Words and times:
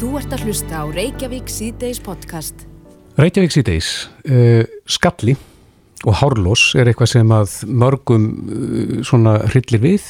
Þú 0.00 0.14
ert 0.16 0.32
að 0.32 0.46
hlusta 0.48 0.78
á 0.80 0.84
Reykjavík 0.88 1.50
síðdeis 1.52 1.98
podcast. 2.00 2.62
Reykjavík 3.20 3.52
síðdeis, 3.52 3.88
uh, 4.32 4.62
skalli 4.88 5.34
og 6.08 6.16
hárlós 6.22 6.70
er 6.72 6.88
eitthvað 6.88 7.10
sem 7.12 7.34
að 7.36 7.58
mörgum 7.68 8.24
uh, 8.32 8.94
svona 9.04 9.34
hryllir 9.50 9.82
við. 9.84 10.06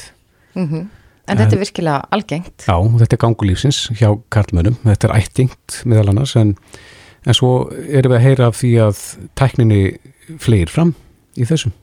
Mm 0.55 0.87
En 1.29 1.37
þetta 1.37 1.55
er 1.55 1.61
virkilega 1.61 2.07
algengt. 2.11 2.63
Já, 2.65 2.75
þetta 2.99 3.15
er 3.15 3.19
gangulífsins 3.21 3.81
hjá 3.95 4.09
karlmönum, 4.33 4.79
þetta 4.83 5.07
er 5.07 5.13
ættingt 5.19 5.77
meðal 5.87 6.09
annars 6.11 6.33
en, 6.35 6.55
en 7.23 7.37
svo 7.37 7.51
erum 7.87 8.11
við 8.11 8.17
að 8.17 8.25
heyra 8.25 8.47
af 8.47 8.57
því 8.57 8.71
að 8.87 9.03
tækninni 9.39 9.81
fleir 10.41 10.71
fram 10.71 10.95
í 11.35 11.45
þessum. 11.47 11.75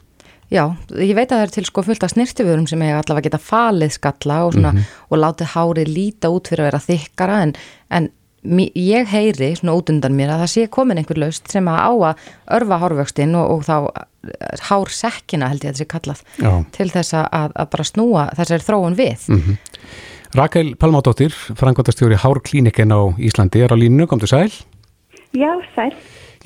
Já, 0.48 0.62
ég 0.96 1.12
veit 1.18 1.28
að 1.28 1.42
það 1.42 1.46
er 1.46 1.50
til 1.58 1.64
sko 1.68 1.82
fullt 1.84 2.04
af 2.06 2.12
snirtiförum 2.14 2.66
sem 2.70 2.80
hefur 2.80 3.02
allavega 3.02 3.26
geta 3.28 3.40
falið 3.42 3.90
skalla 3.98 4.38
og, 4.46 4.54
svona, 4.56 4.70
og 5.12 5.18
látið 5.20 5.50
hárið 5.54 5.90
líta 5.92 6.30
út 6.32 6.48
fyrir 6.48 6.64
að 6.64 6.70
vera 6.70 6.80
þykkara 6.86 7.40
en, 7.44 7.52
en 7.92 8.06
mi- 8.48 8.70
ég 8.72 9.10
heyri 9.12 9.50
svona 9.58 9.74
út 9.76 9.92
undan 9.92 10.16
mér 10.16 10.32
að 10.32 10.44
það 10.46 10.52
sé 10.54 10.64
komin 10.72 10.96
einhver 11.02 11.20
laust 11.20 11.50
sem 11.52 11.68
að 11.68 11.82
á 11.84 11.92
að 11.92 12.22
örfa 12.56 12.78
hárvöxtin 12.80 13.36
og, 13.36 13.50
og 13.58 13.66
þá 13.68 13.76
eh, 13.92 14.64
hársekkina 14.70 15.50
held 15.52 15.66
ég 15.66 15.74
að 15.74 15.76
þetta 15.76 15.84
sé 15.84 15.90
kallað 15.92 16.24
Já. 16.40 16.52
til 16.78 16.88
þess 16.96 17.18
að, 17.20 17.52
að 17.52 17.68
bara 17.76 17.88
snúa 17.92 18.24
þessari 18.40 18.66
þróun 18.70 18.96
við. 18.96 19.28
Rakel 20.38 20.74
Palmádóttir, 20.80 21.32
frangvandastjóri 21.56 22.16
Hárklínikin 22.20 22.92
á 22.92 23.00
Íslandi 23.20 23.62
er 23.64 23.72
á 23.72 23.76
línu, 23.80 24.04
kom 24.08 24.20
til 24.20 24.28
sæl. 24.32 24.48
Já, 25.36 25.52
sæl. 25.76 25.92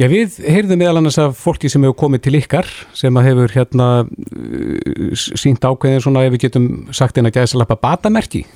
Já, 0.01 0.06
við 0.09 0.38
heyrðum 0.48 0.80
meðal 0.80 1.01
annars 1.02 1.19
af 1.20 1.37
fólki 1.37 1.69
sem 1.69 1.82
hefur 1.84 1.98
komið 2.06 2.24
til 2.24 2.38
ykkar 2.38 2.69
sem 2.96 3.16
að 3.20 3.27
hefur 3.28 3.52
hérna 3.52 3.88
uh, 4.06 5.12
sínt 5.16 5.64
ákveðin 5.64 6.00
svona 6.05 6.24
ef 6.24 6.33
við 6.37 6.46
getum 6.46 6.69
sagt 6.96 7.19
einn 7.20 7.28
að 7.28 7.37
gæða 7.37 7.52
salapa 7.52 7.77
batamerki. 7.83 8.47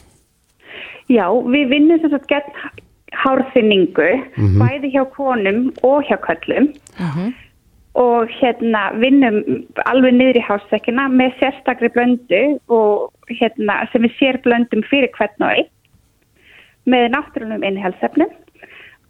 Já, 1.13 1.29
við 1.29 1.69
vinnum 1.75 2.01
sem 2.01 2.15
sagt 2.15 2.31
gegn 2.31 2.57
hárþynningu, 3.17 4.09
bæði 4.61 4.93
hjá 4.95 5.05
konum 5.15 5.69
og 5.87 6.09
hjá 6.09 6.17
köllum 6.25 6.73
og 7.97 8.33
hérna 8.41 8.91
vinnum 9.01 9.39
alveg 9.89 10.17
niður 10.17 10.41
í 10.41 10.45
hársekkina 10.45 11.07
með 11.13 11.39
sérstakri 11.41 11.89
blöndu 11.95 12.43
og 12.69 13.13
hérna 13.31 13.85
sem 13.93 14.05
við 14.05 14.19
sér 14.19 14.41
blöndum 14.45 14.85
fyrir 14.91 15.13
hvern 15.17 15.47
og 15.47 15.55
einn 15.55 15.71
með 16.93 17.09
náttúrunum 17.15 17.65
innhelsefnum 17.67 18.35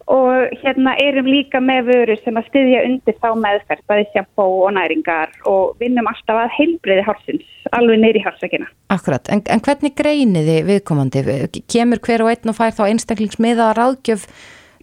og 0.07 0.53
hérna 0.61 0.93
erum 1.03 1.27
líka 1.27 1.59
með 1.59 1.89
vöru 1.91 2.15
sem 2.21 2.37
að 2.39 2.47
styðja 2.47 2.83
undir 2.87 3.15
þá 3.19 3.27
meðferð, 3.43 3.83
bæði 3.91 4.05
sjampó 4.13 4.45
og 4.63 4.69
næringar 4.77 5.33
og 5.51 5.73
vinnum 5.81 6.07
alltaf 6.07 6.39
að 6.45 6.53
heilbriði 6.55 7.03
hársins, 7.07 7.49
alveg 7.75 7.99
niður 7.99 8.19
í 8.19 8.23
hársekkina. 8.23 8.69
Akkurat, 8.95 9.27
en, 9.33 9.43
en 9.51 9.63
hvernig 9.65 9.95
greiniði 9.99 10.61
viðkomandi? 10.69 11.25
Kemur 11.67 11.99
hver 12.07 12.23
og 12.23 12.31
einn 12.31 12.53
og 12.53 12.55
fær 12.55 12.75
þá 12.77 12.85
einstaklingsmiða 12.87 13.73
ráðgjöf 13.75 14.23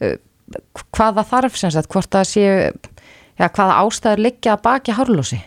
uh, 0.05 0.19
hvaða 0.92 1.25
þarf 1.31 1.56
sem 1.56 1.72
sagt, 1.72 1.88
hvort 1.94 2.12
það 2.12 2.28
séu, 2.28 2.59
já, 3.41 3.47
hvaða 3.48 3.78
ástæður 3.81 4.25
liggja 4.27 4.59
að 4.59 4.64
baki 4.66 4.97
hárlósi? 4.98 5.41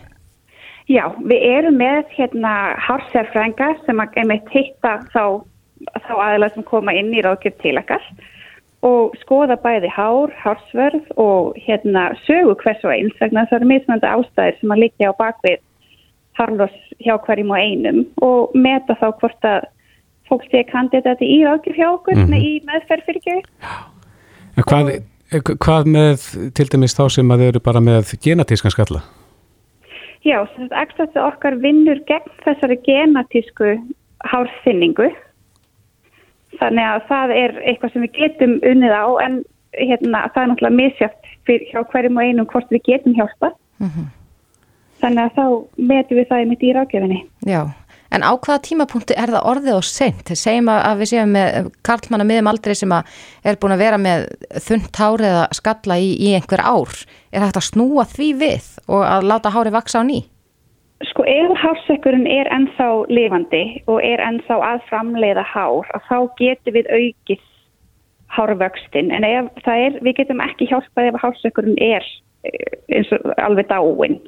Já, 0.88 1.04
við 1.20 1.44
erum 1.52 1.78
með 1.78 2.08
hérna 2.16 2.56
hársérfrænga 2.82 3.74
sem 3.84 4.02
að 4.02 4.18
einmitt 4.24 4.50
hitta 4.50 4.96
þá, 5.12 5.44
þá 6.08 6.12
aðeins 6.16 6.56
sem 6.56 6.66
koma 6.66 6.96
inn 6.96 7.12
í 7.14 7.22
ráðgjöf 7.22 7.60
til 7.62 7.76
ekkar 7.78 8.02
og 8.86 9.16
skoða 9.22 9.56
bæði 9.58 9.90
hár, 9.90 10.30
hársvörð 10.38 11.08
og 11.18 11.56
hérna 11.58 12.12
sögu 12.26 12.54
hvers 12.62 12.84
og 12.84 12.94
eins 12.94 13.16
vegna 13.20 13.46
það 13.50 13.58
eru 13.58 13.70
mismönda 13.72 14.12
ástæðir 14.14 14.60
sem 14.60 14.74
að 14.74 14.82
liggja 14.84 15.10
á 15.10 15.18
bakvið 15.18 15.58
harlos 16.38 16.76
hjá 17.02 17.16
hverjum 17.26 17.50
og 17.50 17.58
einum 17.58 18.00
og 18.22 18.54
meta 18.54 18.94
þá 19.00 19.08
hvort 19.18 19.48
að 19.50 19.66
fólk 20.28 20.48
sé 20.52 20.64
kandidati 20.68 21.26
í 21.26 21.38
ráðgjöf 21.46 21.78
hjá 21.78 21.88
okkur 21.90 22.18
mm 22.22 22.34
í 22.38 22.50
meðferð 22.68 23.06
fyrir 23.06 23.22
ekki. 23.22 23.36
Hvað, 24.58 24.90
hvað 25.64 25.88
með 25.94 26.26
til 26.54 26.68
dæmis 26.70 26.96
þá 26.98 27.04
sem 27.16 27.30
að 27.32 27.42
þau 27.42 27.48
eru 27.52 27.64
bara 27.64 27.82
með 27.82 28.12
genatískan 28.22 28.74
skalla? 28.74 29.02
Já, 30.26 30.42
að 30.42 30.74
ekstrætti 30.82 31.20
okkar 31.22 31.56
vinnur 31.62 32.00
gegn 32.08 32.32
þessari 32.44 32.76
genatísku 32.86 33.76
hárþynningu. 34.26 35.08
Þannig 36.58 36.90
að 36.90 37.00
það 37.08 37.32
er 37.38 37.56
eitthvað 37.62 37.94
sem 37.94 38.04
við 38.04 38.14
getum 38.18 38.54
unnið 38.66 38.94
á 38.94 39.06
en 39.24 39.40
hérna, 39.78 40.22
það 40.34 40.42
er 40.42 40.48
náttúrulega 40.52 40.78
misjátt 40.78 41.34
hjá 41.48 41.82
hverjum 41.92 42.18
og 42.18 42.28
einum 42.28 42.48
hvort 42.50 42.72
við 42.72 42.86
getum 42.88 43.16
hjálpa. 43.16 43.52
Þannig 44.98 45.20
að 45.24 45.36
þá 45.36 45.44
metum 45.90 46.18
við 46.18 46.30
það 46.30 46.40
í 46.42 46.48
mitt 46.50 46.64
í 46.64 46.72
rákjöfinni. 46.74 47.18
Já, 47.46 47.60
en 48.10 48.24
á 48.26 48.32
hvaða 48.34 48.64
tímapunkti 48.66 49.14
er 49.14 49.30
það 49.30 49.46
orðið 49.52 49.76
og 49.76 49.86
sent? 49.86 50.32
Segjum 50.34 50.70
að 50.72 50.80
að 50.88 51.02
við 51.02 51.10
séum 51.12 51.36
með 51.36 51.68
karlmanna 51.86 52.26
miðum 52.26 52.50
aldrei 52.50 52.74
sem 52.78 52.94
að 52.96 53.20
er 53.46 53.60
búin 53.62 53.76
að 53.76 53.84
vera 53.84 54.00
með 54.02 54.26
þunnt 54.66 54.98
hár 54.98 55.24
eða 55.30 55.44
skalla 55.60 56.00
í, 56.02 56.10
í 56.18 56.34
einhver 56.34 56.64
ár. 56.64 56.98
Er 57.30 57.46
hægt 57.46 57.60
að 57.60 57.68
snúa 57.70 58.08
því 58.10 58.32
við 58.42 58.72
og 58.88 59.06
að 59.06 59.30
láta 59.30 59.54
hári 59.54 59.74
vaksa 59.74 60.02
á 60.02 60.08
ný? 60.08 60.24
Sko 61.06 61.22
ef 61.30 61.52
hársekkurinn 61.62 62.26
er 62.26 62.48
ennþá 62.50 62.88
lifandi 63.06 63.62
og 63.86 64.00
er 64.02 64.18
ennþá 64.18 64.56
að 64.66 64.80
framleiða 64.88 65.44
hár, 65.46 65.86
að 65.94 66.08
þá 66.08 66.16
getum 66.40 66.74
við 66.74 66.88
aukið 66.90 67.44
hárvöxtin. 68.34 69.12
En 69.14 69.26
ef 69.26 69.52
það 69.64 69.84
er, 69.84 70.00
við 70.02 70.16
getum 70.18 70.42
ekki 70.42 70.66
hjálpað 70.72 71.12
ef 71.12 71.20
hársekkurinn 71.22 71.78
er 71.78 72.08
eh, 72.48 72.74
eins 72.98 73.12
og 73.14 73.30
alveg 73.38 73.70
dáinn. 73.70 74.18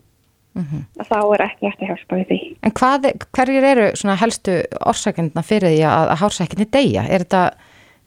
að 0.99 1.07
þá 1.07 1.19
er 1.35 1.43
ekki 1.45 1.67
eftir 1.69 1.91
hjálpa 1.91 2.17
við 2.21 2.31
því. 2.31 2.39
En 2.67 2.73
hvað, 2.79 3.05
hverjir 3.37 3.67
eru 3.67 3.85
svona 3.95 4.17
helstu 4.19 4.57
orsakendna 4.91 5.45
fyrir 5.47 5.75
því 5.75 5.85
að, 5.87 6.07
að 6.11 6.21
hársekkinni 6.25 6.67
deyja? 6.75 7.05
Er 7.07 7.25
þetta, 7.25 7.43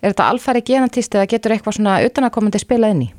þetta 0.04 0.30
alfæri 0.30 0.64
genatist 0.68 1.16
eða 1.16 1.30
getur 1.32 1.56
eitthvað 1.56 1.78
svona 1.80 2.02
utanakomandi 2.04 2.60
spilað 2.60 2.96
inn 2.96 3.06
í? 3.08 3.10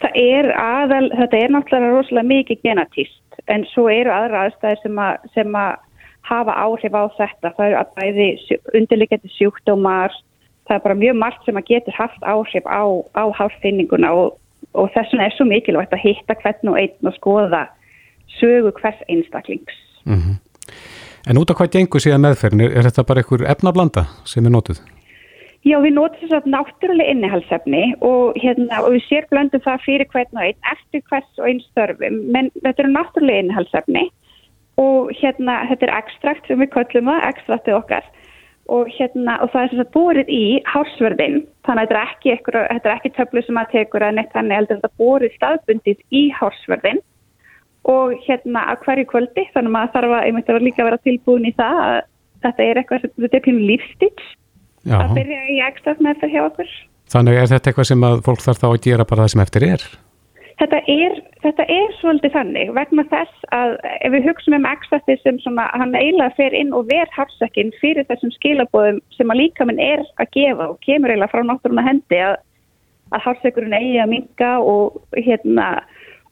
Það 0.00 0.16
er 0.22 0.48
aðal, 0.56 1.06
þetta 1.12 1.40
er 1.42 1.52
náttúrulega 1.52 1.92
rosalega 1.92 2.30
mikið 2.32 2.62
genatist 2.64 3.20
en 3.52 3.66
svo 3.72 3.86
eru 3.92 4.12
aðra 4.12 4.46
aðstæðir 4.46 4.82
sem 4.82 5.02
að, 5.02 5.28
sem 5.34 5.58
að 5.58 5.74
hafa 6.26 6.56
áhrif 6.58 6.96
á 6.96 7.04
þetta. 7.18 7.52
Það 7.56 7.66
eru 7.66 7.78
að 7.80 7.92
bæði 7.98 8.28
undirleikandi 8.80 9.32
sjúkdómar, 9.36 10.16
það 10.66 10.78
er 10.78 10.84
bara 10.86 10.98
mjög 11.02 11.20
margt 11.20 11.46
sem 11.46 11.60
að 11.60 11.70
getur 11.70 11.98
haft 11.98 12.26
áhrif 12.26 12.66
á, 12.66 12.82
á 13.14 13.24
hárfinninguna 13.38 14.12
og, 14.16 14.36
og 14.74 14.90
þess 14.94 15.14
vegna 15.14 15.28
er 15.28 15.36
svo 15.36 15.46
mikilvægt 15.48 15.94
að 15.94 16.04
hitta 16.08 16.38
hvern 16.42 16.72
og 16.72 16.80
einn 16.82 17.10
og 17.10 17.16
skoða 17.18 17.66
sögu 18.40 18.74
hvers 18.80 18.98
einstaklings. 19.08 19.78
En 21.26 21.38
út 21.38 21.50
af 21.50 21.58
hvað 21.58 21.72
gengur 21.78 22.02
síðan 22.02 22.22
meðferðin, 22.22 22.66
er, 22.66 22.76
er 22.78 22.86
þetta 22.86 23.06
bara 23.06 23.22
einhver 23.22 23.46
efnablanda 23.50 24.06
sem 24.26 24.46
er 24.46 24.54
notuð? 24.54 24.82
Já, 25.64 25.78
við 25.82 25.96
notum 25.96 26.20
þess 26.20 26.36
að 26.36 26.50
náttúrulega 26.52 27.12
innihalsefni 27.14 27.82
og, 28.04 28.36
hérna, 28.42 28.82
og 28.84 28.92
við 28.94 29.06
sér 29.06 29.24
blöndum 29.30 29.62
það 29.64 29.86
fyrir 29.86 30.10
hvern 30.12 30.38
og 30.38 30.44
einn. 30.44 30.60
Eftir 30.72 31.02
hvers 31.08 31.40
og 31.40 31.48
einn 31.48 31.62
störfum, 31.70 32.20
menn 32.34 32.52
þetta 32.60 32.84
eru 32.84 32.92
náttúrulega 32.92 33.44
innihalsefni 33.44 34.04
og 34.82 35.10
hérna, 35.16 35.62
þetta 35.70 35.88
er 35.88 35.94
ekstrakt 35.96 36.46
sem 36.46 36.60
við 36.60 36.72
köllum 36.76 37.10
það, 37.10 37.26
ekstraktið 37.30 37.78
okkar. 37.80 38.12
Og, 38.76 38.88
hérna, 38.90 39.36
og 39.44 39.52
það 39.52 39.62
er 39.62 39.68
sem 39.70 39.80
sagt 39.80 39.92
búrið 39.94 40.30
í 40.34 40.44
hársverðin, 40.66 41.36
þannig 41.66 41.84
að 41.84 41.92
þetta 41.92 41.98
er 41.98 42.08
ekki, 42.10 42.32
er 42.66 42.88
ekki 42.96 43.12
töflu 43.14 43.42
sem 43.46 43.60
að 43.60 43.68
tekur 43.76 44.02
að 44.02 44.16
neitt 44.16 44.34
hann 44.34 44.50
heldur 44.50 44.80
þetta 44.80 45.02
búrið 45.02 45.36
staðbundið 45.36 46.02
í 46.10 46.22
hársverðin 46.34 46.98
og 47.86 48.16
hérna 48.26 48.64
að 48.72 48.80
hverju 48.82 49.06
kvöldi, 49.12 49.44
þannig 49.54 49.70
að 49.70 49.76
maður 49.76 49.92
þarf 49.94 50.14
að 50.16 50.26
einmitt 50.26 50.50
að 50.50 50.64
líka 50.66 50.86
vera 50.88 50.98
tilbúin 51.06 51.46
í 51.46 51.54
það 51.54 51.78
að 51.84 52.00
þetta 52.42 52.66
er 52.66 52.80
eitthvað 52.80 53.04
sem 53.04 53.14
þetta 53.22 53.38
er 53.38 53.44
pínu 53.46 53.68
lífstíks 53.70 54.32
Já. 54.86 54.98
að 55.02 55.14
byrja 55.18 55.44
í 55.50 55.60
ekstrakt 55.66 56.02
með 56.02 56.16
þetta 56.16 56.32
hjá 56.32 56.42
okkur. 56.46 56.74
Þannig 57.12 57.38
er 57.38 57.48
þetta 57.52 57.70
eitthvað 57.70 57.88
sem 57.90 58.04
að 58.06 58.20
fólk 58.26 58.42
þarf 58.42 58.60
þá 58.62 58.68
að 58.68 58.82
gera 58.86 59.06
bara 59.06 59.24
það 59.24 59.32
sem 59.32 59.42
eftir 59.46 59.66
er? 59.66 59.86
Þetta 60.56 60.78
er, 60.88 61.16
þetta 61.44 61.64
er 61.68 61.90
svolítið 61.98 62.32
þannig 62.32 62.70
vegna 62.78 63.02
þess 63.10 63.48
að 63.52 63.74
ef 63.92 64.14
við 64.14 64.28
hugsaum 64.30 64.56
um 64.56 64.68
ekstratið 64.70 65.18
sem 65.20 65.40
svona, 65.42 65.66
hann 65.76 65.92
eiginlega 65.92 66.32
fer 66.38 66.56
inn 66.56 66.72
og 66.72 66.86
ver 66.88 67.10
hafsakinn 67.12 67.74
fyrir 67.82 68.06
þessum 68.08 68.32
skilabóðum 68.38 69.02
sem 69.18 69.34
að 69.34 69.42
líka 69.42 69.66
minn 69.68 69.82
er 69.82 70.00
að 70.16 70.32
gefa 70.38 70.70
og 70.70 70.80
kemur 70.86 71.12
eiginlega 71.12 71.34
frá 71.34 71.44
náttúruna 71.44 71.84
hendi 71.84 72.22
að, 72.24 72.38
að 73.12 73.26
hafsakurinn 73.26 73.76
eigi 73.76 74.00
að 74.00 74.12
minga 74.14 74.50
og 74.64 74.96
hérna 75.18 75.68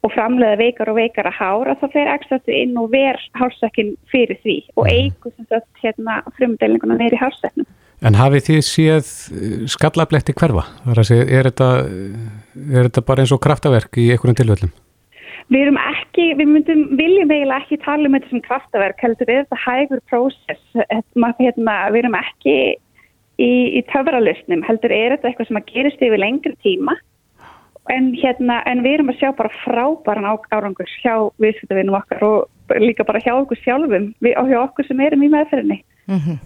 og 0.05 0.13
framleiða 0.13 0.61
veikar 0.61 0.93
og 0.93 0.99
veikar 1.03 1.29
að 1.29 1.39
hára 1.43 1.77
þá 1.81 1.87
fer 1.93 2.13
ekstratið 2.15 2.61
inn 2.63 2.75
og 2.81 2.91
ver 2.97 3.21
hafsakinn 3.37 3.95
fyrir 4.13 4.41
því 4.41 4.59
og 4.81 4.89
eigu 4.89 5.33
sem 5.35 5.53
sagt 5.53 5.85
hérna 5.85 6.23
frumdelninguna 6.39 6.97
neyri 6.97 7.21
hafsaknum. 7.21 7.69
En 8.05 8.17
hafið 8.19 8.49
þið 8.49 8.63
séð 8.69 9.11
eh, 9.33 9.61
skallabletti 9.73 10.35
hverfa? 10.37 10.67
Er, 10.93 11.03
segja, 11.09 11.25
er, 11.25 11.49
þetta, 11.49 11.69
er 12.69 12.89
þetta 12.89 13.05
bara 13.09 13.25
eins 13.25 13.33
og 13.33 13.41
kraftaverk 13.45 14.01
í 14.01 14.11
einhverjum 14.13 14.41
tilvöldum? 14.41 14.75
Við 15.53 15.67
erum 15.67 15.79
ekki, 15.81 16.27
við 16.39 16.51
myndum, 16.51 16.85
viljum 16.97 17.33
eiginlega 17.33 17.61
ekki 17.61 17.81
tala 17.85 18.09
um 18.09 18.17
þetta 18.17 18.31
sem 18.31 18.45
kraftaverk, 18.45 19.01
heldur 19.05 19.33
er 19.33 19.43
þetta 19.43 19.61
hægur 19.61 20.01
prósess, 20.09 20.63
hérna, 20.89 21.33
hérna, 21.41 21.75
við 21.93 22.01
erum 22.01 22.17
ekki 22.17 22.55
í, 22.65 23.51
í 23.51 23.83
töfralustnum, 23.91 24.65
heldur 24.65 24.95
er 24.97 25.17
þetta 25.17 25.31
eitthvað 25.31 25.51
sem 25.51 25.61
að 25.61 25.69
gerist 25.73 26.07
yfir 26.07 26.23
lengri 26.23 26.55
tíma, 26.65 26.97
en 27.93 28.09
hérna, 28.17 28.63
en 28.71 28.81
við 28.87 28.99
erum 28.99 29.13
að 29.13 29.21
sjá 29.21 29.35
bara 29.37 29.53
frábæran 29.61 30.31
árangur 30.33 30.89
hjá 31.03 31.29
viðskiptavinum 31.45 31.99
okkar 32.01 32.25
og 32.25 32.81
líka 32.81 33.05
bara 33.05 33.21
hjá 33.21 33.35
okkur 33.35 33.61
sjálfum, 33.61 34.15
við, 34.25 34.37
og 34.41 34.49
hjá 34.49 34.63
okkur 34.63 34.89
sem 34.89 35.05
erum 35.05 35.29
í 35.29 35.33
meðferðinni. 35.35 35.83
Mm 36.09 36.21
-hmm. 36.25 36.41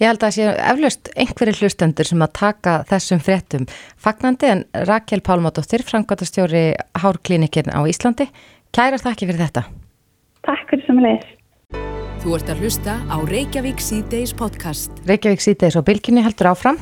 Ég 0.00 0.08
held 0.08 0.22
að 0.22 0.30
það 0.30 0.32
sé 0.32 0.44
eflaust 0.64 1.08
einhverju 1.12 1.52
hlustendur 1.60 2.08
sem 2.08 2.22
að 2.24 2.30
taka 2.38 2.74
þessum 2.88 3.18
fréttum 3.20 3.66
fagnandi 4.00 4.48
en 4.48 4.62
Rakel 4.88 5.20
Pálmadóttir, 5.20 5.82
frangværtastjóri 5.84 6.62
Hárklínikin 7.02 7.68
á 7.68 7.84
Íslandi, 7.84 8.30
kærar 8.72 9.02
þakki 9.02 9.28
fyrir 9.28 9.42
þetta. 9.42 9.66
Takk 10.48 10.72
fyrir 10.72 10.86
samanlegis. 10.86 11.34
Þú 12.22 12.32
ert 12.38 12.52
að 12.52 12.62
hlusta 12.64 12.94
á 13.12 13.16
Reykjavík 13.28 13.82
C-Days 13.84 14.32
podcast. 14.40 15.02
Reykjavík 15.08 15.44
C-Days 15.44 15.76
og 15.76 15.84
Bilginni 15.90 16.24
heldur 16.24 16.48
áfram. 16.54 16.80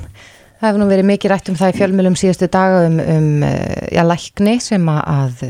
Það 0.61 0.69
hefur 0.69 0.81
nú 0.85 0.89
verið 0.93 1.11
mikið 1.11 1.35
rætt 1.35 1.51
um 1.51 1.59
það 1.59 1.75
í 1.75 1.77
fjölmjölum 1.81 2.21
síðustu 2.23 2.51
daga 2.55 2.87
um, 2.87 3.03
um 3.03 3.29
já, 3.43 4.03
lækni 4.07 4.57
sem 4.63 4.89
að 4.95 5.45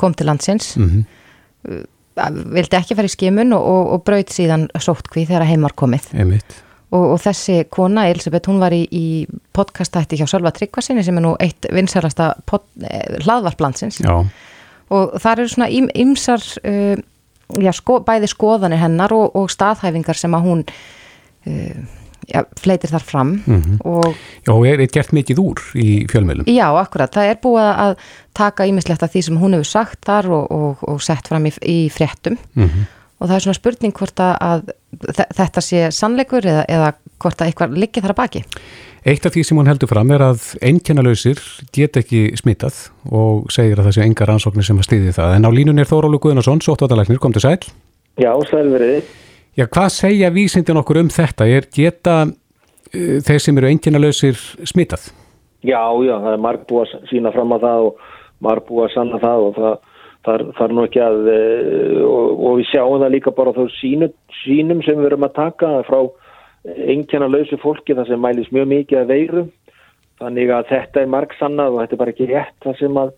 kom 0.00 0.16
til 0.16 0.28
landsins. 0.32 0.72
Mm 0.80 0.88
-hmm. 0.88 1.84
Vildi 2.56 2.76
ekki 2.80 2.96
fara 2.96 3.12
í 3.12 3.12
skimun 3.12 3.52
og, 3.52 3.60
og, 3.60 3.92
og 3.92 4.04
braut 4.04 4.32
síðan 4.32 4.68
sóttkví 4.72 5.28
þegar 5.28 5.48
heimar 5.52 5.76
komið. 5.76 6.14
Einmitt. 6.16 6.64
Og, 6.90 7.04
og 7.14 7.20
þessi 7.22 7.64
kona, 7.70 8.08
Elisabeth, 8.10 8.50
hún 8.50 8.58
var 8.58 8.74
í, 8.74 8.82
í 8.90 9.26
podcastætti 9.54 10.18
hjá 10.18 10.26
Sölva 10.26 10.50
Tryggvasinni 10.50 11.04
sem 11.06 11.18
er 11.20 11.22
nú 11.22 11.36
eitt 11.38 11.68
vinsarasta 11.70 12.32
eh, 12.34 13.20
hlaðvarplandsins. 13.22 14.00
Og 14.90 15.14
það 15.22 15.32
eru 15.38 15.48
svona 15.54 15.70
ymsar... 15.94 16.42
Uh, 16.64 16.98
já, 17.58 17.72
sko, 17.74 18.00
bæði 18.06 18.28
skoðanir 18.30 18.82
hennar 18.82 19.14
og, 19.14 19.34
og 19.38 19.50
staðhæfingar 19.50 20.18
sem 20.18 20.34
að 20.36 20.46
hún 20.46 20.60
uh, 21.48 21.80
já, 22.30 22.44
fleitir 22.60 22.92
þar 22.92 23.06
fram 23.06 23.32
mm 23.38 23.62
-hmm. 23.62 23.80
og 23.84 24.14
Já, 24.46 24.52
og 24.52 24.66
er 24.66 24.86
gert 24.86 25.12
mikið 25.12 25.38
úr 25.38 25.58
í 25.74 26.06
fjölmjölum? 26.06 26.46
Já, 26.46 26.68
akkurat, 26.80 27.14
það 27.14 27.30
er 27.30 27.36
búið 27.42 27.74
að 27.86 27.96
taka 28.34 28.66
ímislegt 28.66 29.02
af 29.02 29.12
því 29.12 29.22
sem 29.22 29.38
hún 29.38 29.52
hefur 29.52 29.64
sagt 29.64 30.04
þar 30.04 30.30
og, 30.30 30.50
og, 30.50 30.76
og 30.82 31.02
sett 31.02 31.28
fram 31.28 31.46
í, 31.46 31.52
í 31.62 31.90
fréttum 31.90 32.38
Mm 32.54 32.68
-hmm. 32.68 32.84
Og 33.20 33.28
það 33.28 33.36
er 33.36 33.44
svona 33.46 33.60
spurning 33.60 33.96
hvort 33.96 34.22
að 34.24 34.70
þetta 35.36 35.62
sé 35.64 35.88
sannleikur 35.94 36.46
eða, 36.48 36.64
eða 36.68 36.92
hvort 37.20 37.42
að 37.42 37.50
eitthvað 37.50 37.76
liggi 37.78 38.02
þar 38.02 38.14
að 38.16 38.22
baki 38.24 38.44
Eitt 39.00 39.24
af 39.24 39.32
því 39.32 39.42
sem 39.48 39.56
hún 39.56 39.68
heldur 39.70 39.88
fram 39.88 40.10
er 40.12 40.20
að 40.20 40.42
einkennalausir 40.60 41.38
get 41.72 41.96
ekki 41.96 42.34
smittað 42.36 42.82
og 43.08 43.46
segir 43.52 43.80
að 43.80 43.88
það 43.88 43.94
sé 43.96 44.04
enga 44.04 44.26
rannsóknir 44.28 44.66
sem 44.66 44.76
að 44.76 44.88
stýði 44.90 45.14
það. 45.16 45.36
En 45.38 45.48
á 45.48 45.50
línun 45.56 45.80
er 45.80 45.88
Þórólu 45.88 46.20
Guðnarsson, 46.20 46.60
sóttvartalæknir, 46.60 47.20
kom 47.22 47.32
til 47.32 47.40
sæl. 47.46 47.56
Já, 48.20 48.34
sælverið. 48.50 49.08
Já, 49.56 49.64
hvað 49.72 49.88
segja 49.94 50.30
vísindin 50.34 50.82
okkur 50.82 51.00
um 51.00 51.08
þetta? 51.12 51.48
Er 51.48 51.70
geta 51.72 52.18
uh, 52.28 53.16
þeir 53.24 53.40
sem 53.40 53.62
eru 53.62 53.70
einkennalausir 53.70 54.36
smittað? 54.68 55.08
Já, 55.64 55.80
já, 56.04 56.14
það 56.20 56.34
er 56.34 56.44
marg 56.44 56.68
búið 56.68 56.92
að 56.92 57.08
sína 57.08 57.32
fram 57.32 57.56
að 57.56 57.64
það 57.64 57.88
og 57.88 58.04
marg 58.44 58.68
búið 58.68 58.84
að 58.84 58.94
sanna 58.98 59.22
það 59.24 59.46
og 59.46 59.56
það, 59.56 59.80
það 60.26 60.64
er 60.64 60.74
nú 60.76 60.84
ekki 60.86 61.00
að, 61.04 61.30
og, 62.04 62.26
og 62.34 62.58
við 62.58 62.68
sjáum 62.70 63.00
það 63.00 63.14
líka 63.14 63.32
bara 63.36 63.54
þá 63.56 63.62
sínu, 63.78 64.10
sínum 64.42 64.82
sem 64.84 65.00
við 65.00 65.10
erum 65.10 65.26
að 65.28 65.38
taka 65.38 65.72
frá 65.88 66.00
einnkjana 66.64 67.30
lausu 67.30 67.56
fólki 67.62 67.96
það 67.96 68.10
sem 68.10 68.20
mælis 68.20 68.52
mjög 68.52 68.68
mikið 68.74 69.00
að 69.00 69.12
veiru. 69.14 69.46
Þannig 70.20 70.52
að 70.52 70.70
þetta 70.74 71.00
er 71.00 71.12
marg 71.14 71.36
sannað 71.38 71.74
og 71.74 71.82
þetta 71.82 71.96
er 71.96 72.02
bara 72.02 72.12
ekki 72.14 72.28
rétt 72.28 72.66
það 72.66 72.80
sem 72.82 72.98
að, 73.00 73.14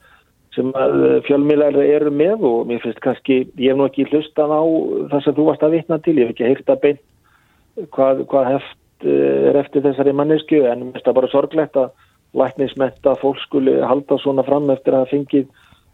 að 0.85 1.01
fjölmiðlar 1.27 1.81
eru 1.83 2.13
með 2.15 2.45
og 2.47 2.69
mér 2.71 2.85
finnst 2.85 3.03
kannski, 3.03 3.41
ég 3.59 3.73
hef 3.73 3.81
nú 3.81 3.89
ekki 3.89 4.07
hlustað 4.13 4.55
á 4.55 4.63
það 5.11 5.25
sem 5.25 5.37
þú 5.39 5.49
varst 5.49 5.67
að 5.67 5.75
vitna 5.75 5.99
til, 6.05 6.15
ég 6.21 6.29
hef 6.29 6.37
ekki 6.37 6.47
heyrt 6.53 6.71
að 6.71 6.81
beint 6.85 7.91
hvað, 7.97 8.23
hvað 8.31 8.49
heft 8.53 9.09
er 9.09 9.59
eftir 9.59 9.83
þessari 9.83 10.15
mannesku 10.15 10.63
en 10.63 10.85
mér 10.85 10.95
finnst 10.95 11.09
það 11.09 11.19
bara 11.19 11.33
sorglegt 11.33 11.81
að 11.81 11.91
læknismenta 12.39 13.17
fólk 13.21 13.41
skuli 13.43 13.75
halda 13.83 14.19
svona 14.23 14.45
fram 14.47 14.71
eftir 14.73 14.95
að 14.97 15.11
fengið 15.11 15.51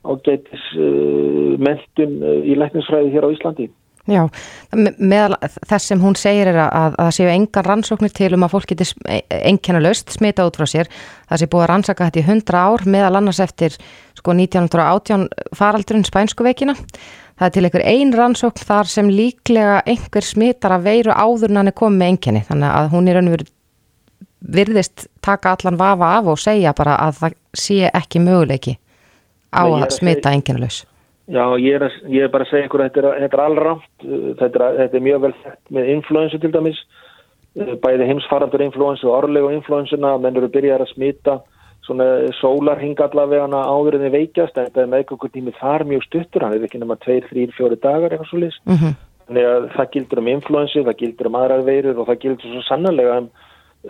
ágætis 0.08 0.64
uh, 0.78 1.58
mentun 1.60 2.18
í 2.44 2.56
læknisfræði 2.58 3.12
hér 3.14 3.28
á 3.28 3.34
Íslandi. 3.34 3.68
Já, 4.08 4.22
meðal 4.72 5.36
þess 5.68 5.90
sem 5.90 6.00
hún 6.00 6.14
segir 6.16 6.48
er 6.48 6.56
að, 6.62 6.70
að 6.78 6.94
það 6.96 7.10
séu 7.18 7.28
engar 7.28 7.66
rannsóknir 7.68 8.12
til 8.16 8.30
um 8.38 8.46
að 8.46 8.54
fólk 8.54 8.70
geti 8.70 8.86
enkennulegst 9.28 10.14
smita 10.16 10.46
út 10.48 10.56
frá 10.56 10.64
sér. 10.70 10.88
Það 11.28 11.42
sé 11.42 11.48
búið 11.52 11.64
að 11.66 11.70
rannsaka 11.74 12.08
þetta 12.08 12.22
í 12.22 12.24
100 12.24 12.62
ár 12.62 12.86
meðal 12.88 13.18
annars 13.20 13.42
eftir 13.44 13.76
sko 14.16 14.32
1918 14.32 15.28
faraldurinn 15.58 16.08
spænsku 16.08 16.46
veikina. 16.46 16.76
Það 17.36 17.46
er 17.50 17.54
til 17.54 17.66
einhver 17.68 17.86
ein 17.92 18.16
rannsókn 18.16 18.66
þar 18.70 18.90
sem 18.94 19.12
líklega 19.12 19.76
einhver 19.84 20.24
smitar 20.24 20.78
að 20.78 20.88
veiru 20.88 21.12
áður 21.12 21.52
en 21.52 21.60
hann 21.60 21.72
er 21.74 21.78
komið 21.82 22.00
með 22.00 22.12
enkenni. 22.14 22.44
Þannig 22.48 22.80
að 22.80 22.92
hún 22.96 23.12
er 23.12 23.20
raunverið 23.20 23.54
virðist 24.56 25.08
taka 25.20 25.52
allan 25.52 25.76
vafa 25.76 26.14
af 26.16 26.32
og 26.32 26.40
segja 26.40 26.72
bara 26.72 26.96
að 27.04 27.16
það 27.20 27.40
sé 27.58 27.80
ekki 27.92 28.22
möguleiki 28.24 28.78
á 29.52 29.62
að 29.64 29.90
smita 29.96 30.32
enkennulegs. 30.36 30.84
Já, 31.28 31.44
ég 31.60 31.76
er, 31.76 31.92
ég 32.08 32.24
er 32.24 32.32
bara 32.32 32.46
að 32.46 32.54
segja 32.54 32.68
ykkur 32.68 32.82
að 32.82 32.88
þetta 32.88 33.10
er, 33.10 33.26
er 33.26 33.42
allramt, 33.44 33.88
þetta, 34.40 34.70
þetta 34.78 34.96
er 34.96 35.04
mjög 35.04 35.20
vel 35.26 35.34
þekkt 35.42 35.74
með 35.76 35.90
influensu 35.92 36.40
til 36.40 36.50
dæmis, 36.54 36.78
bæði 37.84 38.06
heimsfarandur 38.08 38.64
influensu 38.64 39.10
og 39.10 39.16
orðlegu 39.18 39.50
influensuna, 39.52 40.14
menn 40.22 40.38
eru 40.40 40.48
byrjað 40.54 40.86
að 40.86 40.92
smita 40.94 41.34
svona 41.84 42.06
sólarhing 42.38 42.96
allavega 43.00 43.44
áður 43.48 43.98
en 43.98 44.06
þið 44.06 44.16
veikjast, 44.16 44.56
þetta 44.56 44.82
er 44.82 44.88
með 44.88 45.02
eitthvað 45.02 45.34
tími 45.36 45.54
þar 45.58 45.84
mjög 45.88 46.06
stuttur, 46.06 46.44
hann 46.44 46.56
er 46.56 46.64
ekki 46.64 46.80
nema 46.80 46.96
2, 47.04 47.20
3, 47.28 47.46
4 47.58 47.78
dagar 47.84 48.16
eitthvað 48.16 48.32
svo 48.32 48.40
list, 48.44 48.62
Mm 48.64 48.76
-hmm. 48.80 48.96
þannig 49.28 49.50
að 49.52 49.68
það 49.76 49.92
gildur 49.92 50.18
um 50.18 50.32
influensu, 50.32 50.84
það 50.84 50.98
gildur 51.02 51.28
um 51.28 51.38
aðrar 51.40 51.64
veirur 51.64 52.00
og 52.00 52.08
það 52.08 52.20
gildur 52.24 52.52
svo 52.52 52.62
sannlega 52.68 53.18
um 53.18 53.30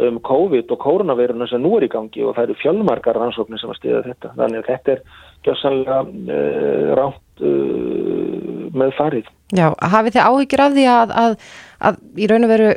um 0.01 0.21
COVID 0.21 0.71
og 0.71 0.79
koronaviruna 0.79 1.47
sem 1.49 1.63
nú 1.63 1.77
er 1.79 1.87
í 1.87 1.93
gangi 1.93 2.23
og 2.25 2.37
það 2.37 2.49
eru 2.49 2.57
fjölmarkar 2.63 3.17
rannsóknir 3.17 3.61
sem 3.61 3.71
að 3.73 3.79
stiða 3.81 4.03
þetta. 4.05 4.33
Þannig 4.37 4.59
að 4.59 4.69
þetta 4.69 4.93
er 4.93 5.01
gjössanlega 5.47 6.03
uh, 6.05 6.91
rátt 6.99 7.43
uh, 7.45 8.69
með 8.75 8.95
farið. 8.99 9.33
Já, 9.57 9.71
hafið 9.81 10.19
þið 10.19 10.29
áhyggjur 10.29 10.65
af 10.65 10.77
því 10.77 10.87
að, 10.93 11.17
að, 11.23 11.37
að 11.89 11.99
í 12.21 12.29
raun 12.31 12.47
og 12.47 12.53
veru 12.53 12.71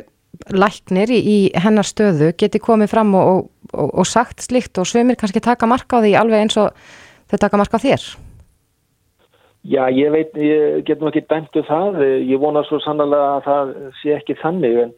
læknir 0.56 1.12
í, 1.12 1.20
í 1.20 1.38
hennar 1.60 1.86
stöðu 1.86 2.32
geti 2.40 2.60
komið 2.62 2.92
fram 2.94 3.12
og, 3.18 3.46
og, 3.72 3.88
og 3.92 4.08
sagt 4.08 4.44
slikt 4.46 4.80
og 4.80 4.88
svömir 4.88 5.18
kannski 5.20 5.42
taka 5.44 5.68
marka 5.68 6.00
á 6.00 6.02
því 6.04 6.16
alveg 6.18 6.46
eins 6.46 6.58
og 6.60 6.72
þau 7.30 7.38
taka 7.44 7.60
marka 7.60 7.78
á 7.78 7.84
þér? 7.84 8.06
Já, 9.62 9.84
ég 9.94 10.10
veit, 10.10 10.32
ég 10.34 10.82
get 10.88 10.98
nú 10.98 11.12
ekki 11.12 11.22
dæmt 11.30 11.54
um 11.54 11.66
það. 11.68 12.00
Ég 12.26 12.40
vona 12.42 12.64
svo 12.66 12.80
sannlega 12.82 13.36
að 13.36 13.44
það 13.46 13.74
sé 14.00 14.16
ekki 14.16 14.40
þannig 14.40 14.80
en 14.88 14.94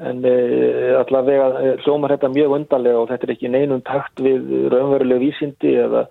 en 0.00 0.24
uh, 0.24 1.00
allavega 1.00 1.76
hljómar 1.84 2.14
þetta 2.14 2.32
mjög 2.32 2.56
undarlega 2.56 3.02
og 3.02 3.10
þetta 3.10 3.26
er 3.26 3.32
ekki 3.34 3.52
neinum 3.52 3.82
takt 3.84 4.22
við 4.22 4.68
raunveruleg 4.72 5.20
vísindi 5.20 5.74
eða 5.82 6.06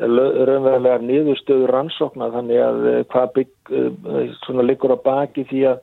raunverulegar 0.00 1.04
niðurstöður 1.04 1.72
rannsókna 1.74 2.30
þannig 2.32 2.62
að 2.64 2.80
uh, 2.88 2.98
hvað 3.12 3.32
bygg 3.36 3.72
uh, 3.76 4.32
svona 4.46 4.66
liggur 4.66 4.94
á 4.96 4.98
baki 5.04 5.44
því 5.50 5.62
að, 5.72 5.80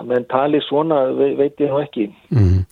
að 0.00 0.10
menn 0.12 0.28
tali 0.30 0.62
svona 0.64 1.02
ve 1.18 1.32
veit 1.38 1.60
ég 1.60 1.72
nú 1.72 1.80
ekki. 1.82 2.10
Mm. 2.32 2.66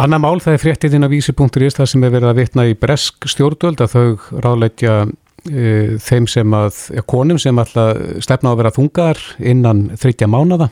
Anna 0.00 0.20
mál 0.22 0.38
það 0.40 0.56
er 0.56 0.62
fréttið 0.62 0.96
inn 0.96 1.04
á 1.04 1.12
vísi.is 1.12 1.76
það 1.76 1.90
sem 1.92 2.04
er 2.06 2.14
verið 2.14 2.30
að 2.30 2.38
vitna 2.40 2.68
í 2.70 2.76
bresk 2.78 3.28
stjórnvöld 3.28 3.82
að 3.84 3.96
þau 3.96 4.38
ráleitja 4.40 4.94
þeim 5.40 6.26
sem 6.28 6.52
að, 6.52 6.78
ja, 6.92 7.02
konum 7.08 7.38
sem 7.40 7.56
alltaf 7.56 7.96
stefna 8.20 8.52
á 8.52 8.54
að 8.54 8.58
vera 8.60 8.72
þungar 8.76 9.20
innan 9.40 9.86
þryggja 9.96 10.28
mánada 10.28 10.68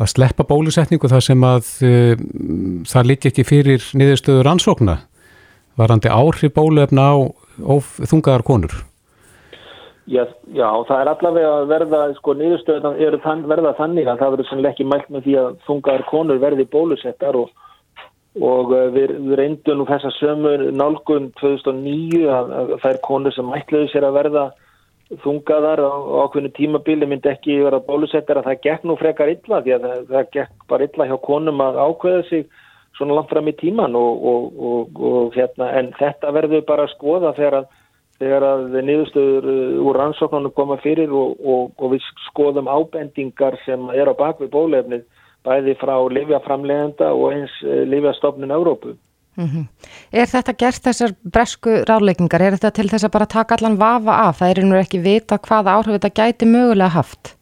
að 0.00 0.12
sleppa 0.14 0.46
bólusetningu 0.48 1.10
þar 1.10 1.24
sem 1.24 1.44
að 1.44 1.70
uh, 1.84 2.24
það 2.88 3.08
lík 3.10 3.30
ekki 3.30 3.46
fyrir 3.46 3.84
niðurstöður 3.96 4.52
ansókna 4.54 5.00
varandi 5.80 6.12
áhrif 6.12 6.54
bóluefna 6.56 7.06
á 7.12 7.16
þungaðar 8.10 8.46
konur? 8.46 8.76
Já, 10.10 10.24
já, 10.50 10.66
það 10.88 11.00
er 11.00 11.08
allavega 11.12 11.50
að 11.54 11.66
verða, 11.70 11.98
sko, 12.16 12.34
niðurstöðunar 12.34 13.02
eru 13.06 13.18
þann, 13.22 13.44
verða 13.50 13.74
þannig 13.78 14.08
að 14.10 14.22
það 14.22 14.32
verður 14.34 14.48
sannlega 14.48 14.74
ekki 14.74 14.86
mælt 14.90 15.10
með 15.12 15.26
því 15.26 15.34
að 15.38 15.50
þungaðar 15.68 16.06
konur 16.08 16.40
verði 16.42 16.66
bólusettar 16.72 17.38
og, 17.38 17.52
og 18.40 18.72
við, 18.96 19.12
við 19.28 19.36
reyndum 19.38 19.78
nú 19.78 19.86
þessa 19.86 20.10
sömu 20.16 20.56
nálgun 20.74 21.28
2009 21.38 22.24
að, 22.26 22.50
að 22.80 22.88
er 22.90 23.00
konur 23.06 23.36
sem 23.36 23.46
mætluðu 23.52 23.92
sér 23.92 24.08
að 24.08 24.18
verða 24.18 24.44
þungaðar 25.22 25.82
á 25.82 25.92
ákveðinu 26.24 26.52
tímabili 26.54 27.06
myndi 27.10 27.30
ekki 27.30 27.60
vera 27.64 27.82
bólusettar 27.82 28.40
að 28.40 28.50
það 28.50 28.60
gekk 28.66 28.84
nú 28.86 28.98
frekar 28.98 29.30
illa 29.30 29.62
því 29.62 29.76
að 29.76 29.86
það, 29.86 30.02
það 30.10 30.28
gekk 30.36 30.66
bara 30.70 30.86
illa 30.86 31.08
hjá 31.10 31.16
konum 31.26 31.64
að 31.64 31.80
ákveða 31.86 32.26
sig 32.28 32.44
svona 32.98 33.18
langt 33.18 33.30
fram 33.32 33.48
í 33.48 33.56
tíman 33.58 33.96
og, 33.98 34.24
og, 34.32 34.64
og, 34.70 35.04
og 35.10 35.36
hérna 35.36 35.70
en 35.78 35.92
þetta 35.98 36.32
verður 36.36 36.66
bara 36.68 36.86
að 36.86 36.94
skoða 36.94 37.34
þegar 37.38 37.58
að, 37.60 37.68
þegar 38.20 38.46
að 38.48 38.64
niðurstöður 38.88 39.50
úr 39.86 40.00
rannsóknarnu 40.00 40.52
koma 40.56 40.76
fyrir 40.82 41.12
og 41.14 41.86
við 41.92 42.04
skoðum 42.28 42.68
ábendingar 42.68 43.58
sem 43.64 43.88
er 43.96 44.10
á 44.10 44.14
bakvið 44.14 44.52
bólefnið 44.56 45.06
bæði 45.46 45.76
frá 45.80 45.94
livjaframlegenda 46.12 47.14
og 47.16 47.32
eins 47.32 47.54
livjastofnun 47.64 48.52
Európu. 48.52 48.96
Mm 49.36 49.46
-hmm. 49.46 49.64
Er 50.12 50.26
þetta 50.26 50.52
gert 50.52 50.82
þessar 50.86 51.12
bresku 51.32 51.70
ráleikingar? 51.88 52.42
Er 52.42 52.52
þetta 52.52 52.70
til 52.70 52.88
þess 52.88 53.04
að 53.04 53.12
bara 53.12 53.26
taka 53.26 53.54
allan 53.54 53.78
vafa 53.78 54.12
af? 54.28 54.38
Það 54.38 54.50
er 54.50 54.64
nú 54.64 54.76
ekki 54.76 54.98
vita 54.98 55.38
hvaða 55.38 55.74
áhrif 55.76 55.94
þetta 55.96 56.16
gæti 56.20 56.44
mögulega 56.46 56.88
haft? 56.88 57.36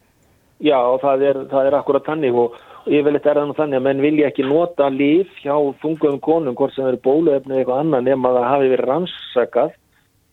Já, 0.61 0.99
það 1.03 1.23
er, 1.23 1.37
það 1.51 1.67
er 1.67 1.75
akkurat 1.75 2.05
þannig 2.05 2.35
og 2.35 2.55
yfirleitt 2.89 3.27
er 3.27 3.39
það 3.41 3.49
nú 3.49 3.57
þannig 3.59 3.79
að 3.79 3.87
menn 3.87 4.05
vilja 4.05 4.29
ekki 4.31 4.47
nota 4.49 4.89
líf 4.93 5.33
hjá 5.43 5.55
þungum 5.83 6.21
konum 6.25 6.57
hvort 6.59 6.75
sem 6.75 6.87
eru 6.89 7.01
bóluefni 7.05 7.55
eða 7.55 7.61
eitthvað 7.63 7.83
annað 7.85 8.07
nema 8.09 8.31
að 8.31 8.39
það 8.39 8.49
hafi 8.53 8.71
verið 8.73 8.89
rannsakað 8.91 9.75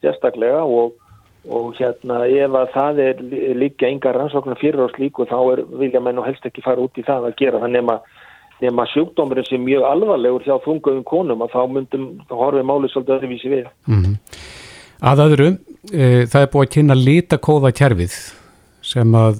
sérstaklega 0.05 0.61
og, 0.63 0.93
og 1.49 1.73
hérna 1.79 2.21
ef 2.27 2.59
að 2.61 2.69
það 2.75 3.01
er 3.05 3.25
líka 3.59 3.89
enga 3.89 4.13
rannsóknar 4.15 4.61
fyrir 4.61 4.85
oss 4.85 4.99
líku 5.01 5.27
þá 5.29 5.37
er, 5.55 5.65
vilja 5.81 6.03
menn 6.03 6.21
og 6.21 6.29
helst 6.29 6.47
ekki 6.47 6.63
fara 6.65 6.83
út 6.83 7.01
í 7.01 7.05
það 7.05 7.29
að 7.29 7.37
gera 7.41 7.63
það 7.63 7.75
nema 7.79 7.99
nema 8.63 8.85
sjúkdómurinn 8.87 9.47
sem 9.49 9.59
mjög 9.59 9.83
alvarlegur 9.83 10.45
hjá 10.45 10.55
þungaðum 10.63 11.03
konum 11.03 11.43
að 11.43 11.55
þá 11.55 11.61
myndum 11.75 12.05
horfið 12.31 12.67
málið 12.69 12.93
svolítið 12.93 13.15
öðruvísi 13.17 13.51
við. 13.51 13.65
Mm 13.89 14.03
-hmm. 14.03 14.15
Að 15.11 15.21
öðru, 15.25 15.47
e, 15.91 16.25
það 16.31 16.41
er 16.41 16.51
búið 16.53 16.67
að 16.67 16.73
kynna 16.75 16.95
litakóða 16.95 17.71
kerfið 17.75 18.15
sem 18.85 19.15
að 19.17 19.39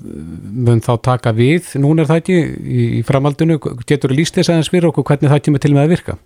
mun 0.68 0.82
þá 0.84 0.94
taka 1.06 1.34
við, 1.36 1.74
núna 1.82 2.04
er 2.04 2.10
það 2.12 2.22
ekki 2.24 2.38
í, 2.40 2.86
framaldinu, 3.08 3.60
getur 3.86 4.12
þú 4.12 4.20
líst 4.20 4.40
þess 4.40 4.52
aðeins 4.54 4.72
fyrir 4.74 4.90
okkur 4.90 5.08
hvernig 5.12 5.34
það 5.34 5.44
kemur 5.48 5.64
til 5.64 5.74
með 5.76 5.86
að 5.86 5.94
virka? 5.96 6.18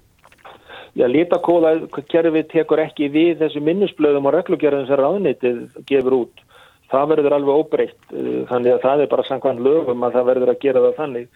Já, 0.98 1.06
litakóða 1.06 1.74
kerfið 2.10 2.48
tekur 2.52 2.82
ekki 2.84 3.12
við 3.14 3.44
þessu 3.44 3.62
minnisblöðum 3.64 4.32
og 4.32 4.36
reglugjörðum 4.36 4.88
sem 4.90 5.00
ráðnitið 5.00 5.60
gefur 5.88 6.18
út. 6.24 6.42
Það 6.90 7.12
verður 7.12 7.36
alveg 7.38 7.62
óbreytt, 7.62 8.00
e, 8.10 8.24
þannig 8.50 8.74
að 8.74 8.84
það 8.88 9.04
er 9.04 9.12
bara 9.12 9.26
samkvæmt 9.28 9.62
lögum 9.62 10.04
að 10.08 10.16
það 10.18 10.30
verður 10.32 10.52
að 10.56 10.62
gera 10.64 10.86
það 10.88 11.00
þannig 11.04 11.28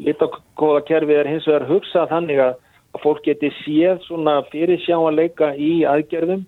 litakóða 0.00 0.82
kerfi 0.88 1.16
er 1.16 1.28
hins 1.28 1.46
vegar 1.48 1.68
hugsað 1.68 2.10
þannig 2.12 2.40
að 2.42 3.00
fólk 3.02 3.22
geti 3.26 3.50
séð 3.62 4.02
svona 4.06 4.40
fyrir 4.52 4.80
sjáanleika 4.84 5.52
í 5.56 5.82
aðgerðum 5.88 6.44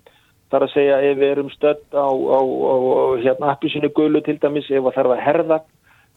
þar 0.54 0.66
að 0.66 0.74
segja 0.74 1.00
ef 1.10 1.18
við 1.20 1.32
erum 1.32 1.50
stödd 1.52 1.82
á, 1.94 2.08
á, 2.08 2.40
á 2.40 3.04
hérna 3.24 3.50
appisinu 3.52 3.90
gullu 3.96 4.22
til 4.24 4.38
dæmis 4.42 4.70
ef 4.70 4.84
það 4.86 4.96
þarf 4.98 5.14
að 5.14 5.24
herða 5.26 5.58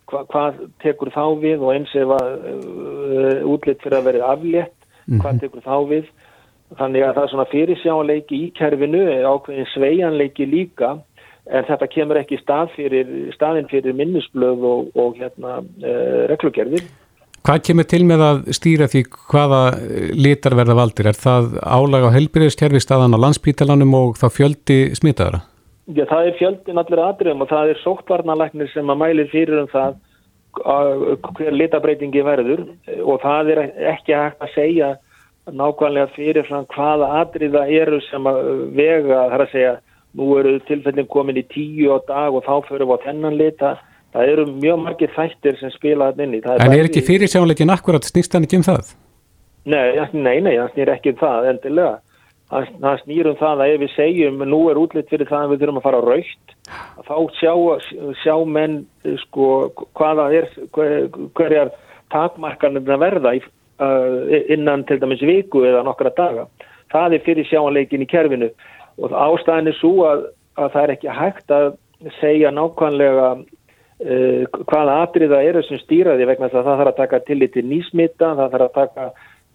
hva, 0.08 0.24
hvað 0.32 0.62
tekur 0.84 1.12
þá 1.16 1.24
við 1.42 1.66
og 1.66 1.74
eins 1.74 1.96
ef 1.98 2.14
að 2.18 2.32
uh, 2.54 3.52
útlitt 3.54 3.84
fyrir 3.84 4.00
að 4.00 4.10
verið 4.12 4.28
aflétt 4.28 4.78
mm 4.78 5.14
-hmm. 5.14 5.22
hvað 5.24 5.42
tekur 5.44 5.66
þá 5.66 5.76
við 5.92 6.06
þannig 6.78 7.04
að 7.04 7.14
það 7.16 7.24
er 7.24 7.32
svona 7.34 7.52
fyrir 7.52 7.82
sjáanleiki 7.82 8.42
í 8.44 8.52
kerfinu 8.58 9.04
ákveðin 9.24 9.72
sveianleiki 9.74 10.46
líka 10.46 10.98
en 11.48 11.64
þetta 11.64 11.88
kemur 11.88 12.20
ekki 12.20 12.38
stað 12.42 12.74
fyrir, 12.76 13.08
staðin 13.34 13.70
fyrir 13.72 13.96
minnisblöð 13.96 14.64
og, 14.68 14.90
og 14.96 15.16
hérna 15.20 15.62
uh, 15.64 16.24
reglugerðir 16.32 16.84
Hvað 17.48 17.62
kemur 17.64 17.86
til 17.88 18.02
með 18.04 18.22
að 18.26 18.40
stýra 18.58 18.90
því 18.92 19.02
hvaða 19.32 19.60
litar 20.20 20.52
verða 20.60 20.74
valdir? 20.76 21.08
Er 21.08 21.16
það 21.16 21.54
álag 21.64 22.08
á 22.12 22.16
helbyrðiskerfi 22.18 22.82
staðan 22.84 23.16
á 23.16 23.24
landspítalanum 23.24 23.94
og 23.96 24.18
þá 24.20 24.26
fjöldi 24.36 24.78
smitaðara? 25.00 25.40
Já, 25.96 26.04
það 26.10 26.28
er 26.28 26.36
fjöldin 26.42 26.82
allir 26.82 27.02
aðriðum 27.06 27.46
og 27.46 27.50
það 27.54 27.72
er 27.72 27.80
sóttvarnalegnir 27.86 28.74
sem 28.74 28.92
að 28.92 29.00
mæli 29.00 29.28
fyrir 29.32 29.62
um 29.62 29.72
það 29.72 29.96
hver 31.40 31.56
litabreitingi 31.56 32.28
verður 32.28 32.66
og 33.06 33.24
það 33.24 33.54
er 33.54 33.64
ekki 33.94 34.18
hægt 34.18 34.44
að 34.44 34.56
segja 34.58 34.94
nákvæmlega 35.48 36.12
fyrir 36.18 36.52
frá 36.52 36.66
hvaða 36.76 37.14
aðriða 37.22 37.64
eru 37.72 38.02
sem 38.10 38.28
að 38.28 38.42
vega, 38.76 39.24
það 39.24 39.38
er 39.38 39.46
að 39.46 39.54
segja, 39.54 39.76
nú 40.20 40.34
eru 40.42 40.58
tilfellin 40.68 41.08
komin 41.16 41.40
í 41.40 41.48
tíu 41.48 41.96
á 41.96 42.04
dag 42.12 42.36
og 42.36 42.44
þá 42.44 42.68
fyrir 42.68 42.92
við 42.92 43.00
á 43.00 43.06
þennan 43.08 43.40
lita 43.40 43.78
það 44.18 44.34
eru 44.34 44.48
mjög 44.56 44.82
margir 44.84 45.14
þættir 45.16 45.62
sem 45.62 45.74
spila 45.76 46.10
þetta 46.12 46.26
inn 46.26 46.36
í. 46.38 46.42
Er 46.42 46.66
en 46.66 46.76
er 46.76 46.90
ekki 46.90 47.06
fyrir 47.06 47.32
sjáleikin 47.32 47.74
akkurat 47.74 48.08
snýst 48.08 48.34
hann 48.34 48.48
ekki 48.48 48.60
um 48.60 48.68
það? 48.68 48.92
Nei, 49.68 49.98
nei, 50.14 50.38
nei, 50.42 50.54
það 50.58 50.70
snýr 50.74 50.94
ekki 50.96 51.14
um 51.14 51.22
það 51.22 51.50
endilega. 51.54 51.96
Það 52.48 53.02
snýr 53.04 53.28
um 53.28 53.40
það 53.42 53.62
að 53.64 53.74
ef 53.74 53.82
við 53.82 53.90
segjum 53.96 54.44
nú 54.48 54.62
er 54.72 54.80
útlitt 54.80 55.10
fyrir 55.12 55.28
það 55.28 55.42
að 55.46 55.50
við 55.52 55.64
þurfum 55.64 55.80
að 55.82 55.88
fara 55.90 56.04
raukt 56.06 56.54
þá 57.08 57.18
sjá, 57.40 57.54
sjá 58.24 58.36
menn 58.48 58.78
sko 59.26 59.50
hvaða 59.98 60.30
er 60.36 60.48
hverjar 61.36 61.74
takmarkanir 62.14 62.88
að 62.88 63.04
verða 63.04 63.34
í, 63.36 63.42
uh, 63.84 64.32
innan 64.54 64.86
til 64.88 65.00
dæmis 65.02 65.24
viku 65.28 65.66
eða 65.68 65.84
nokkra 65.88 66.14
daga. 66.16 66.48
Það 66.92 67.18
er 67.18 67.26
fyrir 67.26 67.50
sjáleikin 67.50 68.06
í 68.06 68.10
kerfinu 68.10 68.50
og 69.04 69.12
ástæðin 69.12 69.72
er 69.72 69.78
svo 69.82 69.94
að, 70.08 70.26
að 70.56 70.72
það 70.74 70.84
er 70.84 70.96
ekki 70.96 71.18
hægt 71.20 71.54
að 71.54 71.68
segja 72.22 72.54
nákvæmlega 72.54 73.30
Uh, 73.98 74.44
hvaða 74.70 75.00
atriða 75.08 75.40
eru 75.42 75.64
sem 75.66 75.80
stýraði 75.82 76.28
vegna 76.30 76.52
að 76.52 76.60
það 76.60 76.68
þarf 76.70 76.92
að 76.92 77.00
taka 77.00 77.20
tillit 77.26 77.54
til 77.56 77.64
nýsmita, 77.66 78.36
það 78.38 78.52
þarf 78.54 78.66
að 78.68 78.76
taka 78.76 79.06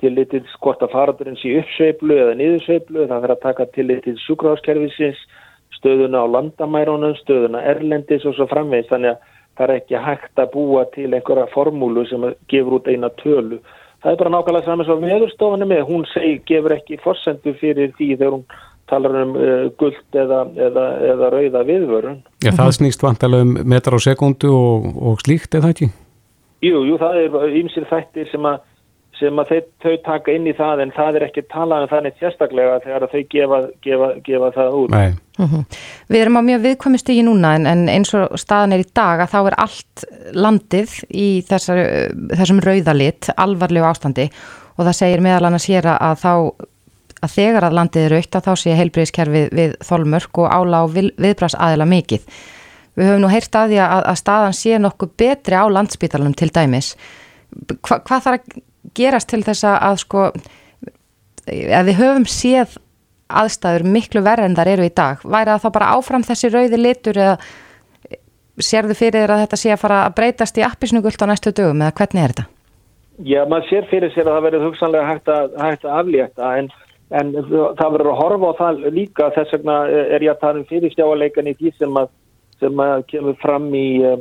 tillit 0.02 0.32
til 0.32 0.40
hvort 0.64 0.82
að 0.82 0.94
farðurinn 0.96 1.38
sé 1.38 1.52
uppsveiflu 1.60 2.16
eða 2.18 2.32
niðursveiflu, 2.40 3.04
það 3.04 3.22
þarf 3.22 3.36
að 3.36 3.44
taka 3.44 3.66
tillit 3.76 4.02
til 4.02 4.16
sjúkráskerfisins, 4.24 5.20
stöðuna 5.78 6.24
á 6.26 6.32
landamærunum, 6.34 7.14
stöðuna 7.20 7.62
erlendis 7.70 8.26
og 8.26 8.34
svo 8.34 8.48
framvegist, 8.50 8.90
þannig 8.90 9.14
að 9.14 9.30
það 9.60 9.68
er 9.68 9.74
ekki 9.76 10.02
hægt 10.08 10.42
að 10.42 10.50
búa 10.56 10.84
til 10.96 11.08
einhverja 11.12 11.46
formúlu 11.52 12.04
sem 12.10 12.26
gefur 12.50 12.80
út 12.80 12.90
eina 12.90 13.12
tölu. 13.22 13.60
Það 14.02 14.10
er 14.10 14.20
bara 14.24 14.34
nákvæmlega 14.34 14.66
saman 14.66 14.88
svo 14.88 14.98
meðurstofanum 14.98 15.70
með, 15.70 15.84
hún 15.86 16.06
segi, 16.10 16.40
gefur 16.50 16.74
ekki 16.74 16.98
forsendu 17.04 17.54
fyrir 17.60 17.94
því 17.94 18.08
þegar 18.16 18.38
hún 18.40 18.46
talar 18.92 19.16
um 19.24 19.36
uh, 19.36 19.66
gullt 19.80 20.18
eða, 20.24 20.44
eða, 20.68 20.86
eða 21.12 21.30
rauða 21.34 21.64
viðvörun. 21.68 22.20
Já, 22.44 22.52
það 22.58 22.74
snýst 22.78 23.04
vantilega 23.04 23.46
um 23.48 23.56
metrar 23.72 23.98
á 23.98 24.00
sekundu 24.04 24.52
og, 24.52 24.92
og 25.00 25.24
slíkt, 25.24 25.56
eða 25.58 25.72
ekki? 25.74 25.88
Jú, 26.62 26.84
jú, 26.86 26.98
það 27.00 27.24
er 27.24 27.56
ýmsir 27.58 27.88
þættir 27.90 28.28
sem 28.30 28.46
að, 28.46 28.60
sem 29.18 29.40
að 29.42 29.50
þau, 29.50 29.60
þau 29.82 29.94
taka 30.06 30.34
inn 30.36 30.46
í 30.46 30.54
það 30.54 30.84
en 30.84 30.94
það 30.94 31.18
er 31.18 31.26
ekki 31.26 31.42
talað 31.50 31.86
um 31.86 31.90
þannig 31.90 32.20
sérstaklega 32.20 32.78
þegar 32.84 33.06
þau 33.10 33.22
gefa, 33.34 33.60
gefa, 33.82 34.10
gefa 34.28 34.50
það 34.54 34.78
út. 34.78 34.94
Nei. 34.94 35.18
Mhm. 35.40 35.48
-huh. 35.50 35.82
Við 36.12 36.22
erum 36.22 36.38
á 36.38 36.42
mjög 36.46 36.64
viðkomist 36.68 37.10
í 37.10 37.18
núna 37.26 37.54
en, 37.58 37.66
en 37.66 37.86
eins 37.90 38.14
og 38.14 38.36
staðan 38.38 38.76
er 38.76 38.84
í 38.84 38.90
dag 38.94 39.24
að 39.24 39.32
þá 39.34 39.38
er 39.40 39.58
allt 39.64 40.04
landið 40.34 40.98
í 41.10 41.28
þessar, 41.48 41.80
þessum 42.36 42.62
rauðalit 42.62 43.32
alvarlegu 43.36 43.88
ástandi 43.88 44.28
og 44.76 44.86
það 44.86 44.98
segir 45.00 45.24
meðal 45.24 45.48
annars 45.48 45.66
hér 45.68 45.88
að 45.96 46.22
þá 46.22 46.32
að 47.22 47.34
þegar 47.36 47.66
að 47.66 47.76
landið 47.78 48.06
er 48.06 48.16
aukt 48.18 48.36
að 48.36 48.48
þá 48.48 48.52
sé 48.62 48.74
heilbreyðskerfið 48.78 49.54
við 49.58 49.76
þolmörk 49.86 50.42
og 50.42 50.50
ála 50.50 50.82
á 50.82 50.84
viðbrast 50.90 51.58
aðila 51.58 51.86
mikið. 51.88 52.26
Við 52.98 53.08
höfum 53.08 53.24
nú 53.24 53.32
heyrt 53.32 53.56
að 53.56 53.72
því 53.72 53.80
að, 53.86 54.04
að 54.10 54.20
staðan 54.20 54.56
sé 54.58 54.78
nokkuð 54.82 55.12
betri 55.22 55.56
á 55.56 55.64
landspítalunum 55.72 56.36
til 56.36 56.50
dæmis. 56.52 56.92
Hva, 57.80 58.00
hvað 58.04 58.24
þarf 58.26 58.32
að 58.32 58.62
gerast 58.98 59.30
til 59.30 59.42
þess 59.46 59.68
að 59.70 60.00
sko, 60.02 60.30
að 61.48 61.90
við 61.90 62.00
höfum 62.02 62.26
séð 62.28 62.78
aðstæður 63.32 63.86
miklu 63.88 64.22
verð 64.24 64.48
en 64.48 64.56
þar 64.58 64.72
eru 64.74 64.88
í 64.88 64.94
dag? 64.94 65.22
Væri 65.24 65.54
það 65.54 65.62
þá 65.64 65.70
bara 65.78 65.92
áfram 65.96 66.26
þessi 66.26 66.52
rauði 66.52 66.80
litur 66.80 67.20
eða 67.22 67.36
sérðu 68.60 68.96
fyrir 68.98 69.22
þér 69.22 69.34
að 69.36 69.44
þetta 69.46 69.60
sé 69.62 69.72
að 69.72 69.80
fara 69.80 70.02
að 70.06 70.16
breytast 70.18 70.58
í 70.60 70.66
appisnugult 70.66 71.24
á 71.24 71.26
næstu 71.30 71.54
dögum 71.56 71.80
eða 71.80 71.96
hvernig 71.96 72.22
er 72.22 72.34
þetta? 72.34 72.48
Já, 73.22 73.42
maður 73.48 73.68
sér 73.68 73.88
fyrir 73.90 74.12
sér 74.12 74.26
að 74.26 74.36
það 74.36 74.46
verður 74.46 74.64
hugsanlega 74.66 75.08
hægt 75.08 75.30
að, 75.32 75.56
hægt 75.62 75.84
að 75.86 75.98
aflétta 76.00 76.52
en 76.58 76.68
en 77.12 77.32
það 77.36 77.94
verður 77.96 78.10
að 78.12 78.20
horfa 78.20 78.50
á 78.52 78.60
það 78.60 78.84
líka 78.96 79.30
þess 79.36 79.56
vegna 79.56 79.78
er 79.90 80.24
ég 80.24 80.32
að 80.32 80.42
tala 80.44 80.62
um 80.62 80.68
fyrirstjáleikan 80.70 81.50
í 81.50 81.56
því 81.58 81.72
sem 81.76 81.98
að, 82.00 82.12
sem 82.62 82.84
að 82.84 83.04
kemur 83.12 83.36
fram 83.42 83.68
í 83.76 83.88
e, 84.06 84.12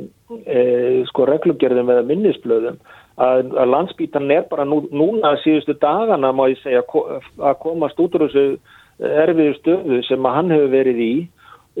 e, 0.44 0.64
sko 1.08 1.26
reglugjörðum 1.30 1.92
eða 1.94 2.04
minnisblöðum 2.10 2.78
að, 3.16 3.52
að 3.56 3.72
landsbítan 3.72 4.30
er 4.34 4.46
bara 4.50 4.66
nú, 4.68 4.82
núna 4.92 5.34
síðustu 5.42 5.76
dagana 5.80 6.32
má 6.36 6.46
ég 6.52 6.60
segja 6.62 6.84
að 6.84 7.58
komast 7.64 8.00
út 8.02 8.16
úr 8.18 8.26
þessu 8.28 8.46
erfiðu 9.22 9.56
stöðu 9.58 10.02
sem 10.06 10.28
að 10.28 10.36
hann 10.38 10.54
hefur 10.54 10.72
verið 10.76 11.02
í 11.02 11.12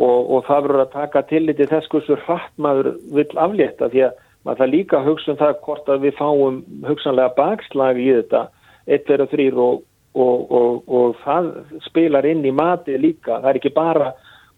og, 0.00 0.18
og 0.32 0.44
það 0.48 0.66
verður 0.66 0.84
að 0.86 0.92
taka 0.96 1.24
tilliti 1.28 1.68
þess 1.68 1.92
hversu 1.92 2.18
hratt 2.24 2.52
maður 2.56 2.94
vil 3.12 3.28
aflétta 3.36 3.90
því 3.92 4.06
að 4.08 4.20
maður 4.42 4.62
það 4.62 4.74
líka 4.74 5.04
hugsa 5.04 5.32
um 5.32 5.40
það 5.40 5.56
hvort 5.66 5.92
að 5.92 6.04
við 6.06 6.18
fáum 6.18 6.60
hugsanlega 6.88 7.36
bakslag 7.36 8.00
í 8.00 8.08
þetta 8.16 8.46
1, 8.88 9.04
2 9.06 9.18
og 9.22 9.34
3 9.36 9.50
og 9.62 9.82
og, 10.14 10.52
og, 10.52 10.82
og 10.88 11.16
það 11.24 11.50
spilar 11.86 12.26
inn 12.28 12.44
í 12.44 12.52
mati 12.54 12.98
líka, 13.00 13.40
það 13.40 13.50
er 13.50 13.60
ekki 13.60 13.74
bara 13.76 14.12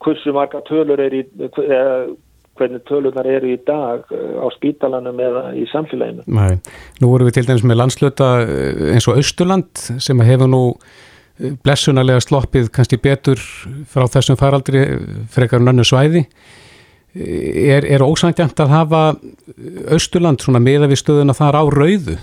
hversu 0.04 0.34
marga 0.34 0.60
tölur 0.68 1.00
er 1.00 1.14
í 1.14 1.24
eða 1.40 2.14
hvernig 2.58 2.84
tölunar 2.88 3.26
eru 3.28 3.54
í 3.54 3.58
dag 3.66 4.04
eh, 4.14 4.36
á 4.38 4.46
spítalanum 4.54 5.18
eða 5.20 5.44
í 5.58 5.64
samfélaginu. 5.72 6.26
Nei, 6.30 6.60
nú 7.02 7.10
vorum 7.10 7.28
við 7.28 7.40
til 7.40 7.48
dæmis 7.48 7.66
með 7.66 7.80
landslöta 7.82 8.30
eh, 8.44 8.84
eins 8.94 9.08
og 9.10 9.18
Östurland 9.20 9.86
sem 10.02 10.22
hefur 10.26 10.50
nú 10.50 10.62
eh, 10.74 11.56
blessunarlega 11.66 12.22
sloppið 12.22 12.70
kannski 12.74 13.00
betur 13.02 13.42
frá 13.90 14.06
þessum 14.06 14.38
faraldri 14.40 14.84
frekar 15.34 15.64
nönnu 15.64 15.86
svæði. 15.86 16.28
Er, 17.14 17.84
er 17.86 18.02
ósangjönd 18.02 18.58
að 18.58 18.72
hafa 18.74 19.02
Östurland 19.94 20.42
svona 20.42 20.62
meða 20.62 20.88
við 20.90 20.98
stöðuna 20.98 21.36
þar 21.36 21.60
á 21.62 21.64
rauðu? 21.70 22.16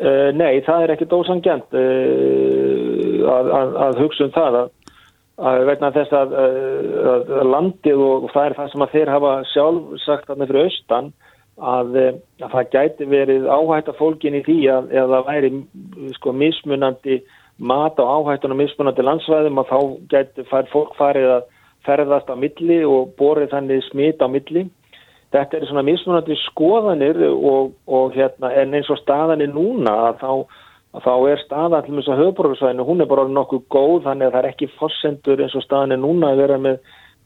Uh, 0.00 0.30
nei, 0.32 0.62
það 0.64 0.82
er 0.82 0.90
ekkit 0.94 1.10
ósangjant 1.12 1.74
uh, 1.76 1.80
eh, 1.80 3.24
að, 3.28 3.48
að, 3.52 3.74
að 3.84 3.98
hugsa 4.00 4.24
um 4.24 4.30
það 4.32 4.54
að, 4.56 4.70
að 5.50 5.64
vegna 5.68 5.90
þess 5.92 6.14
að, 6.16 6.32
eh, 6.40 7.08
að 7.12 7.50
landið 7.50 8.04
og 8.06 8.24
það 8.32 8.46
er 8.46 8.56
það 8.56 8.70
sem 8.72 8.84
að 8.86 8.94
þeir 8.94 9.12
hafa 9.12 9.34
sjálf 9.50 9.90
sagt 10.06 10.32
að 10.32 10.40
með 10.40 10.52
fyrir 10.52 10.70
austan 10.70 11.12
að 11.60 11.98
það 12.40 12.72
gæti 12.72 13.10
verið 13.10 13.44
áhætt 13.52 13.92
af 13.92 14.00
fólkin 14.00 14.38
í 14.38 14.42
því 14.46 14.58
að 14.72 14.94
eða 15.02 15.20
væri 15.26 15.52
sko 16.16 16.32
mismunandi 16.32 17.20
mat 17.60 18.00
á 18.00 18.04
áhættun 18.08 18.56
og 18.56 18.60
mismunandi 18.62 19.04
landsvæðum 19.04 19.60
að 19.60 19.68
þá 19.74 19.78
gæti 20.14 20.46
fær, 20.48 20.70
fólk 20.72 20.96
farið 20.96 21.34
að 21.34 21.48
ferðast 21.84 22.32
á 22.32 22.40
milli 22.40 22.80
og 22.88 23.12
borið 23.20 23.52
þannig 23.52 23.84
smit 23.90 24.24
á 24.24 24.32
milli 24.32 24.64
þetta 25.34 25.58
er 25.58 25.68
svona 25.68 25.84
mismunandi 25.86 26.36
skoðanir 26.46 27.20
og, 27.30 27.74
og 27.86 28.16
hérna 28.16 28.50
en 28.62 28.74
eins 28.74 28.90
og 28.90 28.98
staðanir 29.00 29.52
núna 29.52 29.92
að 30.08 30.22
þá, 30.22 30.32
að 30.96 31.06
þá 31.06 31.14
er 31.32 31.44
staðan 31.44 31.86
til 31.86 31.96
þess 31.98 32.12
að 32.14 32.22
höfbruksvæðinu, 32.24 32.88
hún 32.88 33.04
er 33.04 33.10
bara 33.10 33.28
nokkuð 33.30 33.62
góð 33.70 34.08
þannig 34.08 34.28
að 34.28 34.34
það 34.34 34.40
er 34.42 34.50
ekki 34.50 34.70
fossendur 34.78 35.44
eins 35.44 35.54
og 35.54 35.66
staðanir 35.66 36.02
núna 36.02 36.32
að 36.32 36.42
vera 36.44 36.58
með 36.66 36.80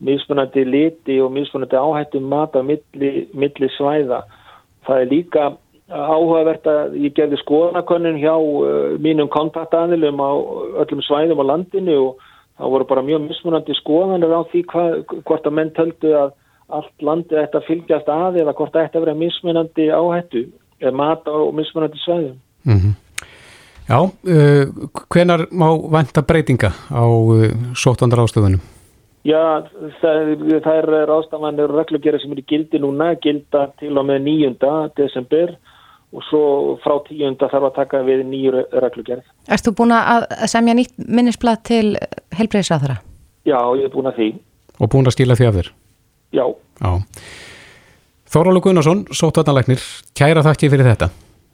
mismunandi 0.04 0.64
liti 0.68 1.18
og 1.23 1.32
mismunandi 1.32 1.80
áhættum 1.80 2.28
mat 2.28 2.56
á 2.58 2.61
milli, 2.66 3.28
milli 3.32 3.70
svæða. 3.78 4.25
Það 4.84 5.00
er 5.00 5.12
líka 5.12 5.44
áhugavert 5.88 6.66
að 6.68 6.96
ég 7.04 7.12
gerði 7.16 7.38
skoðanakönnun 7.42 8.20
hjá 8.20 8.34
uh, 8.34 8.94
mínum 9.00 9.28
kontaktaðilum 9.32 10.20
á 10.20 10.32
öllum 10.84 11.02
svæðum 11.04 11.42
á 11.44 11.50
landinu 11.52 11.99
og 12.08 12.25
það 12.58 12.73
voru 12.75 12.88
bara 12.88 13.04
mjög 13.04 13.26
mismunandi 13.28 13.76
skoðanir 13.80 14.32
á 14.32 14.40
því 14.50 14.64
hva, 14.73 14.84
hvort 15.25 15.46
að 15.46 15.56
menn 15.58 15.73
töldu 15.76 16.14
að 16.16 16.32
allt 16.68 17.02
landi 17.02 17.37
ætti 17.38 17.59
að 17.61 17.66
fylgjast 17.68 18.09
að 18.09 18.40
eða 18.42 18.54
hvort 18.56 18.73
það 18.75 18.87
ætti 18.88 19.00
að 19.00 19.06
vera 19.06 19.16
mismunandi 19.21 19.88
áhættu 19.92 20.44
eða 20.80 20.94
mat 20.97 21.26
á 21.28 21.37
mismunandi 21.52 21.99
svæðum. 22.04 22.38
Mm 22.64 22.78
-hmm. 22.78 22.94
Já, 23.85 23.99
uh, 24.00 24.64
hvenar 25.12 25.47
má 25.52 25.68
vanta 25.90 26.23
breytinga 26.23 26.73
á 26.88 27.04
uh, 27.04 27.52
sóttandar 27.76 28.25
ástöðunum? 28.25 28.61
Já, 29.25 29.64
það, 30.00 30.61
það 30.64 30.78
er 30.78 31.06
rástafanir 31.09 31.71
reglugjara 31.73 32.18
sem 32.21 32.33
eru 32.33 32.42
gildi 32.49 32.78
núna, 32.78 33.14
gilda 33.21 33.71
til 33.80 33.99
og 33.99 34.06
með 34.09 34.18
9. 34.23 34.56
desember 34.97 35.54
og 36.14 36.23
svo 36.28 36.42
frá 36.85 36.99
10. 37.09 37.37
þarf 37.40 37.68
að 37.71 37.76
taka 37.78 38.02
við 38.06 38.25
nýjur 38.28 38.59
reglugjara. 38.85 39.25
Erst 39.49 39.68
þú 39.68 39.76
búin 39.80 39.97
að 39.97 40.28
semja 40.52 40.76
nýtt 40.76 40.94
minnisblad 40.97 41.64
til 41.64 41.97
helbreyðsraðara? 42.37 43.00
Já, 43.44 43.59
ég 43.76 43.88
er 43.88 43.92
búin 43.92 44.12
að 44.12 44.21
því. 44.21 44.28
Og 44.80 44.92
búin 44.92 45.09
að 45.09 45.16
stíla 45.16 45.37
því 45.37 45.49
af 45.49 45.59
þér? 45.59 45.73
Já. 46.34 46.46
Já. 46.82 46.92
Þórálu 48.34 48.60
Gunnarsson, 48.64 49.04
sóttvarnalæknir, 49.14 49.82
kæra 50.18 50.42
þakki 50.42 50.72
fyrir 50.72 50.88
þetta. 50.90 51.10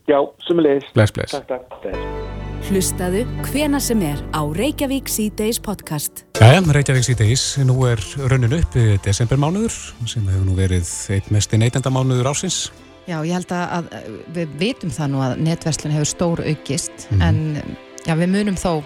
Já, 0.08 0.18
sumulegis. 0.46 0.88
Bless, 0.96 1.12
bless. 1.12 1.36
Takk, 1.36 1.68
takk. 1.84 2.30
Hlustaðu 2.70 3.24
hvena 3.50 3.80
sem 3.82 4.00
er 4.04 4.20
á 4.32 4.40
Reykjavík 4.44 5.08
C-Days 5.10 5.60
podcast. 5.64 6.24
Jæja, 6.40 6.62
Reykjavík 6.72 7.04
C-Days, 7.08 7.44
nú 7.68 7.76
er 7.88 8.00
raunin 8.30 8.56
upp 8.56 8.76
við 8.76 8.94
desembermánuður 9.04 9.74
sem 10.08 10.24
hefur 10.28 10.46
nú 10.48 10.56
verið 10.58 10.88
eitt 11.12 11.28
mest 11.34 11.52
neytendamánuður 11.56 12.30
ásins. 12.32 12.60
Já, 13.08 13.18
ég 13.26 13.34
held 13.34 13.52
að 13.56 13.90
við 14.36 14.56
vitum 14.60 14.92
það 14.94 15.12
nú 15.12 15.22
að 15.24 15.36
netverslun 15.44 15.96
hefur 15.96 16.10
stór 16.10 16.42
aukist 16.46 17.08
mm. 17.10 17.22
en 17.26 17.38
já, 18.06 18.14
við 18.14 18.32
munum 18.36 18.60
þó 18.60 18.80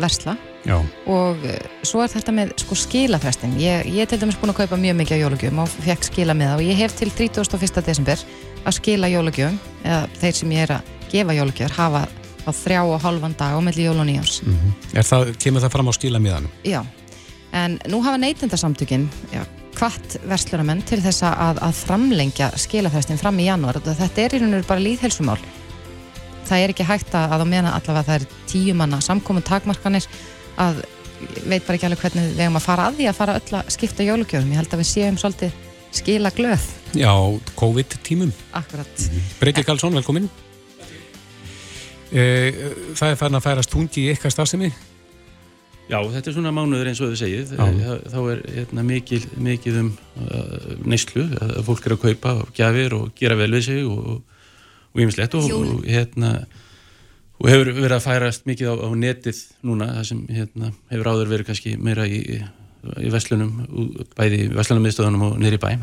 versla 0.00 0.36
já. 0.64 0.76
og 1.06 1.42
svo 1.82 2.04
er 2.04 2.12
þetta 2.12 2.34
með 2.36 2.54
sko 2.62 2.78
skilafrestin. 2.78 3.56
Ég, 3.60 3.88
ég 3.90 4.04
er 4.04 4.10
til 4.10 4.20
dæmis 4.20 4.38
búin 4.40 4.52
að 4.54 4.62
kaupa 4.62 4.78
mjög 4.80 4.96
mikið 5.00 5.18
á 5.18 5.22
jólugjöfum 5.24 5.62
og 5.64 5.74
fekk 5.86 6.08
skila 6.10 6.36
með 6.36 6.52
það 6.52 6.62
og 6.62 6.70
ég 6.70 6.80
hef 6.80 6.96
til 6.98 7.10
31. 7.10 7.82
desember 7.86 8.24
að 8.64 8.78
skila 8.78 9.10
jólugjöfum 9.10 9.60
eða 9.84 10.00
þeir 10.20 10.40
sem 10.40 10.56
ég 10.56 10.66
er 10.66 10.74
að 10.78 10.90
gefa 11.10 11.36
jólugjöfur 11.38 11.76
hafa 11.78 12.06
á 12.40 12.50
þrjá 12.56 12.80
og 12.82 13.00
halvan 13.04 13.36
dag 13.38 13.56
á 13.56 13.60
melli 13.60 13.84
jól 13.84 14.00
og 14.00 14.06
nýjáns. 14.08 14.42
Mm 14.42 14.56
-hmm. 14.56 15.02
það, 15.02 15.36
kemur 15.38 15.60
það 15.60 15.72
fram 15.72 15.88
á 15.88 15.92
skilamiðanum? 15.92 16.50
Já, 16.64 16.84
en 17.52 17.78
nú 17.86 18.02
hafa 18.02 18.16
neytendarsamtökin 18.16 19.08
hvart 19.76 20.16
verslunamenn 20.28 20.82
til 20.82 21.00
þess 21.02 21.22
að, 21.22 21.60
að 21.62 21.72
framlengja 21.86 22.50
skilafrestin 22.56 23.18
fram 23.18 23.38
í 23.38 23.46
janúar. 23.48 23.80
Þetta 23.80 24.22
er 24.22 24.34
í 24.34 24.40
raun 24.40 24.50
og 24.50 24.58
veru 24.58 24.68
bara 24.68 24.84
líðhelsumál. 24.84 25.38
Það 26.48 26.64
er 26.64 26.72
ekki 26.74 26.86
hægt 26.88 27.14
að 27.14 27.34
á 27.42 27.46
meðan 27.46 27.72
allavega 27.72 28.06
það 28.08 28.20
er 28.20 28.26
tíu 28.50 28.74
manna 28.74 29.00
samkominn 29.04 29.46
takmarkanir 29.46 30.06
að 30.60 30.82
veit 31.46 31.64
bara 31.66 31.76
ekki 31.76 31.88
alveg 31.88 32.04
hvernig 32.04 32.28
við 32.32 32.44
hefum 32.44 32.60
að 32.60 32.66
fara 32.66 32.86
að 32.88 33.00
því 33.00 33.08
að 33.10 33.18
fara 33.18 33.38
öll 33.40 33.56
að 33.58 33.72
skipta 33.76 34.06
jólugjöfum. 34.06 34.52
Ég 34.52 34.60
held 34.60 34.74
að 34.74 34.82
við 34.82 34.90
séum 34.90 35.18
svolítið 35.20 35.58
skila 36.00 36.30
glöð. 36.34 36.68
Já, 36.96 37.12
COVID-tímum. 37.58 38.32
Akkurat. 38.52 38.94
-hmm. 38.98 39.34
Breyti 39.40 39.64
Karlsson, 39.64 39.94
velkomin. 39.94 40.30
E, 42.10 42.22
það 42.94 43.10
er 43.10 43.16
farin 43.16 43.38
að 43.38 43.44
færast 43.46 43.70
tungi 43.70 44.06
í 44.06 44.08
eitthvað 44.10 44.32
stafsemi? 44.34 44.72
Já, 45.90 45.98
þetta 46.06 46.30
er 46.30 46.34
svona 46.34 46.52
mánuður 46.54 46.86
eins 46.90 47.00
og 47.02 47.10
þau 47.10 47.18
segið. 47.18 47.54
Þá 48.10 48.20
er 48.30 48.42
hérna, 48.54 48.82
mikil, 48.86 49.24
mikil 49.36 49.78
um 49.80 49.88
uh, 50.22 50.76
neyslu, 50.86 51.24
að 51.40 51.64
fólk 51.66 51.86
er 51.86 51.94
að 51.96 52.02
kaupa 52.04 52.34
og 52.44 52.52
gjafir 52.54 52.94
og 52.94 53.10
gera 53.18 53.38
vel 53.38 53.50
við 53.50 53.64
sig 53.66 53.86
og 53.86 54.20
ímislegt 54.98 55.36
og, 55.38 55.50
og, 55.54 55.66
og, 55.76 55.82
hérna, 55.86 56.32
og 57.40 57.50
hefur 57.50 57.72
verið 57.76 57.96
að 57.96 58.06
færast 58.06 58.46
mikið 58.50 58.72
á, 58.72 58.74
á 58.82 58.88
netið 58.98 59.42
núna, 59.66 59.90
það 60.00 60.08
sem 60.10 60.22
hérna, 60.34 60.72
hefur 60.92 61.12
áður 61.12 61.34
verið 61.34 61.50
kannski 61.50 61.74
meira 61.80 62.06
í, 62.08 62.20
í 62.98 63.12
vestlunum, 63.12 63.52
bæði 64.18 64.46
í 64.46 64.48
vestlunarmiðstöðunum 64.56 65.26
og 65.28 65.36
neyri 65.42 65.60
bæ. 65.60 65.74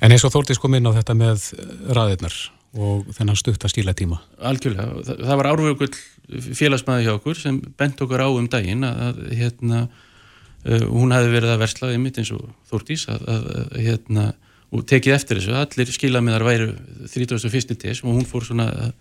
En 0.00 0.10
eins 0.10 0.24
og 0.26 0.34
Þórtís 0.34 0.60
kom 0.60 0.74
inn 0.78 0.88
á 0.88 0.96
þetta 0.96 1.16
með 1.18 1.52
raðirnar 1.94 2.38
og 2.78 3.08
þennan 3.16 3.38
stutt 3.38 3.64
að 3.66 3.72
stíla 3.72 3.94
tíma 3.98 4.20
Algjörlega, 4.46 5.02
það, 5.06 5.24
það 5.26 5.38
var 5.40 5.48
árvögull 5.50 5.90
félagsmaði 6.54 7.06
hjá 7.06 7.14
okkur 7.16 7.40
sem 7.40 7.58
bent 7.78 8.02
okkur 8.04 8.22
á 8.22 8.28
um 8.30 8.46
daginn 8.50 8.86
að, 8.86 9.00
að 9.08 9.18
hérna 9.40 9.80
uh, 9.88 10.84
hún 10.86 11.14
hafi 11.14 11.32
verið 11.32 11.54
að 11.56 11.64
versla 11.64 11.90
einmitt 11.94 12.20
eins 12.22 12.30
og 12.36 12.44
Þórtís 12.70 13.08
að, 13.10 13.26
að 13.34 13.48
hérna 13.80 14.28
og 14.70 14.84
tekið 14.86 15.16
eftir 15.16 15.40
þessu, 15.40 15.54
allir 15.58 15.94
skilamiðar 15.94 16.46
væru 16.46 16.72
31. 17.10 17.76
tés 17.80 18.02
og 18.04 18.14
hún 18.14 18.28
fór 18.28 18.46
svona 18.46 18.68
að 18.70 18.92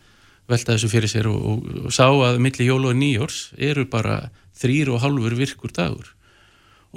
velta 0.50 0.74
þessu 0.74 0.90
fyrir 0.90 1.12
sér 1.12 1.30
og, 1.30 1.38
og, 1.40 1.68
og 1.86 1.94
sá 1.94 2.08
að 2.10 2.40
milli 2.42 2.66
jól 2.66 2.88
og 2.90 2.98
nýjórs 2.98 3.52
eru 3.58 3.86
bara 3.90 4.24
þrýr 4.60 4.96
og 4.96 5.04
halvur 5.04 5.36
virkur 5.38 5.74
dagur 5.76 6.10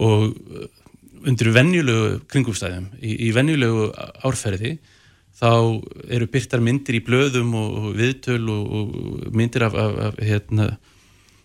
og 0.00 0.32
undir 1.22 1.52
venjulegu 1.54 2.22
kringumstæðum 2.32 2.88
í, 2.98 3.28
í 3.28 3.30
venjulegu 3.36 3.90
árferði 4.24 4.78
þá 5.42 5.52
eru 6.12 6.28
byrtar 6.30 6.62
myndir 6.64 6.98
í 6.98 7.04
blöðum 7.04 7.52
og 7.58 7.92
viðtöl 7.98 8.42
og 8.52 8.96
myndir 9.34 9.66
af, 9.66 9.76
af, 9.76 10.00
af 10.08 10.18
hérna, 10.22 10.68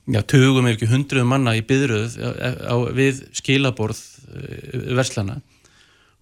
já, 0.07 0.21
tögum 0.23 0.67
ef 0.69 0.77
ekki 0.77 0.91
hundruðum 0.91 1.31
manna 1.33 1.55
í 1.57 1.63
byðröð 1.67 2.17
á, 2.21 2.75
við 2.95 3.23
skilaborð 3.37 3.99
eh, 4.31 4.93
verslana 4.97 5.39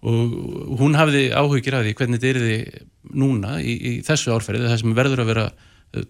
og 0.06 0.76
hún 0.80 0.96
hafði 0.98 1.30
áhugir 1.32 1.78
af 1.78 1.86
því 1.86 1.94
hvernig 1.98 2.20
þetta 2.20 2.28
er 2.32 2.42
því 2.42 2.58
núna 3.16 3.56
í, 3.62 3.74
í 3.74 3.92
þessu 4.06 4.34
árferði 4.34 4.68
það 4.68 4.82
sem 4.82 4.96
verður 4.96 5.22
að 5.22 5.30
vera 5.32 5.46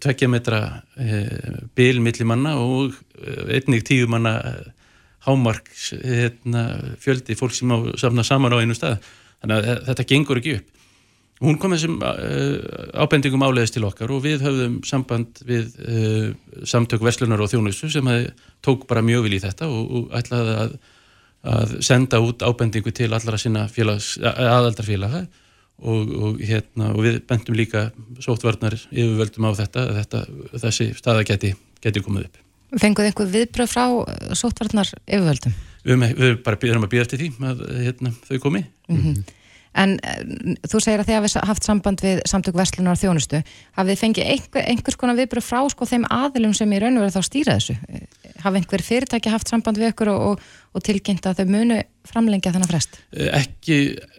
tvekja 0.02 0.28
metra 0.32 0.60
e, 0.98 1.20
bil 1.76 2.00
milli 2.02 2.26
manna 2.26 2.56
og 2.58 2.96
eh, 3.20 3.58
einnig 3.60 3.84
tíu 3.86 4.08
manna 4.10 4.40
hámark 5.26 5.68
hérna, 6.04 6.64
fjöldi 7.02 7.36
fólk 7.38 7.54
sem 7.54 7.70
á 7.74 7.78
samna 7.98 8.24
saman 8.26 8.54
á 8.54 8.62
einu 8.62 8.76
stað. 8.78 9.02
Þannig 9.42 9.68
að 9.70 9.80
þetta 9.88 10.08
gengur 10.12 10.40
ekki 10.40 10.56
upp. 10.60 10.72
Hún 11.44 11.58
kom 11.60 11.74
þessum 11.74 11.98
ábendingum 12.96 13.42
áleiðist 13.44 13.74
til 13.76 13.84
okkar 13.84 14.12
og 14.14 14.22
við 14.24 14.44
höfðum 14.46 14.78
samband 14.88 15.42
við 15.44 15.74
uh, 15.84 16.30
samtök 16.64 17.02
Veslunar 17.04 17.42
og 17.44 17.50
Þjónustu 17.52 17.90
sem 17.92 18.08
tók 18.64 18.86
bara 18.88 19.04
mjög 19.04 19.26
vil 19.26 19.34
í 19.36 19.42
þetta 19.42 19.68
og, 19.68 19.90
og 19.98 20.14
ætlaði 20.16 20.54
að, 20.62 20.78
að 21.46 21.76
senda 21.84 22.20
út 22.22 22.42
ábendingu 22.42 22.92
til 22.94 23.12
allra 23.14 23.38
félags, 23.70 24.16
aðaldarfélaga 24.20 25.26
og, 25.76 26.10
og, 26.10 26.40
hérna, 26.40 26.92
og 26.94 27.04
við 27.04 27.20
bendum 27.28 27.56
líka 27.58 27.90
sóttvarnar 28.24 28.76
yfirvöldum 28.90 29.48
á 29.48 29.52
þetta 29.60 29.86
þetta, 30.00 30.24
þessi 30.56 30.90
staða 30.96 31.24
geti, 31.28 31.54
geti 31.84 32.02
komið 32.04 32.28
upp. 32.28 32.42
Fenguð 32.82 33.10
einhver 33.10 33.32
viðbröð 33.32 33.72
frá 33.72 33.84
sóttvarnar 34.36 34.90
yfirvöldum? 35.06 35.56
Við, 35.86 36.06
við 36.18 36.38
bara 36.46 36.60
byrjum 36.60 36.86
að 36.86 36.94
býða 36.94 37.06
eftir 37.06 37.22
því 37.22 37.50
að 37.50 37.66
hérna, 37.84 38.14
þau 38.26 38.38
komi. 38.42 38.64
Mm 38.90 39.02
-hmm. 39.02 39.34
En 39.76 39.96
uh, 40.00 40.54
þú 40.64 40.80
segir 40.82 41.02
að 41.02 41.10
þið 41.10 41.18
hafið 41.18 41.48
haft 41.50 41.66
samband 41.66 42.02
við 42.04 42.20
samtök 42.28 42.56
Vestlunar 42.56 42.96
og 42.96 43.00
þjónustu. 43.00 43.40
Hafið 43.76 43.92
þið 43.92 44.02
fengið 44.02 44.30
einhver, 44.32 44.68
einhvers 44.72 44.98
konar 45.00 45.18
viðbröð 45.18 45.44
frá 45.44 45.60
sko 45.72 45.88
þeim 45.88 46.06
aðilum 46.16 46.54
sem 46.56 46.72
í 46.72 46.80
raun 46.82 46.96
og 46.96 47.04
verið 47.04 47.18
þá 47.18 47.28
stýra 47.28 47.56
þessu? 47.58 47.76
Hafið 48.44 48.60
einhver 48.60 48.84
fyrirtæki 48.86 49.32
haft 49.32 49.52
samband 49.52 49.80
við 49.80 49.92
ykkur 49.92 50.12
og, 50.12 50.24
og, 50.30 50.46
og 50.72 50.86
tilkynnt 50.86 51.28
að 51.28 51.42
þau 51.42 51.52
munu 51.52 51.80
framlengja 52.08 52.54
þennan 52.54 52.70
frest? 52.70 53.00
Eh, 53.12 53.30
ekki 53.36 53.78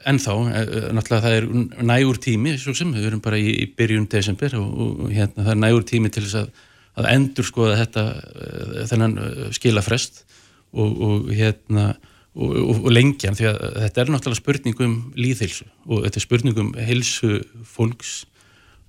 ennþá. 0.09 0.37
Eh, 0.61 0.89
náttúrulega 0.97 1.25
það 1.25 1.37
er 1.39 1.49
nægur 1.93 2.21
tími, 2.21 2.57
svo 2.61 2.75
sem 2.77 2.93
við 2.93 3.09
erum 3.11 3.23
bara 3.23 3.39
í, 3.41 3.53
í 3.63 3.69
byrjun 3.77 4.09
desember 4.11 4.57
og, 4.59 4.67
og 4.77 5.13
hérna, 5.13 5.47
það 5.47 5.53
er 5.55 5.61
nægur 5.63 5.87
tími 5.89 6.13
til 6.13 6.25
þess 6.27 6.41
að, 6.43 6.67
að 6.97 7.09
endur 7.13 7.47
skoða 7.47 7.79
þetta, 7.81 8.05
þennan 8.89 9.17
skilafrest 9.55 10.23
og 10.77 11.29
hérna 11.31 11.91
og, 12.37 12.53
og, 12.53 12.85
og 12.85 12.93
lengjan 12.93 13.37
því 13.37 13.49
að 13.49 13.59
þetta 13.81 14.03
er 14.03 14.13
náttúrulega 14.13 14.41
spurning 14.41 14.85
um 14.85 14.95
líðhilsu 15.17 15.67
og 15.87 16.05
þetta 16.05 16.21
er 16.21 16.25
spurning 16.25 16.61
um 16.61 16.71
hilsu 16.87 17.41
fólks 17.65 18.13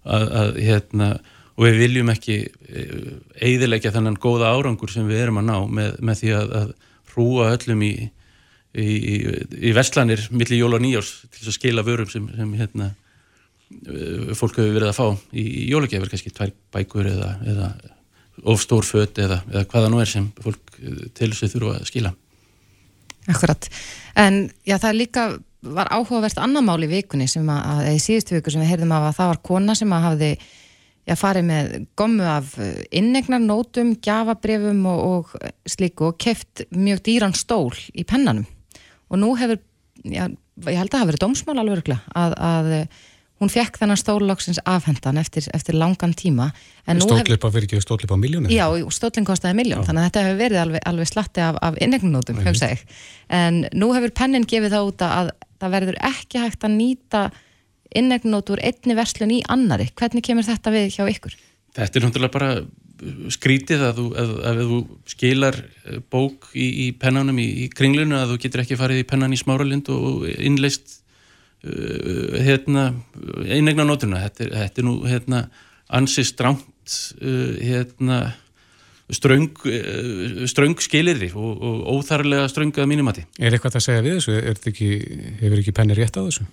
að, 0.04 0.28
að 0.42 0.60
hérna 0.66 1.10
og 1.58 1.66
við 1.66 1.80
viljum 1.82 2.12
ekki 2.12 2.36
eidilegja 3.42 3.92
þennan 3.94 4.20
góða 4.20 4.52
árangur 4.54 4.92
sem 4.92 5.08
við 5.08 5.24
erum 5.24 5.40
að 5.40 5.48
ná 5.48 5.56
með, 5.80 5.98
með 6.06 6.22
því 6.22 6.32
að, 6.38 6.54
að 6.60 6.70
hrúa 7.12 7.50
öllum 7.56 7.82
í, 7.82 7.92
í, 8.78 8.86
í, 8.86 9.16
í 9.70 9.74
vestlanir 9.74 10.22
millir 10.30 10.60
jól 10.60 10.76
og 10.76 10.84
nýjárs 10.84 11.10
til 11.26 11.40
þess 11.40 11.50
að 11.50 11.58
skila 11.58 11.86
vörum 11.86 12.10
sem, 12.12 12.28
sem 12.36 12.54
hérna, 12.60 12.92
fólk 14.38 14.60
hefur 14.60 14.76
verið 14.76 14.92
að 14.92 14.96
fá 15.00 15.06
í 15.34 15.46
jólagjafur, 15.72 16.12
kannski 16.12 16.32
tvær 16.36 16.54
bækur 16.74 17.10
eða, 17.10 17.32
eða 17.50 17.72
ofstór 18.48 18.86
fött 18.86 19.18
eða, 19.20 19.42
eða 19.50 19.66
hvaða 19.68 19.90
nú 19.92 20.00
er 20.00 20.10
sem 20.10 20.30
fólk 20.38 20.78
til 20.78 21.32
þess 21.32 21.48
að 21.48 21.54
þurfa 21.56 21.74
að 21.80 21.90
skila. 21.90 22.14
Akkurat, 23.28 23.68
en 24.16 24.46
já 24.66 24.78
það 24.80 24.98
líka 25.02 25.26
var 25.74 25.90
áhugavert 25.90 26.38
annar 26.40 26.64
mál 26.64 26.80
í 26.86 26.88
vikunni 26.90 27.26
sem 27.30 27.46
að, 27.50 27.82
eða 27.88 27.98
í 27.98 28.02
síðustu 28.02 28.36
viku 28.36 28.54
sem 28.54 28.62
við 28.62 28.72
heyrðum 28.72 28.94
af 28.94 29.08
að 29.08 29.18
það 29.18 29.30
var 29.32 29.40
kona 29.48 29.76
sem 29.78 29.92
að 29.92 30.06
hafði 30.06 30.30
já 31.08 31.14
farið 31.16 31.46
með 31.48 31.70
gommu 31.98 32.26
af 32.28 32.54
innegnar 32.94 33.42
nótum, 33.42 33.94
gjafabrefum 34.04 34.84
og, 34.90 35.00
og 35.08 35.68
slíku 35.68 36.10
og 36.10 36.18
keft 36.20 36.66
mjög 36.74 37.02
dýran 37.08 37.36
stól 37.36 37.72
í 37.96 38.04
pennanum. 38.08 38.46
Og 39.08 39.20
nú 39.20 39.32
hefur, 39.40 39.60
já, 40.04 40.26
ég 40.28 40.78
held 40.78 40.90
að 40.90 40.94
það 40.94 41.00
hafi 41.00 41.10
verið 41.12 41.24
dómsmál 41.24 41.62
alveg 41.62 41.94
að, 41.96 42.36
að 42.36 42.70
hún 43.38 43.52
fekk 43.52 43.78
þennan 43.80 44.00
stólloksins 44.00 44.60
afhendan 44.68 45.20
eftir, 45.20 45.46
eftir 45.54 45.78
langan 45.78 46.14
tíma 46.18 46.50
Stólipa 46.88 47.50
fyrir 47.52 47.68
ekki 47.68 47.82
stólipa 47.84 48.16
á 48.16 48.18
miljónu? 48.18 48.50
Já, 48.52 48.66
stólinn 48.94 49.26
kostiði 49.28 49.58
miljón, 49.58 49.84
þannig 49.86 50.06
að 50.06 50.08
þetta 50.08 50.24
hefur 50.24 50.40
verið 50.40 50.62
alveg, 50.62 50.84
alveg 50.88 51.10
slatti 51.10 51.44
af, 51.44 51.58
af 51.62 51.76
innegnunótum 51.84 52.40
en 53.28 53.60
nú 53.76 53.92
hefur 53.94 54.14
pennin 54.16 54.48
gefið 54.48 54.74
það 54.74 54.88
út 54.88 55.04
að 55.04 55.30
það 55.58 55.74
verður 55.76 56.00
ekki 56.08 56.42
hægt 56.42 56.64
að 56.64 56.76
nýta 56.78 57.22
innegnunót 57.98 58.50
úr 58.52 58.62
einni 58.64 58.96
verslun 58.96 59.32
í 59.34 59.42
annari, 59.48 59.88
hvernig 59.96 60.24
kemur 60.24 60.46
þetta 60.46 60.72
við 60.74 60.90
hjá 60.96 61.04
ykkur? 61.08 61.36
Þetta 61.78 61.98
er 61.98 62.06
náttúrulega 62.06 62.34
bara 62.34 62.52
skrítið 63.32 63.84
að 63.86 63.98
þú, 64.00 64.06
að, 64.18 64.30
að 64.50 64.62
þú 64.70 64.78
skilar 65.12 65.58
eh, 65.60 65.98
bók 66.10 66.48
í, 66.54 66.66
í 66.66 66.86
pennanum 66.98 67.38
í, 67.38 67.46
í 67.64 67.68
kringlunu 67.70 68.16
að 68.18 68.32
þú 68.32 68.38
getur 68.44 68.64
ekki 68.64 68.78
farið 68.80 69.02
í 69.02 69.06
pennan 69.08 69.34
í 69.34 69.38
smáralind 69.38 69.90
og 69.94 70.24
innleist 70.34 70.98
uh, 71.64 72.36
hérna, 72.44 72.90
einegna 73.46 73.86
nótuna 73.86 74.24
þetta, 74.26 74.50
þetta 74.64 74.82
er 74.82 74.86
nú 74.86 74.98
hérna, 75.08 75.46
ansi 75.98 76.24
stránt 76.26 76.98
uh, 77.22 77.56
hérna, 77.58 78.18
ströng, 79.14 79.48
uh, 79.68 80.44
ströng 80.50 80.76
skilirri 80.84 81.30
og, 81.32 81.64
og 81.64 81.80
óþarlega 81.96 82.48
ströngað 82.52 82.90
mínumati. 82.90 83.24
Er 83.40 83.56
eitthvað 83.56 83.80
að 83.80 83.86
segja 83.88 84.04
við 84.04 84.18
þessu? 84.18 84.36
Ekki, 84.52 84.90
hefur 85.42 85.62
ekki 85.62 85.76
penni 85.76 85.98
rétt 85.98 86.20
á 86.20 86.22
þessu? 86.22 86.46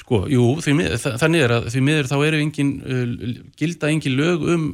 Sko, 0.00 0.24
jú, 0.32 0.48
mið, 0.78 0.96
þannig 1.04 1.46
er 1.46 1.58
að 1.58 1.68
því 1.74 1.84
miður 1.88 2.10
þá 2.12 2.16
eru 2.20 2.42
engin, 2.44 2.72
gilda 3.58 3.90
engin 3.90 4.18
lög 4.20 4.48
um 4.54 4.68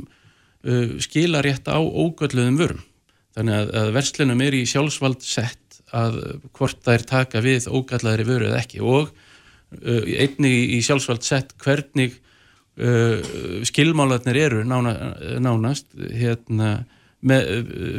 skilarétt 1.00 1.70
á 1.72 1.80
ógöldluðum 1.80 2.58
vörum. 2.60 2.84
Þannig 3.32 3.56
að, 3.56 3.70
að 3.80 3.90
verslunum 3.94 4.42
er 4.44 4.56
í 4.58 4.66
sjálfsvald 4.68 5.22
sett 5.24 5.80
að 5.96 6.18
hvort 6.56 6.80
þær 6.86 7.04
taka 7.08 7.42
við 7.44 7.68
ógætlaðri 7.70 8.26
vöru 8.28 8.48
eða 8.50 8.60
ekki 8.62 8.82
og 8.82 9.10
uh, 9.78 10.02
einnig 10.22 10.74
í 10.76 10.80
sjálfsvald 10.84 11.26
sett 11.26 11.54
hvernig 11.62 12.16
uh, 12.80 13.20
skilmálarnir 13.68 14.40
eru 14.46 14.64
nána, 14.66 14.94
nánast 15.42 15.88
hérna, 15.96 16.80
með, 17.20 17.54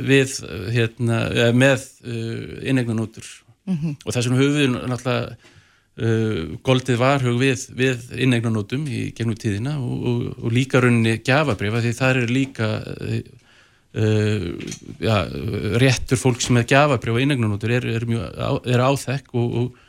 við, 0.07 0.36
hérna, 0.73 1.23
með 1.53 1.88
uh, 2.05 2.60
inneignanútur 2.67 3.25
mm 3.67 3.75
-hmm. 3.77 3.97
og 4.05 4.15
þessum 4.15 4.38
höfuðin 4.39 4.79
náttúrulega 4.79 5.36
uh, 6.01 6.57
goldið 6.63 6.97
varhug 7.01 7.38
við, 7.41 7.67
við 7.77 8.10
inneignanútum 8.17 8.88
í 8.88 9.12
gennum 9.17 9.38
tíðina 9.38 9.77
og, 9.79 10.07
og, 10.07 10.25
og 10.45 10.51
líka 10.51 10.81
rauninni 10.81 11.19
gafabrifa 11.25 11.84
því 11.84 11.93
það 11.99 12.23
er 12.23 12.36
líka 12.39 12.73
Uh, 13.91 14.55
ja, 15.03 15.25
réttur 15.75 16.15
fólk 16.15 16.39
sem 16.39 16.55
er 16.62 16.63
gafabrjóð 16.63 17.17
og 17.17 17.23
inneignunótur 17.25 17.73
er, 17.75 17.84
er, 17.91 18.05
er 18.63 18.84
áþekk 18.88 19.34
og, 19.36 19.57
og, 19.60 19.81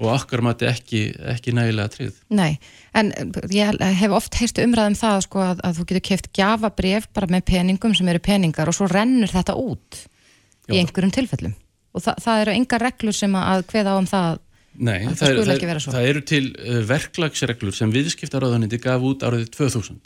og 0.00 0.12
okkar 0.14 0.42
mati 0.44 0.68
ekki, 0.68 1.02
ekki 1.34 1.54
nægilega 1.56 1.92
trið. 1.92 2.20
Nei, 2.34 2.56
en 2.98 3.12
ég 3.52 3.82
hef 4.00 4.14
oft 4.16 4.38
heist 4.40 4.60
umræðum 4.62 4.96
það 4.98 5.18
sko, 5.26 5.42
að, 5.52 5.64
að 5.66 5.80
þú 5.80 5.88
getur 5.90 6.06
keft 6.10 6.30
gafabrjóð 6.36 7.10
bara 7.16 7.30
með 7.34 7.44
peningum 7.52 7.96
sem 7.98 8.08
eru 8.12 8.22
peningar 8.22 8.70
og 8.70 8.78
svo 8.78 8.88
rennur 8.90 9.32
þetta 9.32 9.58
út 9.58 10.00
Já. 10.00 10.72
í 10.72 10.80
einhverjum 10.80 11.14
tilfellum 11.14 11.58
og 11.92 12.06
þa 12.06 12.16
það 12.24 12.46
eru 12.46 12.56
enga 12.56 12.80
reglur 12.80 13.16
sem 13.16 13.36
að 13.36 13.66
hveða 13.72 13.92
á 13.92 13.96
um 14.00 14.08
það 14.08 14.40
Nei, 14.72 15.02
það, 15.04 15.18
það, 15.20 15.58
það, 15.60 15.86
það 15.92 16.06
eru 16.08 16.20
til 16.24 16.44
uh, 16.48 16.78
verklagsreglur 16.88 17.74
sem 17.76 17.90
viðskiptaráðanindi 17.92 18.78
gaf 18.80 19.02
út 19.04 19.24
árið 19.28 19.50
2000 19.52 19.98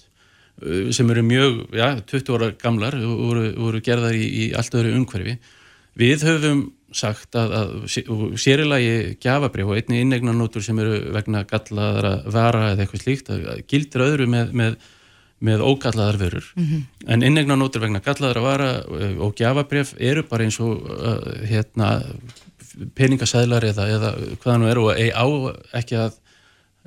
Uh, 0.56 0.88
sem 0.88 1.10
eru 1.12 1.20
mjög, 1.20 1.66
já, 1.76 2.00
20 2.08 2.32
ára 2.32 2.46
gamlar 2.56 2.94
og 2.96 3.18
voru, 3.20 3.48
voru 3.60 3.80
gerðar 3.84 4.16
í, 4.16 4.22
í 4.24 4.44
allt 4.56 4.72
öðru 4.72 4.94
umhverfi. 4.96 5.34
Við 6.00 6.24
höfum 6.24 6.62
sagt 6.94 7.36
að, 7.38 7.54
að 7.58 7.72
sérilagi 8.38 9.16
gjafabrif 9.22 9.70
og 9.70 9.78
einni 9.80 10.02
innegnarnótur 10.04 10.64
sem 10.64 10.78
eru 10.82 11.00
vegna 11.14 11.42
gallaðara 11.48 12.12
vara 12.32 12.68
eða 12.72 12.84
eitthvað 12.84 13.02
slíkt, 13.02 13.30
gildir 13.70 14.04
öðru 14.06 14.28
með, 14.30 14.52
með, 14.56 14.76
með 15.46 15.64
ógallaðar 15.66 16.20
vörur. 16.20 16.50
Mm 16.56 16.66
-hmm. 16.66 16.84
En 17.12 17.26
innegnarnótur 17.26 17.82
vegna 17.82 18.02
gallaðara 18.04 18.44
vara 18.44 18.70
uh, 18.84 19.16
og 19.26 19.34
gjafabrif 19.36 19.94
eru 19.98 20.22
bara 20.30 20.44
eins 20.44 20.60
og 20.60 20.86
uh, 20.86 21.46
hérna, 21.46 22.02
peningasæðlar 22.94 23.64
eða, 23.64 23.88
eða 23.88 24.14
hvaða 24.42 24.58
nú 24.58 24.70
eru 24.70 24.88
og, 24.90 24.94
á, 24.96 25.26
að, 25.74 26.18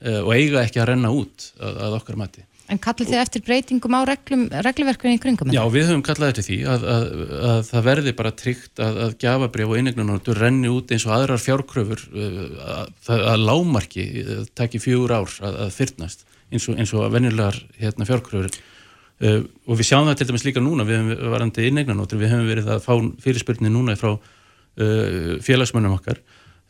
uh, 0.06 0.22
og 0.24 0.34
eiga 0.34 0.64
ekki 0.64 0.80
að 0.80 0.94
renna 0.94 1.12
út 1.12 1.52
að, 1.60 1.82
að 1.88 2.00
okkar 2.02 2.16
mati. 2.16 2.49
En 2.70 2.80
kallir 2.82 3.08
þið 3.10 3.20
eftir 3.24 3.44
breytingum 3.46 3.96
á 3.98 4.02
reglum, 4.06 4.46
regluverkunni 4.66 5.18
í 5.18 5.22
kringum? 5.22 5.52
Já, 5.54 5.62
við 5.74 5.88
höfum 5.90 6.04
kallað 6.06 6.34
eftir 6.34 6.46
því 6.46 6.58
að, 6.70 6.86
að, 6.94 7.06
að 7.50 7.62
það 7.70 7.86
verði 7.88 8.14
bara 8.20 8.34
tryggt 8.38 8.82
að, 8.86 9.00
að 9.06 9.16
gafabrif 9.24 9.72
og 9.72 9.80
einegnunarnur 9.80 10.42
renni 10.44 10.72
út 10.74 10.94
eins 10.94 11.06
og 11.08 11.16
aðrar 11.18 11.42
fjárkröfur 11.42 12.04
að, 12.14 12.92
að 13.18 13.46
lámarki 13.48 14.08
taki 14.58 14.82
fjögur 14.84 15.16
ár 15.18 15.38
að 15.50 15.62
fyrtnast 15.76 16.26
eins 16.54 16.68
og, 16.70 16.78
eins 16.78 16.94
og 16.94 17.10
venjulegar 17.14 17.58
hérna, 17.80 18.08
fjárkröfur 18.10 18.50
uh, 18.50 19.40
og 19.66 19.80
við 19.80 19.90
sjáum 19.90 20.10
það 20.12 20.20
til 20.22 20.30
dæmis 20.30 20.46
líka 20.48 20.64
núna, 20.64 20.86
við 20.86 21.02
höfum 21.02 21.34
varandi 21.34 21.70
einegnunarnur, 21.70 22.22
við 22.22 22.36
höfum 22.36 22.52
verið 22.54 22.74
að 22.76 22.86
fá 22.86 22.94
fyrirspyrni 23.26 23.74
núna 23.74 23.98
frá 24.00 24.14
félagsmönnum 24.80 25.98
okkar 25.98 26.22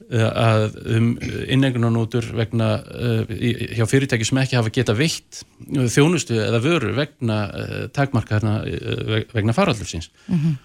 að 0.09 0.77
um 0.95 1.09
innengunarnótur 1.51 2.31
vegna 2.33 2.69
uh, 2.79 3.33
hjá 3.75 3.85
fyrirtæki 3.89 4.25
sem 4.25 4.39
ekki 4.41 4.57
hafa 4.57 4.71
geta 4.73 4.95
veitt 4.97 5.43
þjónustu 5.67 6.39
eða 6.39 6.61
vöru 6.63 6.93
vegna 6.97 7.39
uh, 7.49 7.83
takmarkaðarna 7.93 8.55
uh, 8.63 9.19
vegna 9.35 9.53
faraldursins 9.53 10.09
mm 10.27 10.39
-hmm. 10.39 10.55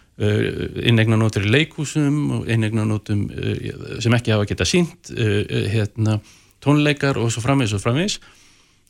innengunarnótur 0.87 1.45
í 1.45 1.51
leikúsum 1.51 2.31
og 2.39 2.49
innengunarnótum 2.49 3.29
sem 4.01 4.15
ekki 4.15 4.31
hafa 4.31 4.47
geta 4.47 4.65
sínt 4.65 5.11
hérna, 5.11 6.21
tónleikar 6.63 7.19
og 7.19 7.33
svo 7.33 7.43
framvegs 7.43 7.75
og 7.75 7.83
framvegs 7.83 8.21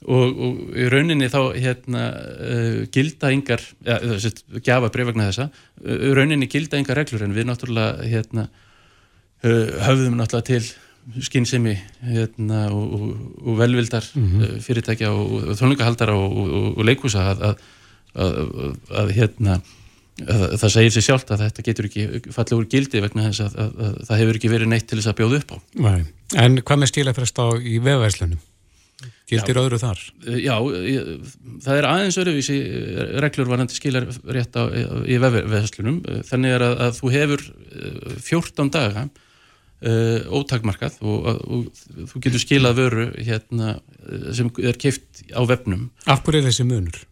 og, 0.04 0.38
og 0.38 0.76
í 0.76 0.88
rauninni 0.92 1.30
þá 1.32 1.56
hérna, 1.56 2.02
gilda 2.92 3.32
yngar 3.32 3.60
ja, 3.86 3.98
gefa 4.60 4.90
breyf 4.92 5.06
vegna 5.06 5.30
þessa 5.30 5.48
rauninni 6.14 6.46
gilda 6.46 6.76
yngar 6.76 6.96
reglur 6.96 7.24
en 7.24 7.34
við 7.34 7.48
náttúrulega 7.48 8.04
hérna 8.04 8.48
Eh, 8.48 8.63
höfðum 9.44 10.18
náttúrulega 10.18 10.48
til 10.48 10.64
skinnsemi 11.20 11.74
hérna, 12.00 12.66
og, 12.72 12.92
og, 12.96 13.08
og 13.44 13.58
velvildar 13.58 14.04
mm 14.14 14.28
-hmm. 14.28 14.60
fyrirtækja 14.64 15.10
og, 15.12 15.32
og 15.50 15.56
þónleikahaldara 15.58 16.14
og 16.16 16.84
leikúsa 16.84 17.30
að, 17.34 17.56
að, 18.14 18.76
að 18.90 19.12
hérna 19.12 19.60
að, 20.22 20.56
það 20.60 20.70
segir 20.76 20.94
sér 20.94 21.06
sjálft 21.08 21.30
að 21.34 21.44
þetta 21.44 21.66
getur 21.66 21.88
ekki 21.90 22.32
fallið 22.32 22.58
úr 22.58 22.66
gildi 22.70 23.04
vegna 23.04 23.28
þess 23.28 23.40
að 23.50 23.78
það 24.08 24.18
hefur 24.22 24.40
ekki 24.40 24.52
verið 24.52 24.70
neitt 24.72 24.88
til 24.88 24.98
þess 24.98 25.12
að 25.12 25.20
bjóða 25.20 25.40
upp 25.42 25.54
á 25.54 25.56
Nei. 25.74 26.04
En 26.34 26.58
hvað 26.62 26.80
með 26.80 26.92
stílafræst 26.92 27.38
á 27.38 27.46
í 27.60 27.78
vefverslunum? 27.84 28.42
Gildir 29.28 29.56
já, 29.56 29.60
öðru 29.64 29.78
þar? 29.80 30.00
Eh, 30.28 30.38
já, 30.44 30.54
það 31.64 31.78
er 31.78 31.86
aðeins 31.88 32.18
öruvísi 32.20 32.56
reglur 33.24 33.48
varandi 33.48 33.74
skilar 33.76 34.06
rétt 34.36 34.56
á 34.56 34.62
í 35.08 35.18
vefverslunum 35.18 36.00
þannig 36.28 36.56
er 36.56 36.64
að 36.68 36.98
þú 37.00 37.12
hefur 37.12 37.44
14 38.20 38.70
daga 38.72 39.08
Uh, 39.84 40.22
ótakmarkað 40.32 40.94
og, 41.04 41.26
og, 41.28 41.40
og 41.44 42.06
þú 42.08 42.20
getur 42.24 42.40
skilað 42.40 42.78
vöru 42.78 43.02
hérna, 43.18 43.74
sem 44.32 44.48
er 44.64 44.78
keift 44.80 45.20
á 45.28 45.44
vefnum 45.44 45.90
Af 46.08 46.22
hverju 46.24 46.40
er 46.40 46.46
þessi 46.46 46.64
munur? 46.64 47.02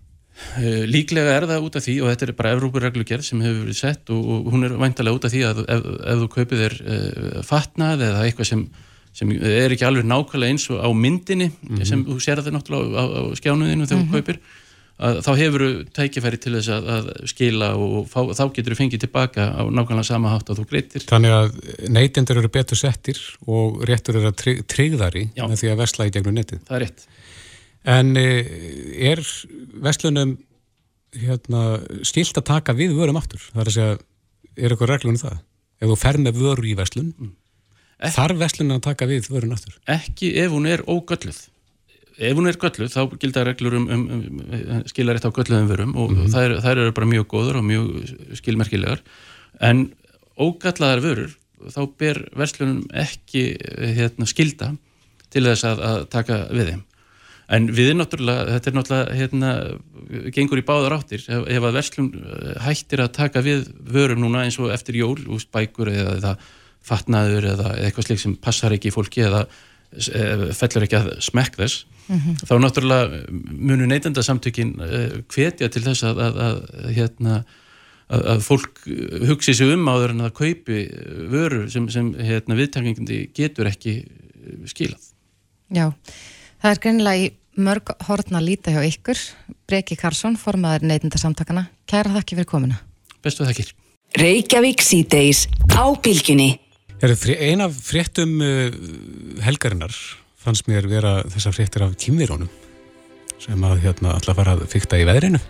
Uh, 0.56 0.86
líklega 0.88 1.34
er 1.36 1.44
það 1.50 1.66
út 1.66 1.76
af 1.76 1.84
því 1.84 1.98
og 2.00 2.08
þetta 2.08 2.26
er 2.26 2.32
bara 2.38 2.54
Evrópureglugjörð 2.56 3.26
sem 3.26 3.42
hefur 3.44 3.66
verið 3.66 3.76
sett 3.76 4.14
og, 4.14 4.22
og 4.24 4.48
hún 4.54 4.64
er 4.64 4.78
væntalega 4.80 5.18
út 5.18 5.28
af 5.28 5.34
því 5.34 5.42
að 5.50 5.60
ef, 5.66 5.84
ef 6.14 6.22
þú 6.22 6.30
kaupið 6.38 6.64
er 6.70 6.78
uh, 6.80 7.36
fatnað 7.44 8.06
eða 8.08 8.24
eitthvað 8.24 8.50
sem, 8.54 8.64
sem 9.20 9.36
er 9.36 9.76
ekki 9.76 9.86
alveg 9.90 10.08
nákvæmlega 10.08 10.56
eins 10.56 10.66
og 10.72 10.80
á 10.80 10.88
myndinni 10.96 11.50
mm 11.52 11.76
-hmm. 11.76 11.84
sem 11.92 12.06
þú 12.08 12.18
sér 12.24 12.40
það 12.40 12.56
náttúrulega 12.56 12.96
á, 12.96 13.04
á 13.04 13.22
skjánuðinu 13.36 13.86
þegar 13.86 14.00
mm 14.00 14.08
-hmm. 14.08 14.12
þú 14.12 14.16
mhm. 14.16 14.16
kaupir 14.16 14.40
þá 15.02 15.30
hefur 15.38 15.62
þú 15.64 15.70
tækifæri 15.96 16.38
til 16.42 16.52
þess 16.56 16.70
að, 16.70 16.90
að 16.94 17.08
skila 17.32 17.70
og 17.80 18.06
fá, 18.10 18.20
þá 18.38 18.42
getur 18.54 18.74
þú 18.74 18.78
fengið 18.78 19.02
tilbaka 19.02 19.46
á 19.50 19.62
nákvæmlega 19.66 20.06
sama 20.06 20.30
hátt 20.30 20.52
að 20.52 20.60
þú 20.60 20.66
greitir. 20.70 21.06
Þannig 21.10 21.34
að 21.34 21.58
neytendur 21.90 22.40
eru 22.42 22.50
betur 22.52 22.78
settir 22.78 23.18
og 23.50 23.82
réttur 23.88 24.20
eru 24.20 24.30
að 24.30 24.62
tryggðari 24.70 25.24
með 25.34 25.56
því 25.58 25.72
að 25.72 25.82
vesla 25.82 26.06
í 26.06 26.14
gegnum 26.14 26.38
netið. 26.38 26.62
Það 26.68 26.78
er 26.78 26.84
rétt. 26.86 27.06
En 27.92 28.14
e, 28.14 28.26
er 29.10 29.22
veslunum 29.82 30.36
hérna, 31.18 31.62
skilt 32.06 32.38
að 32.38 32.48
taka 32.52 32.76
við 32.78 32.94
vörum 32.96 33.18
aftur? 33.18 33.42
Það 33.50 33.62
er 33.64 33.70
að 33.70 33.78
segja, 33.78 34.00
er 34.54 34.74
eitthvað 34.74 34.92
reglunum 34.94 35.22
það? 35.22 35.40
Ef 35.82 35.90
þú 35.90 35.96
fer 35.98 36.20
með 36.22 36.38
vöru 36.38 36.68
í 36.70 36.76
veslun, 36.78 37.10
mm. 37.18 37.32
þarf 38.14 38.38
veslunum 38.38 38.78
að 38.78 38.84
taka 38.86 39.10
við 39.10 39.26
vörun 39.32 39.56
aftur? 39.56 39.74
Ekki 39.90 40.36
ef 40.44 40.54
hún 40.54 40.70
er 40.70 40.84
ógölluð 40.86 41.48
ef 42.18 42.36
hún 42.36 42.48
er 42.50 42.58
gölluð 42.60 42.92
þá 42.92 43.18
gildar 43.20 43.48
reglur 43.48 43.76
um, 43.78 43.88
um, 43.90 44.04
um 44.12 44.84
skilarétt 44.90 45.26
á 45.26 45.32
gölluðum 45.32 45.70
vörum 45.70 45.96
og 45.96 46.12
mm 46.12 46.18
-hmm. 46.18 46.32
þær, 46.34 46.56
þær 46.64 46.78
eru 46.84 46.92
bara 46.92 47.12
mjög 47.12 47.26
góður 47.28 47.58
og 47.60 47.64
mjög 47.64 48.14
skilmerkilegar. 48.40 49.02
En 49.60 49.92
ógallaðar 50.36 51.02
vörur 51.04 51.36
þá 51.70 51.82
ber 51.98 52.24
verslunum 52.34 52.86
ekki 52.92 53.56
hérna, 53.96 54.26
skilda 54.26 54.76
til 55.30 55.44
þess 55.44 55.64
að, 55.64 55.78
að 55.80 56.08
taka 56.10 56.46
við 56.50 56.72
þeim. 56.72 56.82
En 57.52 57.66
við 57.68 57.90
er 57.92 57.96
náttúrulega, 57.98 58.44
þetta 58.54 58.70
er 58.70 58.76
náttúrulega 58.76 59.16
hérna, 59.18 59.50
gengur 60.32 60.60
í 60.60 60.64
báðar 60.64 60.96
áttir. 60.96 61.24
Ef, 61.28 61.44
ef 61.48 61.66
að 61.68 61.76
verslun 61.76 62.10
hættir 62.64 63.02
að 63.04 63.12
taka 63.12 63.42
við 63.44 63.66
vörum 63.84 64.22
núna 64.24 64.46
eins 64.46 64.58
og 64.58 64.72
eftir 64.72 64.96
jól 64.96 65.18
úst 65.28 65.50
bækur 65.52 65.90
eða, 65.92 66.16
eða 66.16 66.36
fatnaður 66.86 67.50
eða 67.52 67.74
eitthvað 67.78 68.08
slik 68.08 68.22
sem 68.22 68.38
passar 68.40 68.74
ekki 68.74 68.90
í 68.90 68.94
fólki 68.94 69.22
eða 69.26 69.44
eh, 69.44 69.68
fellur 70.56 70.86
ekki 70.86 70.98
að 70.98 71.10
smekk 71.20 71.58
þess 71.60 71.84
mm 72.06 72.18
-hmm. 72.18 72.36
þá 72.48 72.54
náttúrulega 72.60 73.20
munu 73.52 73.86
neytendasamtökin 73.86 74.72
hvetja 75.28 75.68
til 75.68 75.82
þess 75.84 76.06
að, 76.08 76.22
að, 76.26 76.40
að 76.46 76.62
hérna 76.96 77.42
að, 78.12 78.24
að 78.34 78.42
fólk 78.46 78.82
hugsi 79.28 79.54
sig 79.56 79.72
um 79.74 79.88
áður 79.88 80.14
en 80.14 80.26
að 80.26 80.34
kaupi 80.40 80.80
vöru 81.32 81.64
sem, 81.72 81.88
sem 81.92 82.12
hérna, 82.18 82.58
viðtakingandi 82.58 83.22
getur 83.36 83.70
ekki 83.70 84.02
skilað. 84.70 85.12
Já, 85.72 85.92
það 86.62 86.74
er 86.74 86.82
greinilega 86.84 87.22
í 87.22 87.30
mörg 87.62 87.94
hortna 88.08 88.42
líta 88.42 88.72
hjá 88.74 88.82
ykkur. 88.86 89.20
Breki 89.68 89.96
Karlsson, 90.00 90.36
formadur 90.40 90.88
neytindasamtakana. 90.88 91.68
Kæra 91.88 92.16
þakki 92.18 92.38
fyrir 92.40 92.50
komina. 92.50 92.80
Bestu 93.24 93.46
þakkir. 93.46 93.72
Reykjavík 94.18 94.84
síðdeis 94.84 95.46
á 95.72 95.88
bylginni. 96.04 96.56
Einn 97.02 97.64
af 97.64 97.78
fréttum 97.82 98.36
uh, 98.38 98.68
helgarinnar 99.42 99.94
fannst 100.42 100.68
mér 100.70 100.86
vera 100.90 101.16
þessar 101.32 101.56
fréttir 101.56 101.82
af 101.86 101.96
kýmvirónum 101.98 102.50
sem 103.42 103.64
að 103.66 103.80
hérna 103.82 104.14
alltaf 104.14 104.38
var 104.38 104.52
að 104.52 104.62
fykta 104.70 105.00
í 105.02 105.06
veðrinu. 105.08 105.40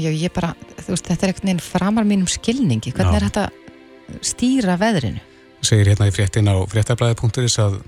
Já, 0.00 0.10
ég 0.10 0.32
bara, 0.34 0.50
þú 0.80 0.94
veist, 0.96 1.06
þetta 1.06 1.26
er 1.26 1.32
einhvern 1.32 1.50
veginn 1.50 1.62
framar 1.62 2.06
mínum 2.08 2.26
skilningi. 2.30 2.90
Hvernig 2.94 3.14
Já. 3.14 3.20
er 3.20 3.26
þetta 3.28 4.20
stýra 4.26 4.76
veðrinu? 4.80 5.22
Segir 5.62 5.92
hérna 5.92 6.08
í 6.10 6.14
fréttin 6.14 6.50
á 6.50 6.56
fréttablaði.is 6.72 7.58
að 7.62 7.78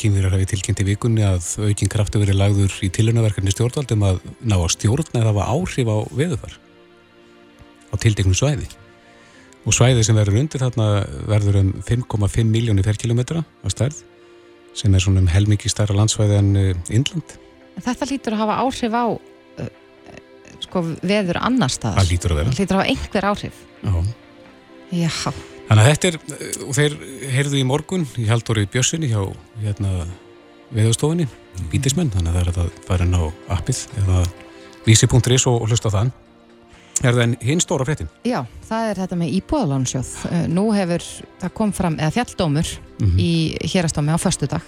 kynverjar 0.00 0.38
hafi 0.38 0.48
tilkynnt 0.54 0.82
í 0.82 0.88
vikunni 0.88 1.24
að 1.26 1.52
aukinn 1.68 1.92
kraftu 1.92 2.22
verið 2.22 2.40
lagður 2.40 2.80
í 2.80 2.90
tilhörnaverkarni 2.94 3.52
stjórnvaldum 3.54 4.08
að 4.08 4.20
ná 4.40 4.56
að 4.56 4.72
stjórna 4.78 5.20
eða 5.20 5.32
hafa 5.34 5.48
áhrif 5.52 5.92
á 5.92 5.98
veðufar 6.16 6.58
á 7.92 7.94
tildeknum 8.00 8.36
svæði. 8.38 8.68
Og 9.68 9.76
svæði 9.76 10.04
sem 10.06 10.16
verður 10.16 10.40
undir 10.40 10.62
þarna 10.64 10.86
verður 11.28 11.60
um 11.60 11.72
5,5 11.84 12.46
miljónir 12.48 12.86
per 12.86 12.96
kilometra 13.00 13.42
á 13.44 13.68
stærð 13.68 14.00
sem 14.78 14.94
er 14.94 15.02
svona 15.02 15.20
um 15.20 15.28
helmikið 15.28 15.74
stærra 15.74 15.96
landsvæði 15.98 16.38
en 16.38 16.54
Índland. 16.88 17.34
Uh, 17.76 17.82
þetta 17.84 18.08
lítur 18.08 18.36
að 18.36 18.42
hafa 18.46 18.62
áhrif 18.64 18.96
á 18.96 19.04
sko 20.68 20.82
veður 21.02 21.40
annar 21.42 21.72
staðar. 21.72 22.02
Það 22.02 22.12
lítur 22.12 22.34
að 22.34 22.40
vera. 22.40 22.52
Það 22.52 22.62
lítur 22.62 22.76
að 22.76 22.82
hafa 22.82 22.92
einhver 22.92 23.28
áhrif. 23.28 23.60
Já. 23.82 23.94
Já. 24.98 25.32
Þannig 25.68 25.82
að 25.82 25.90
þetta 25.90 26.08
er, 26.08 26.18
og 26.64 26.76
þeir 26.78 26.94
heyrðu 27.34 27.58
í 27.58 27.66
morgun 27.68 28.06
í 28.16 28.24
Haldóri 28.28 28.64
Bjössinni 28.72 29.10
hjá 29.10 29.20
hérna 29.60 30.06
veðustofinni, 30.72 31.26
bítismenn, 31.72 32.12
þannig 32.12 32.32
að 32.32 32.38
það 32.38 32.40
er 32.42 32.62
að 32.64 32.78
fara 32.88 33.04
inn 33.04 33.16
á 33.16 33.24
appið 33.56 33.82
eða 34.02 34.22
vísi.is 34.86 35.44
og, 35.48 35.60
og 35.60 35.68
hlusta 35.68 35.92
þann. 35.92 36.12
Er 37.02 37.14
það 37.14 37.34
hinn 37.46 37.62
stóra 37.62 37.86
fréttin? 37.86 38.10
Já, 38.26 38.40
það 38.66 38.90
er 38.90 39.00
þetta 39.04 39.18
með 39.20 39.34
íbúðalánsjóð. 39.38 40.12
Eh, 40.32 40.44
nú 40.50 40.66
hefur, 40.74 41.04
það 41.42 41.56
kom 41.60 41.72
fram, 41.76 41.98
eða 41.98 42.14
þjalldómur 42.16 42.72
mm 42.74 43.06
-hmm. 43.06 43.18
í 43.22 43.32
hérastómi 43.72 44.14
á 44.14 44.18
förstu 44.18 44.48
dag 44.50 44.62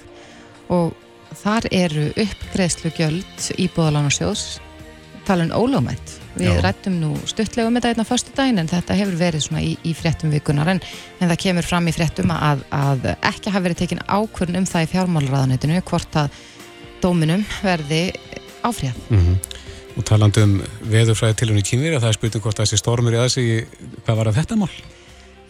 og 0.70 0.94
þar 1.42 1.66
eru 1.70 2.12
uppgreðslu 2.14 2.92
gjöld 2.94 3.54
íbúðalánsjóðs 3.58 4.60
talun 5.26 5.52
ólögmætt. 5.52 6.18
Við 6.38 6.54
Já. 6.54 6.60
rættum 6.62 7.00
nú 7.00 7.10
stuttlegum 7.26 7.74
með 7.74 7.82
þetta 7.82 7.94
einna 7.94 8.06
fyrstu 8.06 8.32
daginn 8.36 8.58
en 8.62 8.70
þetta 8.70 8.94
hefur 8.94 9.16
verið 9.18 9.44
svona 9.44 9.62
í, 9.66 9.76
í 9.82 9.94
fréttum 9.98 10.30
vikunar 10.30 10.68
en, 10.68 10.80
en 11.18 11.30
það 11.30 11.42
kemur 11.44 11.66
fram 11.66 11.88
í 11.90 11.94
fréttum 11.94 12.30
að, 12.30 12.62
að 12.70 13.08
ekki 13.18 13.50
hafi 13.50 13.66
verið 13.66 13.80
tekin 13.82 14.04
ákvörn 14.06 14.60
um 14.60 14.68
það 14.70 14.86
í 14.86 14.90
fjármálraðanætinu 14.94 15.82
hvort 15.90 16.20
að 16.22 16.30
dóminum 17.02 17.44
verði 17.64 18.12
áfríðað. 18.62 19.00
Mm 19.10 19.18
-hmm. 19.18 19.49
Og 20.00 20.06
talandu 20.08 20.40
um 20.46 20.52
veðurfræði 20.88 21.36
tilunni 21.42 21.62
kynveri 21.66 21.98
að 21.98 22.06
það 22.06 22.10
er 22.10 22.16
spurning 22.16 22.42
hvort 22.46 22.60
þessi 22.62 22.78
stormur 22.80 23.12
í 23.12 23.18
aðsig, 23.20 23.66
hvað 24.06 24.16
var 24.16 24.30
að 24.30 24.38
þetta 24.38 24.56
mál? 24.56 24.70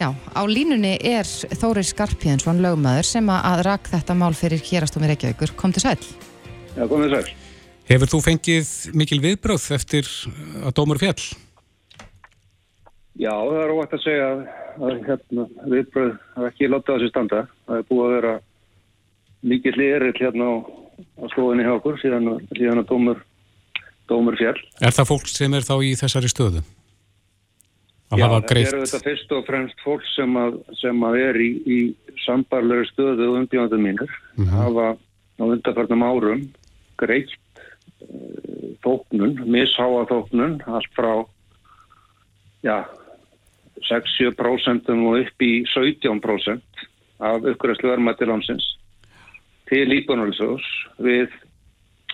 Já, 0.01 0.09
á 0.11 0.41
línunni 0.49 0.91
er 1.07 1.29
Þóri 1.61 1.85
Skarpíðinsson 1.87 2.59
lögmaður 2.59 3.07
sem 3.07 3.29
að 3.31 3.61
rak 3.69 3.87
þetta 3.93 4.17
mál 4.17 4.33
fyrir 4.35 4.59
hérastómi 4.65 5.07
Reykjavíkur. 5.07 5.53
Kom 5.55 5.71
til 5.71 5.85
sæl. 5.85 5.95
Já, 6.75 6.83
kom 6.83 7.05
til 7.05 7.13
sæl. 7.13 7.31
Hefur 7.87 8.11
þú 8.11 8.21
fengið 8.25 8.73
mikil 8.97 9.21
viðbröð 9.23 9.69
eftir 9.77 10.11
að 10.65 10.75
dómur 10.81 10.99
fjall? 10.99 11.23
Já, 13.21 13.31
það 13.31 13.57
er 13.63 13.73
óvægt 13.77 13.95
að 13.95 14.03
segja 14.03 14.29
að 14.33 15.01
hérna, 15.07 15.49
viðbröð 15.77 16.13
er 16.17 16.51
ekki 16.51 16.71
látað 16.73 16.97
að 16.97 17.03
sér 17.05 17.13
standa. 17.13 17.45
Það 17.69 17.79
er 17.79 17.89
búið 17.93 18.03
að 18.03 18.15
vera 18.17 18.37
mikil 19.53 19.77
liðrill 19.79 20.15
hérna 20.19 20.51
á, 20.51 20.55
á 21.21 21.25
stofinni 21.37 21.69
hjá 21.69 21.75
okkur 21.77 22.03
síðan, 22.03 22.33
síðan 22.51 22.83
að 22.83 22.89
dómur, 22.91 23.27
dómur 24.11 24.37
fjall. 24.39 24.59
Er 24.83 24.95
það 24.95 25.09
fólk 25.13 25.31
sem 25.31 25.57
er 25.57 25.67
þá 25.67 25.75
í 25.87 25.91
þessari 25.99 26.31
stöðu? 26.31 26.63
Að 28.11 28.19
Já, 28.19 28.25
það 28.27 28.57
eru 28.59 28.79
þetta 28.83 28.99
fyrst 29.05 29.29
og 29.31 29.45
fremst 29.47 29.83
fólk 29.85 30.07
sem 30.11 30.33
að, 30.35 30.57
sem 30.81 31.05
að 31.07 31.19
er 31.21 31.37
í, 31.39 31.51
í 31.63 31.77
sambarlegri 32.25 32.89
stöðu 32.89 33.29
og 33.29 33.37
umbjóðandum 33.39 33.85
mínir. 33.87 34.17
Mm 34.35 34.43
-hmm. 34.43 34.57
hafa 34.59 34.87
á 35.39 35.43
undarfarnum 35.47 36.03
árum 36.03 36.41
greitt 36.99 37.37
þóknun, 38.83 39.37
misháa 39.45 40.03
þóknun, 40.09 40.59
allt 40.67 40.91
frá 40.97 41.13
já, 42.65 42.83
6-7% 43.87 44.91
og 44.91 45.21
upp 45.21 45.45
í 45.45 45.53
17% 45.71 46.85
af 47.21 47.45
uppgræslu 47.45 47.91
verðmætti 47.91 48.27
landsins 48.29 48.65
til 49.69 49.85
Líbanólisós 49.87 50.65
við, 50.99 51.31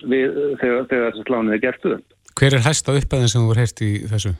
við 0.04 0.36
þegar, 0.60 0.84
þegar 0.90 1.06
þessi 1.08 1.26
slánið 1.28 1.56
er 1.56 1.62
gert 1.64 1.88
upp. 1.92 2.18
Hver 2.38 2.54
er 2.54 2.66
hæsta 2.66 2.94
uppæðin 2.94 3.32
sem 3.32 3.42
þú 3.42 3.50
voru 3.50 3.64
heilt 3.64 3.82
í 3.82 3.92
þessu? 4.10 4.34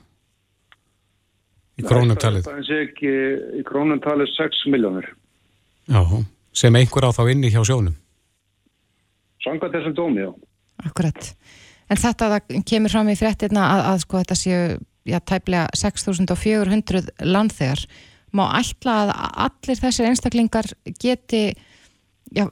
Í 1.79 1.87
krónumtalið? 1.87 2.45
Það 2.47 2.59
er 2.75 2.83
ekki 2.89 3.15
í 3.59 3.63
krónumtalið 3.67 4.35
6 4.35 4.67
miljónir. 4.73 5.09
Já, 5.89 6.03
sem 6.53 6.79
einhver 6.79 7.07
á 7.07 7.11
þá 7.15 7.23
inni 7.33 7.51
hjá 7.55 7.63
sjónum? 7.67 7.95
Sanga 9.45 9.71
þessum 9.73 9.95
dómi, 9.95 10.25
já. 10.27 10.31
Akkurat. 10.87 11.33
En 11.89 11.99
þetta 11.99 12.41
kemur 12.69 12.93
fram 12.93 13.11
í 13.11 13.17
fréttina 13.19 13.65
að, 13.73 13.83
að 13.93 14.01
sko 14.05 14.21
þetta 14.21 14.37
séu 14.39 14.63
já, 15.09 15.19
tæplega 15.23 15.67
6400 15.79 17.15
landþegar. 17.25 17.85
Má 18.37 18.45
ætla 18.59 18.97
að 19.07 19.13
allir 19.47 19.81
þessir 19.81 20.11
einstaklingar 20.11 20.69
geti 21.01 21.45
já, 22.35 22.45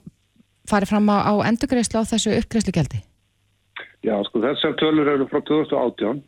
farið 0.70 0.92
fram 0.92 1.10
á, 1.12 1.16
á 1.30 1.32
endurgreyslu 1.50 2.02
á 2.02 2.10
þessu 2.10 2.34
uppgreyslu 2.38 2.74
gældi? 2.76 3.02
Já, 4.06 4.16
sko 4.28 4.42
þessar 4.44 4.76
tölur 4.80 5.08
eru 5.10 5.28
frá 5.30 5.40
2018. 5.40 6.22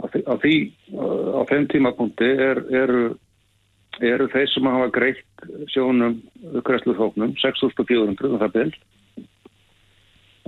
Á 0.00 0.34
því, 0.40 0.54
á 0.96 1.40
þeim 1.50 1.66
tímapunkti 1.68 2.30
er, 2.40 2.62
eru, 2.72 3.02
eru 4.00 4.28
þeir 4.32 4.48
sem 4.48 4.68
hafa 4.70 4.86
greitt 4.94 5.44
sjónum 5.74 6.22
uppgreyslu 6.54 6.96
þóknum, 6.96 7.34
6400 7.42 8.32
og 8.32 8.40
það 8.40 8.56
byrj 8.56 8.78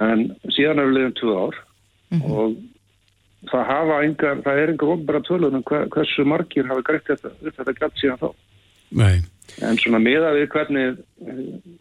en 0.01 0.29
síðan 0.55 0.81
er 0.81 0.89
við 0.89 0.97
liðum 0.97 1.17
tvö 1.19 1.35
ár 1.37 1.59
mm 2.13 2.21
-hmm. 2.21 2.33
og 2.33 3.51
það 3.51 3.69
hafa 3.73 3.99
engar, 4.07 4.41
það 4.47 4.63
er 4.63 4.73
engar 4.73 4.95
ofnbæra 4.95 5.21
tölunum 5.29 5.65
hver, 5.69 5.89
hversu 5.89 6.25
margir 6.25 6.67
hafa 6.67 6.87
greitt 6.89 7.07
þetta, 7.07 7.31
þetta 7.43 7.77
gætt 7.81 8.01
síðan 8.01 8.23
þá 8.23 8.29
Nei. 8.93 9.23
en 9.65 9.79
svona 9.81 10.01
miða 10.03 10.33
við 10.37 10.49
hvernig 10.53 11.01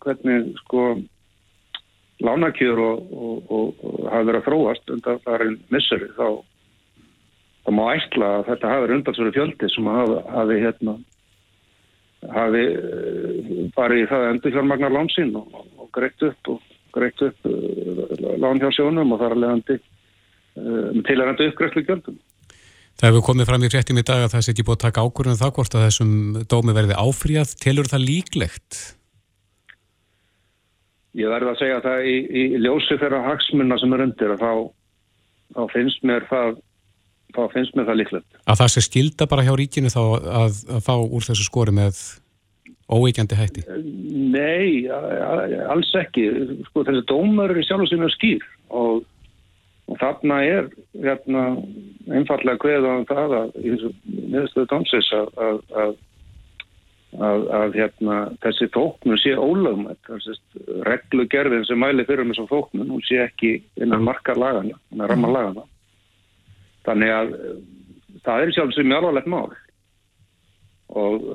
hvernig 0.04 0.52
sko 0.64 0.86
lánakjör 2.22 2.80
og, 2.80 3.12
og, 3.12 3.52
og, 3.52 3.86
og 3.86 4.02
hafa 4.08 4.28
verið 4.30 4.40
að 4.42 4.48
þróast 4.48 4.96
undan 4.96 5.22
það 5.26 5.38
er 5.38 5.46
einn 5.48 5.60
misseri 5.74 6.10
þá 6.18 6.28
þá 7.62 7.72
má 7.78 7.84
ætla 7.94 8.34
að 8.38 8.46
þetta 8.50 8.74
hafi 8.74 8.84
verið 8.86 8.98
undansverið 9.00 9.38
fjöldi 9.38 9.72
sem 9.74 9.90
hafi, 9.92 10.20
hafi 10.36 10.60
hérna 10.66 10.98
hafi 12.30 12.66
eh, 12.68 13.64
farið 13.76 14.04
í 14.04 14.10
það 14.12 14.28
endur 14.30 14.56
fjármagnar 14.56 14.94
lánsinn 14.94 15.34
og 15.38 15.90
greitt 15.96 16.28
upp 16.28 16.54
og 16.54 16.62
greitt 16.96 17.22
upp 17.24 17.48
uh, 17.48 18.36
lán 18.42 18.60
hjá 18.62 18.70
sjónum 18.76 19.14
og 19.16 19.22
þar 19.22 19.36
að 19.36 19.44
leiðandi 19.44 19.78
uh, 19.80 21.00
til 21.08 21.16
að 21.18 21.26
reynda 21.28 21.48
uppgræslu 21.48 21.84
gjöldum. 21.88 22.18
Það 23.00 23.08
hefur 23.10 23.24
komið 23.28 23.50
fram 23.50 23.64
í 23.66 23.70
fréttum 23.72 24.02
í 24.02 24.06
dag 24.06 24.26
að 24.26 24.34
það 24.36 24.44
setji 24.48 24.66
búið 24.66 24.78
að 24.78 24.84
taka 24.86 25.06
ákvörðunum 25.06 25.40
það 25.42 25.54
hvort 25.58 25.78
að 25.78 25.86
þessum 25.88 26.12
dómi 26.52 26.76
verði 26.78 26.98
áfríðað. 27.02 27.54
Telur 27.64 27.90
það 27.90 28.04
líklegt? 28.08 28.82
Ég 31.18 31.32
verði 31.32 31.52
að 31.52 31.60
segja 31.60 31.80
að 31.80 31.88
það 31.88 32.10
í, 32.12 32.18
í 32.40 32.44
ljósi 32.62 32.98
þeirra 33.02 33.24
hagsmunna 33.26 33.78
sem 33.82 33.96
er 33.96 34.04
undir 34.06 34.36
að 34.36 34.44
þá, 34.44 34.54
þá 35.58 35.64
finnst 35.74 36.06
mér 36.08 36.28
það 36.30 36.60
þá 37.36 37.42
finnst 37.54 37.78
mér 37.78 37.88
það 37.90 38.00
líklegt. 38.02 38.42
Að 38.46 38.60
það 38.62 38.74
sé 38.74 38.84
skilda 38.86 39.28
bara 39.32 39.46
hjá 39.48 39.54
ríkinu 39.60 39.92
þá 39.92 40.02
að, 40.02 40.60
að 40.76 40.84
fá 40.88 40.94
úr 41.00 41.26
þessu 41.28 41.48
skori 41.48 41.74
með 41.76 42.00
óeikjandi 42.92 43.40
hætti? 43.40 43.64
Nei, 44.32 44.88
alls 44.92 45.92
ekki. 46.00 46.28
Sko, 46.70 46.86
þessi 46.88 47.06
dómar 47.10 47.54
er 47.54 47.64
sjálf 47.66 47.86
og 47.86 47.92
sinna 47.92 48.12
skýr 48.12 48.44
og, 48.70 49.04
og 49.92 49.98
þarna 50.00 50.38
er 50.48 50.70
hérna, 51.04 51.42
einfallega 52.12 52.62
hverða 52.64 52.94
um 53.02 53.08
það 53.10 53.36
að 53.40 53.58
í 53.60 53.74
þessu 53.74 53.92
miðurstöðu 54.06 54.70
dómsins 54.72 55.10
að, 55.18 55.42
að, 55.82 57.44
að 57.60 57.76
hérna, 57.76 58.20
þessi 58.46 58.70
þóknum 58.72 59.20
sé 59.20 59.34
ólögmætt. 59.36 60.14
Reglugerðin 60.88 61.68
sem 61.68 61.82
mæli 61.82 62.08
fyrir 62.08 62.24
með 62.24 62.40
þessu 62.40 62.54
þóknum, 62.54 62.94
hún 62.96 63.04
sé 63.08 63.20
ekki 63.26 63.58
innan 63.84 64.08
markar 64.08 64.40
lagana, 64.40 64.80
innan 64.94 65.12
ramma 65.12 65.34
lagana. 65.36 65.68
Þannig 66.88 67.14
að 67.18 67.36
það 68.24 68.46
er 68.46 68.56
sjálf 68.56 68.74
sem 68.78 68.88
mjög 68.88 69.04
alvarlegt 69.04 69.30
mál 69.32 69.52
og 70.92 71.28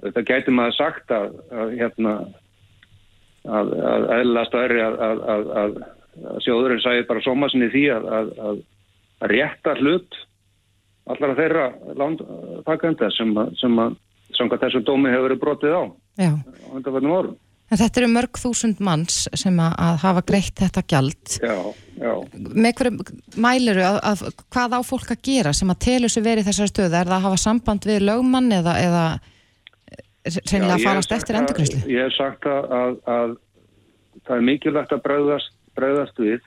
þetta 0.00 0.22
gæti 0.24 0.52
maður 0.54 0.76
sagt 0.78 1.12
að, 1.12 1.34
að 1.52 1.74
hérna 1.76 2.12
að, 3.44 3.74
að 3.76 4.06
eðlast 4.16 4.54
að, 4.56 4.72
að, 4.80 5.50
að 5.62 5.74
sjóðurinn 6.44 6.82
sæði 6.84 7.06
bara 7.08 7.24
sóma 7.24 7.48
sinni 7.52 7.70
því 7.72 7.84
að 7.94 8.62
rétta 9.30 9.76
hlut 9.80 10.18
allara 11.10 11.38
þeirra 11.38 11.66
landtakenda 11.98 13.10
sem 13.16 13.32
að 13.38 13.96
sem 14.38 14.50
að 14.52 14.60
þessum 14.64 14.84
dómi 14.86 15.12
hefur 15.12 15.28
verið 15.28 15.40
brotið 15.42 15.74
á 15.76 15.82
Já. 16.18 16.32
á 16.36 16.68
undanfærdum 16.72 17.16
árum. 17.16 17.38
En 17.72 17.80
þetta 17.80 18.02
eru 18.02 18.08
mörg 18.12 18.36
þúsund 18.36 18.80
manns 18.84 19.22
sem 19.38 19.60
að 19.64 20.02
hafa 20.02 20.22
greitt 20.28 20.60
þetta 20.60 20.82
gjald. 20.92 21.36
Já, 21.40 21.54
já. 21.96 22.12
Með 22.36 22.74
hverju 22.80 23.06
mæliru 23.40 23.84
að, 23.86 23.98
að 24.10 24.24
hvað 24.52 24.76
á 24.76 24.80
fólk 24.84 25.14
að 25.14 25.22
gera 25.24 25.54
sem 25.56 25.72
að 25.72 25.80
telur 25.86 26.12
sig 26.12 26.26
verið 26.26 26.50
þessari 26.50 26.72
stöðu? 26.72 26.98
Er 26.98 27.08
það 27.08 27.16
að 27.16 27.24
hafa 27.28 27.40
samband 27.40 27.88
við 27.88 28.04
lögmann 28.04 28.52
eða, 28.52 28.74
eða 28.82 29.06
reynilega 30.50 30.76
að 30.76 30.84
farast 30.84 31.16
eftir 31.16 31.40
endurkvæslu? 31.40 31.80
Ég 31.88 32.04
hef 32.10 32.18
sagt 32.18 32.50
að, 32.50 32.68
að, 32.76 33.00
að 33.16 33.34
það 34.28 34.36
er 34.36 34.46
mikilvægt 34.50 34.92
að 34.92 35.04
bregðast, 35.08 35.56
bregðast 35.78 36.18
við. 36.18 36.40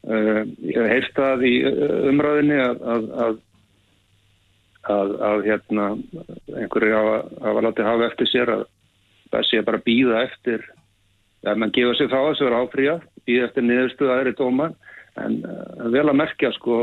Uh, 0.00 0.42
ég 0.64 0.76
hef 0.80 0.90
heilt 0.94 1.16
það 1.16 1.46
í 1.48 1.54
umræðinni 2.10 2.60
að 2.60 3.40
að, 4.88 5.14
að 5.20 5.46
hérna 5.48 5.86
einhverju 6.56 6.94
hafa, 6.96 7.64
látið 7.66 7.88
hafa 7.88 8.06
eftir 8.08 8.30
sér 8.30 8.52
að 8.54 8.62
það 9.30 9.48
sé 9.48 9.64
bara 9.66 9.82
býða 9.84 10.22
eftir 10.26 10.64
að 11.46 11.60
mann 11.60 11.74
gefa 11.74 11.96
sér 11.96 12.10
þá 12.12 12.18
að 12.20 12.28
þessu 12.30 12.46
vera 12.48 12.62
áfríja 12.64 12.94
býða 13.28 13.48
eftir 13.48 13.66
niðurstuða 13.66 14.16
aðri 14.16 14.36
dómar 14.38 14.72
en 15.20 15.40
uh, 15.44 15.90
vel 15.92 16.06
að 16.06 16.18
merkja 16.20 16.52
sko 16.56 16.78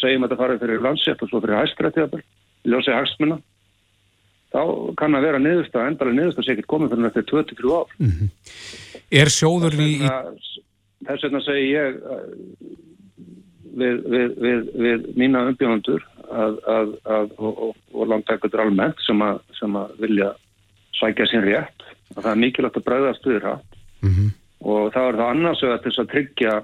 segjum 0.00 0.26
að 0.26 0.34
það 0.34 0.42
farið 0.42 0.62
fyrir 0.64 0.84
landsett 0.84 1.22
og 1.24 1.30
svo 1.30 1.42
fyrir 1.42 1.60
hæstrættið 1.60 2.16
ljósið 2.68 2.98
hægstmuna 2.98 3.38
þá 4.54 4.62
kann 5.00 5.18
að 5.18 5.26
vera 5.28 5.42
niðurstuða 5.42 5.90
endalega 5.90 6.18
niðurstuða 6.20 6.46
sé 6.46 6.56
ekki 6.56 6.68
komið 6.70 6.94
fyrir 6.94 7.06
nættið 7.06 7.30
23 7.32 7.74
ár 7.74 7.94
mm 7.98 8.10
-hmm. 8.10 8.28
Er 9.10 9.30
sjóður 9.32 9.76
í... 9.80 9.90
Þess 11.04 11.26
vegna 11.26 11.40
segi 11.44 11.66
ég 11.74 11.98
við, 13.74 13.98
við, 14.08 14.36
við, 14.40 14.70
við 14.84 15.08
mína 15.18 15.44
að, 15.44 16.58
að, 16.66 16.94
að, 17.04 17.34
og, 17.38 17.58
og, 17.68 17.76
og 17.92 18.08
langtækutur 18.08 18.62
almennt 18.64 19.02
sem, 19.04 19.20
sem 19.58 19.76
að 19.76 19.92
vilja 20.00 20.30
sækja 20.98 21.28
sín 21.30 21.44
rétt 21.44 21.84
og 22.14 22.22
það 22.22 22.30
er 22.32 22.40
mikilvægt 22.44 22.80
að 22.80 22.86
bregðast 22.88 23.28
við 23.28 23.40
rætt 23.42 23.78
mm 24.04 24.10
-hmm. 24.10 24.32
og 24.70 24.92
það 24.94 25.08
er 25.08 25.20
það 25.20 25.30
annars 25.34 25.62
að 25.62 25.78
þess 25.84 26.02
að 26.02 26.10
tryggja 26.14 26.54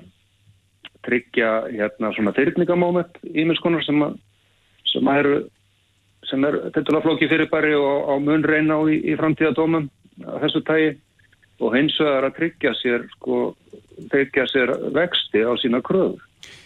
tryggja 1.06 1.50
hérna 1.72 2.12
svona 2.14 2.36
þyrningamóment 2.36 3.22
ímiðskonar 3.24 3.84
sem 3.84 4.02
að 4.02 4.18
sem 4.92 5.08
að 5.08 5.18
eru 5.22 5.36
sem 6.28 6.44
er 6.44 6.58
þetta 6.74 7.02
flóki 7.02 7.28
fyrirbæri 7.28 7.74
og 7.74 8.10
á 8.12 8.14
mun 8.20 8.44
reyna 8.44 8.76
á 8.76 8.82
í, 8.86 9.00
í 9.12 9.16
framtíðadómum 9.16 9.88
að 10.26 10.40
þessu 10.44 10.60
tægi 10.64 10.90
og 11.60 11.76
hins 11.76 11.96
vegar 12.00 12.28
að 12.28 12.36
tryggja 12.38 12.74
sér 12.80 13.06
sko, 13.14 13.40
tryggja 14.12 14.46
sér 14.50 14.74
vexti 14.96 15.44
á 15.44 15.52
sína 15.60 15.82
kröður 15.84 16.22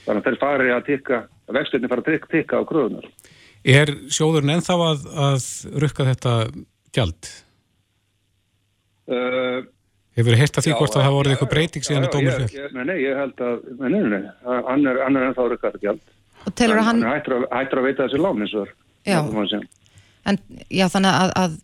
þannig 0.06 0.20
að 0.20 0.26
þeir 0.28 0.40
fari 0.42 0.74
að 0.74 0.86
tikka 0.90 1.22
vextinni 1.54 1.90
fara 1.90 2.04
að 2.04 2.28
tikka 2.30 2.60
á 2.60 2.68
kröðunar 2.68 3.08
Er 3.64 3.88
sjóðurinn 4.12 4.58
ennþá 4.58 4.74
að, 4.90 5.04
að 5.24 5.44
rukka 5.80 6.04
þetta 6.10 6.32
gjald? 6.92 7.30
Uh, 9.08 9.64
Hefur 10.14 10.36
þið 10.36 10.42
heilt 10.42 10.58
að 10.58 10.66
því 10.66 10.72
já, 10.72 10.76
hvort 10.78 10.96
að 10.96 11.04
það 11.04 11.14
voruð 11.16 11.34
eitthvað 11.34 11.52
breyting 11.54 11.86
síðan 11.86 12.04
í 12.06 12.10
dómur 12.12 12.36
fjöld? 12.36 12.74
Nei, 12.76 12.84
nei, 12.90 12.98
ég 13.02 13.16
held 13.18 13.40
að 13.42 13.64
nei, 13.80 13.88
nei, 13.88 14.02
nei, 14.12 14.20
hann 14.68 14.84
er, 14.86 15.00
er 15.00 15.24
ennþá 15.30 15.42
að 15.42 15.48
rukka 15.54 15.70
þetta 15.72 15.86
gjald. 15.88 16.04
Hann, 16.44 16.74
hann... 16.76 16.84
hann 16.90 17.02
hættur 17.08 17.36
að, 17.38 17.46
hættur 17.50 17.80
að 17.80 17.88
veita 17.88 18.04
þessi 18.04 18.20
lán 18.20 18.44
eins 18.44 18.54
og 18.60 18.68
það 19.08 19.64
En 20.24 20.38
já, 20.72 20.86
þannig 20.88 21.16
að, 21.18 21.32
að 21.40 21.56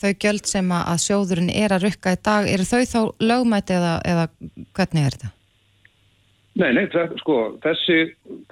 þau 0.00 0.12
gjöld 0.22 0.46
sem 0.50 0.70
að 0.76 1.00
sjóðurinn 1.04 1.50
er 1.52 1.74
að 1.74 1.88
rukka 1.88 2.14
í 2.16 2.20
dag, 2.28 2.48
eru 2.50 2.68
þau 2.68 2.82
þá 2.92 3.00
lögmæti 3.22 3.76
eða, 3.76 3.94
eða 4.04 4.28
hvernig 4.76 5.06
er 5.06 5.16
þetta? 5.16 5.32
Nei, 6.56 6.70
nei, 6.72 6.86
sko, 7.20 7.36
þessi, 7.64 7.98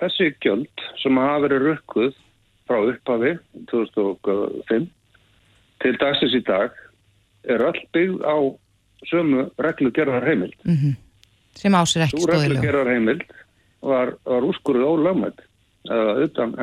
þessi 0.01 0.31
gjöld 0.45 0.85
sem 1.01 1.21
hafa 1.21 1.47
verið 1.47 1.69
rukkuð 1.71 2.13
frá 2.69 2.81
upphafi 2.91 3.33
2005 3.71 4.91
til 5.85 5.95
dagsins 6.01 6.37
í 6.37 6.43
dag 6.45 6.77
er 7.49 7.65
all 7.65 7.81
byggð 7.97 8.21
á 8.25 8.37
sömu 9.09 9.49
reglugerðar 9.61 10.25
heimild. 10.29 10.57
Mm 10.65 10.77
-hmm. 10.77 10.95
Sem 11.55 11.75
ásir 11.75 12.05
ekki 12.05 12.21
stóðilega. 12.21 12.41
Svo 12.41 12.55
reglugerðar 12.55 12.93
heimild 12.93 13.25
var, 13.81 14.15
var 14.25 14.47
úrskuruð 14.49 14.85
ólögmætt 14.85 15.41
eða 15.91 16.15
utan, 16.25 16.55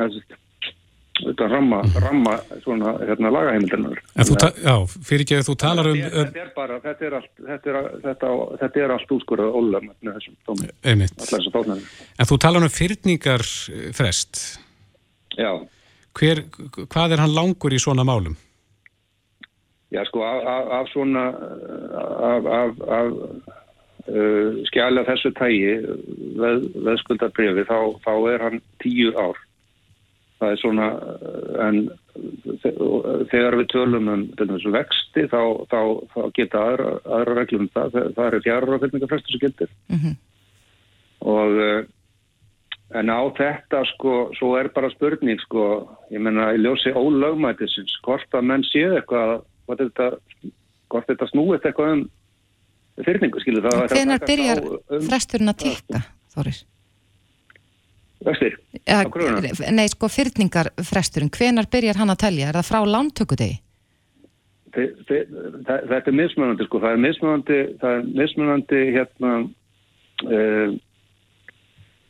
utan 1.30 1.50
ramma, 1.52 1.80
mm. 1.86 1.96
ramma 2.04 2.34
svona 2.64 2.94
hérna 3.02 3.30
þú, 4.28 4.36
já, 4.64 4.74
fyrir 5.08 5.24
ekki 5.26 5.38
að 5.38 5.48
þú 5.48 5.56
talar 5.62 5.90
um... 5.90 6.00
Þetta 6.02 6.42
er 6.44 6.50
bara, 6.56 6.78
þetta 6.84 7.08
er 7.08 7.16
allt, 7.18 7.32
þetta 7.48 7.72
er, 7.72 7.78
þetta, 8.06 8.32
þetta 8.62 8.82
er 8.84 8.94
allt 8.96 9.14
úrskuruð 9.16 9.58
ólögmætt 9.60 9.98
með 10.06 10.18
þessum 10.18 11.52
tóknarinn. 11.56 11.84
En 12.18 12.30
þú 12.30 12.40
talar 12.46 12.66
um 12.66 12.72
fyrningar 12.72 13.46
frest. 13.96 14.42
Já. 15.38 15.52
Hver, 16.18 16.44
hvað 16.92 17.14
er 17.16 17.22
hann 17.24 17.36
langur 17.36 17.72
í 17.72 17.80
svona 17.80 18.04
málum? 18.04 18.36
Já, 19.92 20.04
sko, 20.08 20.24
af, 20.24 20.44
af, 20.48 20.68
af 20.78 20.92
svona 20.92 21.22
af, 22.32 22.46
af 22.88 23.08
uh, 24.08 24.60
skjæla 24.70 25.04
þessu 25.08 25.32
tægi 25.36 25.74
veð, 26.40 26.68
veðskuldarbrifi, 26.86 27.66
þá, 27.68 27.78
þá 28.04 28.12
er 28.32 28.46
hann 28.46 28.62
tíu 28.82 29.12
ár. 29.20 29.40
Það 30.42 30.52
er 30.52 30.58
svona, 30.58 30.86
en 31.62 31.76
þegar 33.30 33.54
við 33.60 33.68
tölum 33.70 34.08
um 34.10 34.22
þessu 34.40 34.72
vexti, 34.74 35.28
þá, 35.30 35.42
þá, 35.70 35.80
þá 36.10 36.20
geta 36.34 36.62
aðra, 36.66 36.92
aðra 37.06 37.36
reglum 37.38 37.68
um 37.68 37.72
það. 37.76 37.98
Það 38.16 38.26
er 38.26 38.44
fjara 38.48 38.74
á 38.74 38.82
fyrningafræstu 38.82 39.34
sem 39.36 39.42
getur. 39.44 39.70
Mm 39.92 40.00
-hmm. 40.02 40.16
Og 41.32 41.60
En 42.92 43.08
á 43.08 43.20
þetta 43.32 43.86
sko, 43.94 44.16
svo 44.36 44.56
er 44.60 44.68
bara 44.74 44.90
spurning 44.92 45.40
sko, 45.46 45.62
ég 46.12 46.20
menna, 46.20 46.50
ég 46.52 46.60
ljósi 46.60 46.92
ólögmætisins, 46.92 47.94
hvort 48.04 48.36
að 48.36 48.48
menn 48.50 48.64
séu 48.68 48.98
eitthvað, 48.98 49.46
hvort 49.64 49.80
þetta, 49.80 50.08
hvort 50.92 51.08
þetta 51.08 51.28
snúið 51.30 51.68
eitthvað 51.70 51.94
um 51.94 52.02
fyrningu, 53.06 53.40
skilur 53.40 53.64
það. 53.64 53.86
Hvenar 53.94 54.26
byrjar 54.28 54.60
um, 54.68 55.06
fresturinn 55.08 55.54
að 55.54 55.58
tikka, 55.64 56.02
Þóris? 56.34 56.60
Vestir, 58.26 58.56
á 58.86 59.02
gröðuna? 59.10 59.52
Nei, 59.74 59.88
sko, 59.90 60.10
fyrningarfresturinn, 60.12 61.32
hvenar 61.34 61.68
byrjar 61.72 62.00
hann 62.02 62.14
að 62.14 62.22
telja? 62.26 62.48
Er 62.50 62.60
það 62.60 62.70
frá 62.70 62.80
lántökudegi? 62.94 63.58
Þetta 64.72 65.98
er 66.00 66.16
mismunandi, 66.16 66.64
sko, 66.68 66.80
það 66.80 66.94
er 66.96 67.02
mismunandi, 67.02 67.60
það 67.82 67.98
er 67.98 68.08
mismunandi, 68.22 68.84
hérna, 68.96 69.34
uh, 70.28 70.80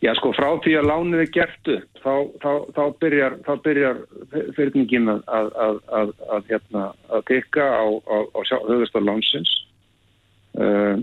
Já 0.02 0.10
sko 0.18 0.32
frá 0.34 0.48
því 0.64 0.72
að 0.80 0.88
lánið 0.90 1.20
er 1.22 1.28
gert 1.30 1.68
upp 1.70 2.00
þá, 2.02 2.14
þá, 2.42 2.52
þá 2.74 2.82
byrjar, 3.02 3.34
byrjar 3.62 4.00
fyrirningin 4.56 5.10
að, 5.12 5.20
að, 5.30 5.76
að, 5.98 6.08
að 6.34 6.48
hérna, 6.50 6.86
tekka 7.28 7.66
á, 7.70 7.84
á, 7.86 8.16
á 8.34 8.40
höfustar 8.66 9.04
lánsins 9.06 9.52
uh, 10.58 10.98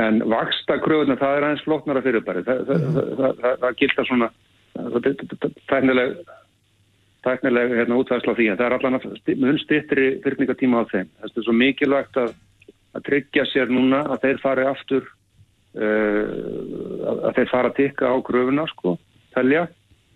en 0.00 0.22
vaksta 0.30 0.78
kröðuna 0.84 1.18
það 1.20 1.36
er 1.36 1.48
aðeins 1.48 1.64
flóknara 1.66 2.04
fyrirbæri 2.04 2.44
það, 2.46 2.62
mm. 2.76 3.00
það, 3.18 3.42
það 3.64 3.76
giltar 3.80 4.08
svona 4.08 4.30
tæknileg 5.70 6.14
tæknileg 7.22 7.74
hérna, 7.78 7.98
útvæðsla 8.00 8.36
því 8.38 8.46
en 8.50 8.60
það 8.60 8.68
er 8.68 8.76
allan 8.78 9.00
mun 9.44 9.58
stittri 9.62 10.06
fyrirningatíma 10.24 10.82
á 10.82 10.90
þeim 10.92 11.10
það 11.18 11.42
er 11.42 11.48
svo 11.48 11.56
mikilvægt 11.56 12.22
að 12.22 12.32
tryggja 13.08 13.44
sér 13.50 13.72
núna 13.72 14.04
að 14.12 14.24
þeir 14.26 14.40
fari 14.44 14.68
aftur 14.68 15.10
Uh, 15.72 17.06
að 17.24 17.38
þeir 17.38 17.48
fara 17.48 17.68
að 17.70 17.76
tikka 17.78 18.08
á 18.12 18.20
gröfuna 18.20 18.66
sko, 18.68 18.90
telja 19.32 19.62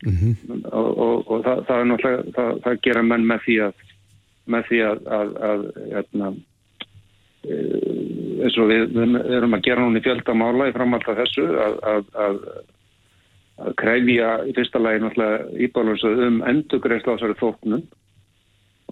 mm 0.04 0.12
-hmm. 0.12 0.58
og, 0.68 0.90
og, 1.00 1.30
og 1.32 1.44
það, 1.46 1.62
það 1.68 1.78
er 1.80 1.86
náttúrulega 1.90 2.34
það, 2.36 2.50
það 2.64 2.82
gera 2.84 3.02
menn 3.02 3.24
með 3.24 3.40
því 3.46 3.56
að 3.64 3.80
með 4.52 4.66
því 4.68 4.80
að, 4.88 5.00
að, 5.18 5.30
að 5.48 5.64
hérna, 5.94 6.28
eins 7.46 8.56
og 8.60 8.70
við, 8.70 8.88
við 8.94 9.18
erum 9.38 9.56
að 9.56 9.66
gera 9.68 9.84
núna 9.84 10.00
í 10.00 10.06
fjöldamála 10.06 10.70
í 10.70 10.74
framhald 10.76 11.06
af 11.10 11.20
þessu 11.20 11.46
að, 11.66 12.10
að 12.26 12.40
krefja 13.80 14.32
í 14.44 14.56
fyrsta 14.56 14.82
lagi 14.82 15.04
náttúrulega 15.04 15.62
íbálunsu 15.66 16.10
um 16.26 16.42
endugreifsla 16.50 17.14
á 17.14 17.16
þessari 17.16 17.38
þóknum 17.40 17.86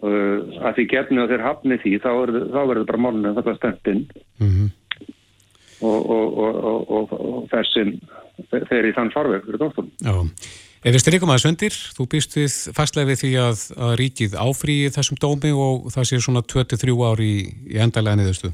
uh, 0.04 0.38
að 0.64 0.78
því 0.78 0.86
gefni 0.94 1.20
að 1.24 1.34
þeir 1.34 1.44
hafni 1.48 1.80
því 1.82 1.98
þá 2.06 2.10
verður 2.14 2.88
bara 2.88 3.04
málunum 3.08 3.36
þetta 3.40 3.58
stendinn 3.58 4.06
mm 4.38 4.48
-hmm 4.48 4.72
og, 5.84 6.10
og, 6.10 6.38
og, 6.90 7.12
og 7.12 7.48
þessin 7.52 7.96
þeir 8.50 8.90
í 8.90 8.94
þann 8.96 9.12
farveg 9.14 9.46
fyrir 9.46 9.62
dóttum. 9.62 9.90
Já, 10.04 10.14
ef 10.84 10.92
við 10.92 11.00
styrjum 11.00 11.32
að 11.32 11.40
söndir, 11.42 11.78
þú 11.96 12.06
býst 12.12 12.36
við 12.36 12.58
fastlega 12.76 13.08
við 13.10 13.22
því 13.22 13.32
að, 13.40 13.62
að 13.86 13.94
ríkið 14.00 14.36
áfrýði 14.36 14.92
þessum 14.98 15.20
dómi 15.22 15.54
og 15.56 15.88
það 15.94 16.08
sé 16.10 16.20
svona 16.20 16.44
23 16.44 16.96
ári 17.08 17.30
í, 17.30 17.40
í 17.72 17.80
endalega 17.80 18.20
niðurstu. 18.20 18.52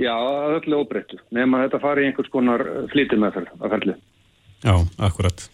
Já, 0.00 0.14
öllu 0.56 0.80
óbreyttu, 0.80 1.18
nema 1.34 1.64
þetta 1.64 1.80
fari 1.82 2.04
í 2.04 2.10
einhvers 2.10 2.30
konar 2.32 2.64
flítið 2.92 3.24
meðferð 3.24 3.50
að 3.58 3.74
ferli. 3.74 3.96
Já, 4.60 4.74
akkurat. 5.08 5.44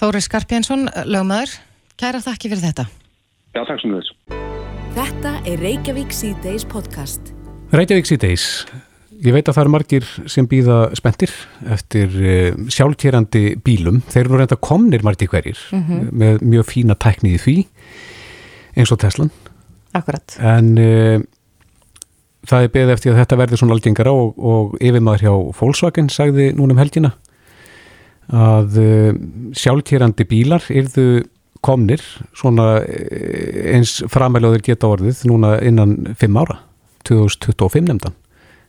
Þóri 0.00 0.22
Skarpjensson, 0.24 0.88
lögmaður, 1.08 1.54
kæra 2.00 2.20
þakki 2.24 2.52
fyrir 2.52 2.64
þetta. 2.68 2.88
Já, 3.56 3.62
takk 3.64 3.80
sem 3.82 3.96
þess. 3.96 4.12
Þetta 4.98 5.32
er 5.46 5.62
Reykjavík 5.62 6.12
C-Days 6.16 6.64
podcast. 6.68 7.32
Reykjavík 7.76 8.08
síðdeis, 8.08 8.44
ég 9.24 9.34
veit 9.34 9.48
að 9.48 9.54
það 9.56 9.62
eru 9.64 9.72
margir 9.74 10.04
sem 10.30 10.46
býða 10.50 10.76
spendir 10.98 11.32
eftir 11.74 12.12
uh, 12.18 12.68
sjálfkerandi 12.70 13.42
bílum, 13.64 14.02
þeir 14.12 14.24
eru 14.28 14.38
reynda 14.42 14.56
komnir 14.62 15.02
margir 15.06 15.28
hverjir 15.32 15.58
Mhm. 15.74 16.10
með 16.12 16.42
mjög 16.42 16.68
fína 16.70 16.94
tækni 16.98 17.34
í 17.34 17.40
því 17.42 17.56
eins 18.78 18.92
og 18.94 18.98
Teslan 19.02 19.30
Akkurat. 19.94 20.36
en 20.38 20.78
uh, 20.78 21.18
það 22.48 22.62
er 22.62 22.68
beðið 22.76 22.92
eftir 22.94 23.12
að 23.14 23.18
þetta 23.24 23.36
verði 23.40 23.56
svona 23.58 23.74
algengara 23.74 24.12
og, 24.14 24.38
og 24.38 24.76
yfirmaður 24.80 25.24
hjá 25.26 25.32
Volkswagen 25.58 26.08
sagði 26.08 26.52
núna 26.54 26.76
um 26.76 26.78
helgina 26.84 27.12
að 28.28 28.78
uh, 28.82 29.12
sjálfkerandi 29.56 30.26
bílar 30.28 30.62
yrðu 30.70 31.24
komnir 31.64 31.98
svona 32.38 32.84
eh, 32.86 33.74
eins 33.74 33.96
framæljóðir 34.12 34.62
geta 34.62 34.86
orðið 34.92 35.24
núna 35.26 35.56
innan 35.66 35.96
5 36.14 36.36
ára 36.38 36.60
2025 37.08 37.88
nefndan 37.88 38.14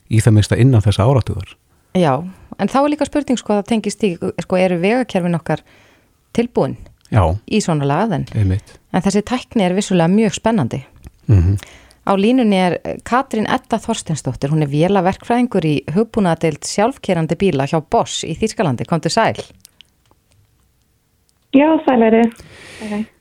í 0.10 0.22
það 0.24 0.36
minnsta 0.38 0.60
innan 0.60 0.86
þessa 0.86 1.08
áratugar. 1.08 1.56
Já, 1.98 2.14
en 2.58 2.70
þá 2.70 2.80
er 2.82 2.92
líka 2.94 3.08
spurning 3.10 3.40
sko 3.40 3.56
að 3.56 3.62
það 3.62 3.70
tengist 3.74 4.06
í, 4.06 4.14
sko 4.18 4.60
eru 4.60 4.78
vegakerfin 4.82 5.40
okkar 5.40 5.64
tilbúin 6.38 6.78
Já, 7.10 7.24
í 7.50 7.62
svona 7.66 7.88
lagaðin 7.90 8.28
einmitt. 8.38 8.76
En 8.94 9.06
þessi 9.06 9.24
tækni 9.26 9.66
er 9.66 9.78
vissulega 9.78 10.12
mjög 10.14 10.38
spennandi. 10.42 10.84
mm 11.28 11.78
Á 12.10 12.18
línunni 12.18 12.58
er 12.58 12.76
Katrín 13.06 13.46
Edda 13.46 13.78
Þorstensdóttir, 13.78 14.50
hún 14.50 14.64
er 14.66 14.72
vélaverkfræðingur 14.72 15.66
í 15.68 15.74
hugbúnaðadeild 15.94 16.66
sjálfkerandi 16.66 17.38
bíla 17.38 17.68
hjá 17.70 17.84
Boss 17.86 18.24
í 18.26 18.34
Þýskalandi, 18.40 18.88
komdu 18.90 19.12
sæl. 19.14 19.38
Já, 21.56 21.70
sælveri. 21.86 22.24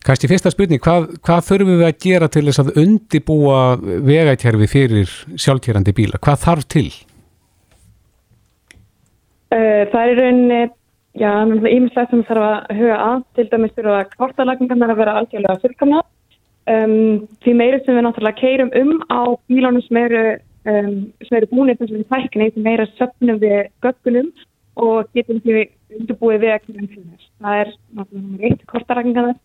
Kanski 0.05 0.29
fyrsta 0.29 0.51
spurning, 0.53 0.81
hvað, 0.85 1.07
hvað 1.25 1.47
þurfum 1.47 1.79
við 1.81 1.87
að 1.87 2.01
gera 2.05 2.29
til 2.29 2.45
þess 2.47 2.61
að 2.61 2.75
undibúa 2.83 3.61
vegakerfi 4.05 4.69
fyrir 4.69 5.15
sjálfkerandi 5.41 5.95
bíla? 5.97 6.21
Hvað 6.23 6.43
þarf 6.45 6.67
til? 6.75 6.91
Það 9.49 10.03
er 10.03 10.21
rauninni, 10.21 10.61
já, 11.17 11.33
ímislegt 11.73 12.13
sem 12.13 12.27
þarf 12.29 12.45
að 12.51 12.77
huga 12.83 12.99
að, 13.07 13.25
til 13.39 13.47
dæmis 13.49 13.75
þurfa 13.79 13.97
að 14.03 14.13
kortalagningarnar 14.21 14.93
að 14.93 15.01
vera 15.01 15.17
algjörlega 15.23 15.63
fullkomna. 15.65 16.05
Um, 16.69 17.25
því 17.41 17.55
meiri 17.57 17.81
sem 17.81 17.97
við 17.97 18.05
náttúrulega 18.05 18.41
keirum 18.43 18.75
um 18.77 18.91
á 19.09 19.33
bílánum 19.49 19.81
sem 19.87 20.03
eru, 20.03 20.25
um, 20.69 20.93
eru 21.33 21.49
búinir 21.49 21.79
þessum 21.81 22.05
tækni, 22.13 22.51
því 22.53 22.65
meira 22.67 22.85
söpnum 22.99 23.41
við 23.41 23.71
göggunum 23.81 24.29
og 24.79 25.09
getum 25.17 25.41
því 25.45 25.65
undirbúið 25.99 26.43
við 26.45 26.55
ekki 26.55 26.75
um 26.75 26.89
fyrir 26.91 27.07
þess. 27.09 27.31
Það 27.43 27.63
er 27.63 27.73
náttúrulega 27.99 28.49
eitt 28.49 28.67
kortalagningarnar. 28.71 29.39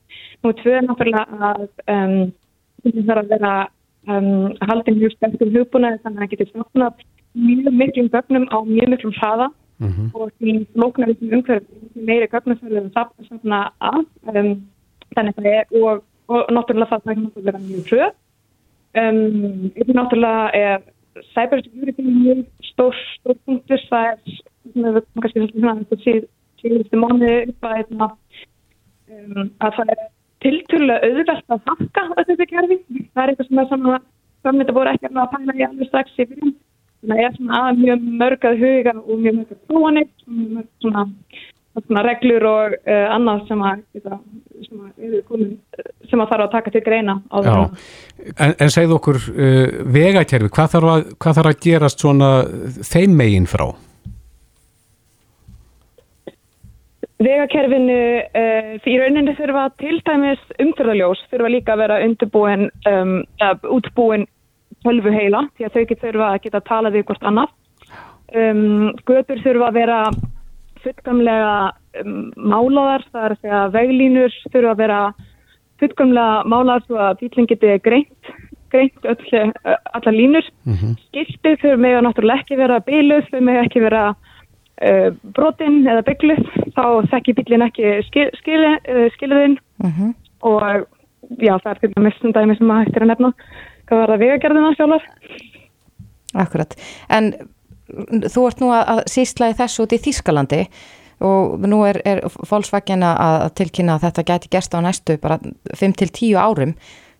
Nú 0.44 0.54
tvö 0.60 0.76
er 0.78 0.86
náttúrulega 0.88 1.50
að 1.50 1.64
um, 1.96 2.18
það 2.84 3.02
þarf 3.08 3.24
að 3.24 3.34
vera 3.34 3.54
um, 4.12 4.30
haldin 4.70 5.00
mjög 5.00 5.16
sterkum 5.18 5.54
hugbúnaði 5.58 6.02
þannig 6.04 6.18
að 6.18 6.24
það 6.24 6.32
getur 6.34 6.52
stofnað 6.52 7.04
mjög 7.34 7.78
miklum 7.82 8.10
gögnum 8.14 8.48
á 8.54 8.58
mjög 8.68 8.90
miklum 8.94 9.16
hraða 9.20 9.50
og 10.14 10.32
því 10.40 10.54
flóknari 10.74 11.16
sem 11.20 11.34
umhverf 11.34 11.64
því 11.94 12.04
meiri 12.08 12.28
gögnasverðum 12.32 12.92
safna 12.94 13.62
að 13.82 14.04
um, 14.32 14.52
þannig 15.16 15.34
að 15.34 15.40
það 15.40 15.48
er 15.54 15.66
og, 15.82 16.04
og 16.30 16.52
náttúrulega 16.54 17.00
það 17.00 17.14
er 17.14 17.22
náttúrulega 17.24 17.64
mjög 17.64 17.90
hröð 17.90 18.12
um, 19.02 19.72
þetta 19.78 19.98
náttúrulega 19.98 20.44
er 20.60 20.86
cybersecurity 21.34 22.06
mjög 22.08 22.46
stór, 22.70 23.02
stór 23.20 23.40
punktur 23.46 23.84
það 23.90 24.12
er 24.12 24.40
sem 24.72 24.90
við 24.98 25.06
kannski 25.26 25.48
svona 25.52 25.76
síðustu 26.64 27.00
mánu 27.00 27.32
að 27.34 27.78
hérna, 27.78 28.10
um, 29.12 29.50
að 29.60 29.80
það 29.80 29.96
er 29.96 30.04
tilturlega 30.44 31.10
auðvelt 31.10 31.56
að 31.56 31.66
hakka 31.72 32.06
þessi 32.30 32.50
kerfi. 32.52 32.78
Það 33.14 33.24
er 33.24 33.34
eitthvað 33.34 33.50
sem 33.50 33.64
er 33.64 33.72
svona 33.72 33.98
framleita 34.44 34.76
voru 34.76 34.94
ekki 34.94 35.12
að 35.12 35.34
pæla 35.34 35.58
í 35.58 35.66
alveg 35.68 35.90
strax 35.90 36.16
í 36.18 36.28
fyrir 36.28 36.54
það 37.08 37.24
er 37.24 37.36
svona 37.38 37.64
að 37.70 37.82
mjög 37.82 38.06
mörg 38.22 38.48
að 38.48 38.62
huga 38.62 38.94
og 39.02 39.20
mjög 39.20 39.36
mörg 39.40 39.54
að 39.54 39.62
prófanir 39.70 40.10
svona, 40.84 41.06
svona 41.86 42.04
reglur 42.08 42.48
og 42.50 42.76
uh, 42.80 43.06
annað 43.16 43.46
sem 43.50 43.64
að, 43.68 43.86
geta, 43.98 44.20
sem, 44.68 44.84
að 44.84 45.48
sem 46.10 46.24
að 46.24 46.34
þarf 46.34 46.46
að 46.46 46.52
taka 46.58 46.76
til 46.76 46.84
greina 46.86 47.18
á 47.28 47.38
Já, 47.44 47.56
en, 48.38 48.54
en 48.54 48.76
segð 48.76 48.98
okkur 49.00 49.22
uh, 49.34 49.80
vegakerfi, 49.98 50.52
hvað 50.54 50.76
þarf, 50.76 50.94
að, 50.94 51.10
hvað 51.18 51.40
þarf 51.40 51.54
að 51.54 51.64
gerast 51.68 52.06
svona 52.06 52.32
þeim 52.94 53.18
megin 53.20 53.50
frá? 53.50 53.68
Vegakerfinu 57.22 57.98
uh, 58.26 58.72
í 58.90 58.94
rauninni 59.00 59.36
þurfa 59.38 59.68
til 59.78 60.00
dæmis 60.08 60.42
umfyrðaljós 60.60 61.22
þurfa 61.32 61.52
líka 61.52 61.76
að 61.76 61.84
vera 61.84 62.00
undirbúin 62.04 62.70
um, 62.90 63.20
uh, 63.44 63.54
útbúin 63.70 64.26
tölvu 64.84 65.14
heila 65.14 65.46
því 65.54 65.68
að 65.68 65.76
þau 65.76 65.84
getur 65.84 66.08
þurfa 66.08 66.30
að 66.32 66.42
geta 66.48 66.64
talað 66.70 66.98
við 66.98 67.06
hvort 67.10 67.28
annað. 67.30 67.54
Um, 68.34 68.90
götur 69.06 69.44
þurfa 69.44 69.70
að 69.70 69.78
vera 69.78 70.00
fullkamlega 70.84 71.54
um, 72.02 72.18
málaðar, 72.36 73.06
að 73.14 73.38
segja 73.44 73.62
veglínur 73.76 74.40
þurfa 74.50 74.74
að 74.74 74.82
vera 74.82 75.00
fullkamlega 75.84 76.44
málaðar 76.50 76.86
svo 76.88 77.00
að 77.06 77.22
bílinn 77.22 77.50
geti 77.54 77.78
greint, 77.86 78.34
greint 78.74 79.08
öll, 79.08 79.48
allar 79.64 80.18
línur. 80.18 80.50
Mm 80.66 80.76
-hmm. 80.76 81.00
Skiltið 81.08 81.60
þurfa 81.62 81.84
með 81.86 81.98
að 82.00 82.06
náttúrulega 82.08 82.42
ekki 82.42 82.60
vera 82.60 82.84
bíluð, 82.90 83.30
þau 83.32 83.42
með 83.42 83.64
ekki 83.64 83.86
vera 83.86 84.06
brotinn 85.38 85.84
eða 85.88 86.02
byggluð, 86.08 86.44
þá 86.74 86.86
þekki 87.12 87.36
bílinn 87.38 87.66
ekki 87.68 87.92
skil, 88.08 88.30
skil, 88.40 88.64
uh, 88.66 89.06
skiliðinn 89.14 89.60
Mm 89.84 89.92
-hmm. 89.92 90.14
og 90.40 90.88
já, 91.44 91.58
það 91.60 91.72
er 91.72 91.80
til 91.80 91.94
dæmis 91.96 92.24
um 92.24 92.34
dæmi 92.34 92.58
sem 92.58 92.72
að 92.72 92.80
hægt 92.80 92.98
er 92.98 93.04
að 93.04 93.12
nefna 93.12 93.34
hvað 93.88 94.00
var 94.00 94.10
það 94.10 94.24
vegagerðina 94.24 94.76
sjálfur. 94.76 95.04
Akkurat, 96.34 96.76
en 97.10 97.34
þú 98.34 98.48
ert 98.48 98.62
nú 98.62 98.70
að, 98.74 98.84
að 98.94 99.02
í 99.52 99.58
þessu 99.60 99.84
út 99.84 99.94
í 99.94 100.02
Þýskalandi 100.06 100.62
og 101.20 101.60
nú 101.68 101.84
er, 101.86 102.02
er 102.06 102.24
Volkswagen 102.50 103.04
að 103.04 103.54
tilkynna 103.60 103.96
að 103.96 104.08
þetta 104.08 104.24
gæti 104.24 104.50
gerst 104.50 104.74
á 104.74 104.80
næstu 104.82 105.18
bara 105.22 105.38
5-10 105.76 106.36
árum. 106.40 106.74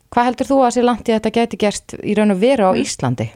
Hvað 0.10 0.26
heldur 0.26 0.50
þú 0.50 0.58
að 0.64 0.76
í 0.78 1.14
að 1.14 1.20
þetta 1.20 1.38
gæti 1.40 1.58
gerst 1.58 1.96
í 2.04 2.16
raun 2.16 2.32
og 2.32 2.42
veru 2.42 2.70
á 2.70 2.72
Íslandi? 2.80 3.30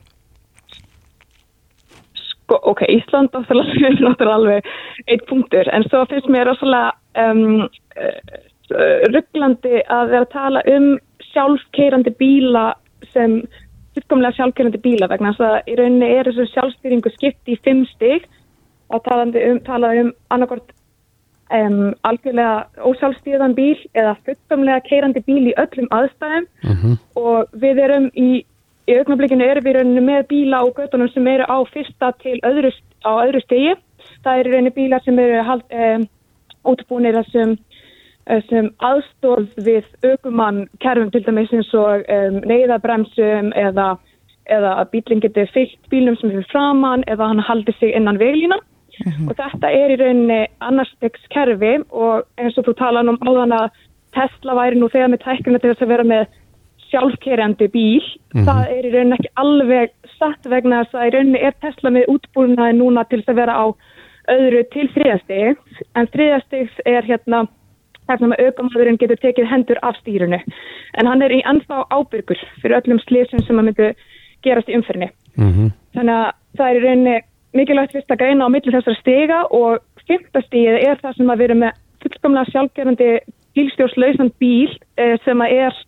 Sko, 2.48 2.60
ok, 2.72 2.86
Ísland 2.88 3.30
er 3.36 4.00
náttúrulega 4.00 4.36
alveg 4.36 4.68
eitt 5.12 5.26
punktur, 5.28 5.68
en 5.76 5.84
svo 5.90 6.06
finnst 6.08 6.30
mér 6.32 6.48
rosalega 6.48 6.94
um, 7.20 7.66
uh, 8.00 8.38
rugglandi 9.12 9.82
að 9.84 10.14
vera 10.14 10.24
að 10.24 10.32
tala 10.32 10.62
um 10.72 10.88
sjálfkeirandi 11.34 12.16
bíla 12.16 12.70
sem 13.12 13.42
fullkomlega 13.98 14.38
sjálfkeirandi 14.38 14.80
bíla 14.80 15.12
vegna 15.12 15.34
þess 15.36 15.50
að 15.50 15.72
í 15.74 15.78
rauninni 15.82 16.10
er 16.16 16.32
þessu 16.32 16.48
sjálfstýringu 16.54 17.12
skipt 17.18 17.52
í 17.52 17.60
fimm 17.68 17.84
stig. 17.92 18.28
Að 18.96 19.04
talaði 19.10 19.46
um, 19.52 19.62
talaði 19.68 20.04
um 20.06 20.12
annarkort 20.32 20.72
um, 21.52 21.82
algjörlega 22.08 22.86
ósjálfstýrðan 22.88 23.58
bíl 23.58 23.76
eða 23.92 24.16
fullkomlega 24.24 24.86
keirandi 24.88 25.24
bíl 25.28 25.50
í 25.52 25.58
öllum 25.60 25.92
aðstæðum. 26.00 26.48
Og 27.20 27.60
við 27.60 27.84
erum 27.90 28.08
í 28.16 28.46
í 28.88 28.96
augnablikinu 28.96 29.46
erum 29.46 29.66
við 29.66 29.74
í 29.74 29.78
rauninni 29.78 30.04
með 30.08 30.28
bíla 30.32 30.62
á 30.64 30.66
göttunum 30.76 31.10
sem 31.12 31.28
eru 31.28 31.48
á 31.48 31.58
fyrsta 31.74 32.12
til 32.24 32.38
öðru, 32.48 32.72
á 33.04 33.12
öðru 33.26 33.42
stegi. 33.44 33.74
Það 34.24 34.40
eru 34.40 34.50
í 34.50 34.54
rauninni 34.54 34.76
bílar 34.76 35.04
sem 35.04 35.20
eru 35.20 35.42
um, 35.44 36.08
útbúinir 36.72 37.18
þessum 37.20 37.58
sem 38.50 38.66
aðstóð 38.84 39.46
við 39.64 39.86
aukumann 40.04 40.66
kerfum 40.84 41.12
til 41.14 41.24
dæmis 41.24 41.52
eins 41.56 41.70
og 41.80 42.04
um, 42.12 42.40
neyðabremsum 42.50 43.54
eða, 43.56 43.94
eða 44.52 44.74
að 44.82 44.90
bílinn 44.96 45.24
getur 45.24 45.52
fyllt 45.54 45.92
bílum 45.92 46.18
sem 46.20 46.34
er 46.36 46.50
framann 46.52 47.06
eða 47.08 47.30
hann 47.32 47.44
haldi 47.48 47.76
sig 47.80 47.96
innan 47.96 48.20
veglínan. 48.20 48.64
Og 49.28 49.36
þetta 49.38 49.70
er 49.70 49.94
í 49.94 50.00
rauninni 50.02 50.42
annarstegs 50.66 51.24
kerfi 51.32 51.78
og 51.94 52.26
eins 52.42 52.58
og 52.58 52.66
þú 52.66 52.74
talaði 52.80 53.14
um 53.14 53.20
áðan 53.30 53.56
að 53.60 53.68
Tesla 54.18 54.56
væri 54.58 54.80
nú 54.80 54.90
þegar 54.90 55.12
með 55.14 55.24
tækuna 55.24 55.62
til 55.62 55.72
þess 55.72 55.86
að 55.86 55.92
vera 55.94 56.08
með 56.08 56.24
sjálfkerjandi 56.92 57.68
bíl. 57.74 58.06
Það 58.34 58.64
er 58.74 58.88
í 58.88 58.94
rauninni 58.94 59.18
ekki 59.18 59.34
alveg 59.44 59.94
satt 60.18 60.50
vegna 60.50 60.84
þess 60.84 60.98
að 60.98 61.08
í 61.08 61.14
rauninni 61.16 61.44
er 61.44 61.56
Tesla 61.62 61.94
með 61.94 62.10
útbúinaði 62.14 62.78
núna 62.80 63.06
til 63.08 63.22
þess 63.22 63.34
að 63.34 63.40
vera 63.42 63.60
á 63.60 63.66
öðru 64.34 64.64
til 64.74 64.88
þriðastegs 64.96 65.86
en 65.96 66.10
þriðastegs 66.14 66.82
er 66.86 67.08
hérna 67.08 67.46
sem 68.08 68.32
að 68.32 68.44
aukamæðurinn 68.48 69.00
getur 69.02 69.20
tekið 69.20 69.50
hendur 69.52 69.80
af 69.84 69.98
stýrunu 70.00 70.40
en 70.40 71.10
hann 71.10 71.24
er 71.26 71.34
í 71.36 71.42
ennþá 71.44 71.82
ábyrgur 71.92 72.40
fyrir 72.62 72.78
öllum 72.80 73.02
slísum 73.04 73.44
sem 73.44 73.60
að 73.60 73.68
myndu 73.68 73.90
gerast 74.46 74.70
í 74.72 74.78
umferni. 74.78 75.10
Mm 75.36 75.52
-hmm. 75.52 75.74
Þannig 75.96 76.16
að 76.16 76.32
það 76.58 76.70
er 76.70 76.78
í 76.78 76.84
rauninni 76.86 77.18
mikilvægt 77.58 77.96
fyrst 77.96 78.12
að 78.12 78.22
greina 78.22 78.48
á 78.48 78.54
milli 78.54 78.72
þessara 78.72 79.02
stiga 79.02 79.40
og 79.52 79.84
fyrsta 80.08 80.42
stigið 80.46 80.78
er 80.88 81.00
það 81.02 81.18
sem 81.18 81.30
að 81.30 81.42
vera 81.44 81.56
með 81.56 81.72
fullkomlega 82.04 82.52
sjálfgerandi 82.52 83.10
bílstjórnslausan 83.58 84.32
bíl 84.40 84.72
eh, 84.98 85.18
sem 85.26 85.42
að 85.42 85.54
er, 85.66 85.80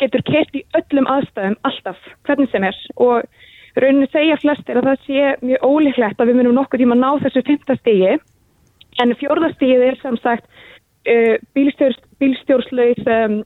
getur 0.00 0.24
kert 0.26 0.56
í 0.56 0.64
öllum 0.78 1.08
aðstæðum 1.10 1.56
alltaf, 1.68 2.00
hvernig 2.26 2.50
sem 2.52 2.66
er. 2.66 2.80
Og 2.96 3.22
rauninni 3.80 4.08
segja 4.10 4.38
flestir 4.40 4.80
að 4.80 4.90
það 4.90 5.06
sé 5.06 5.30
mjög 5.44 5.66
ólíklegt 5.66 6.20
að 6.20 6.32
við 6.32 6.40
munum 6.40 6.58
nokkuð 6.58 6.84
tíma 6.84 6.98
að 6.98 7.04
ná 7.04 7.24
þessu 7.26 7.44
fyrsta 7.46 7.78
stigi. 7.80 8.16
En 9.00 9.16
fjórða 9.20 9.52
stigið 9.54 9.86
er 9.86 9.98
sem 10.00 10.18
sagt 10.20 10.46
uh, 11.08 11.36
bílstjórnslaus 12.20 13.10
um, 13.16 13.40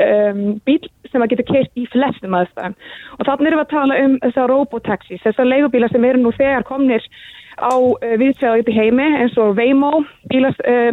um, 0.00 0.42
bíl 0.66 0.80
sem 1.10 1.22
að 1.22 1.34
getur 1.34 1.48
keirt 1.52 1.78
í 1.78 1.86
flestum 1.92 2.36
aðstæðum. 2.38 2.76
Og 3.18 3.28
þannig 3.28 3.50
erum 3.50 3.60
við 3.60 3.64
að 3.64 3.72
tala 3.74 3.98
um 4.04 4.18
þessar 4.24 4.50
robotaxis, 4.50 5.22
þessar 5.24 5.50
leigubílar 5.50 5.92
sem 5.92 6.06
eru 6.08 6.22
nú 6.22 6.34
þegar 6.34 6.66
komnir 6.68 7.06
á 7.58 7.74
uh, 7.74 8.14
viðsveða 8.20 8.62
upp 8.62 8.70
í 8.70 8.76
heimi 8.78 9.08
eins 9.20 9.36
og 9.40 9.54
Waymo 9.58 9.92
bílas, 10.32 10.58
uh, 10.66 10.92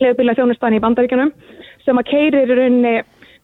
leigubílar 0.00 0.38
þjónustan 0.38 0.78
í 0.78 0.82
bandaríkjunum 0.82 1.34
sem 1.84 2.00
að 2.00 2.10
keirir 2.10 2.50
rauninni 2.50 3.02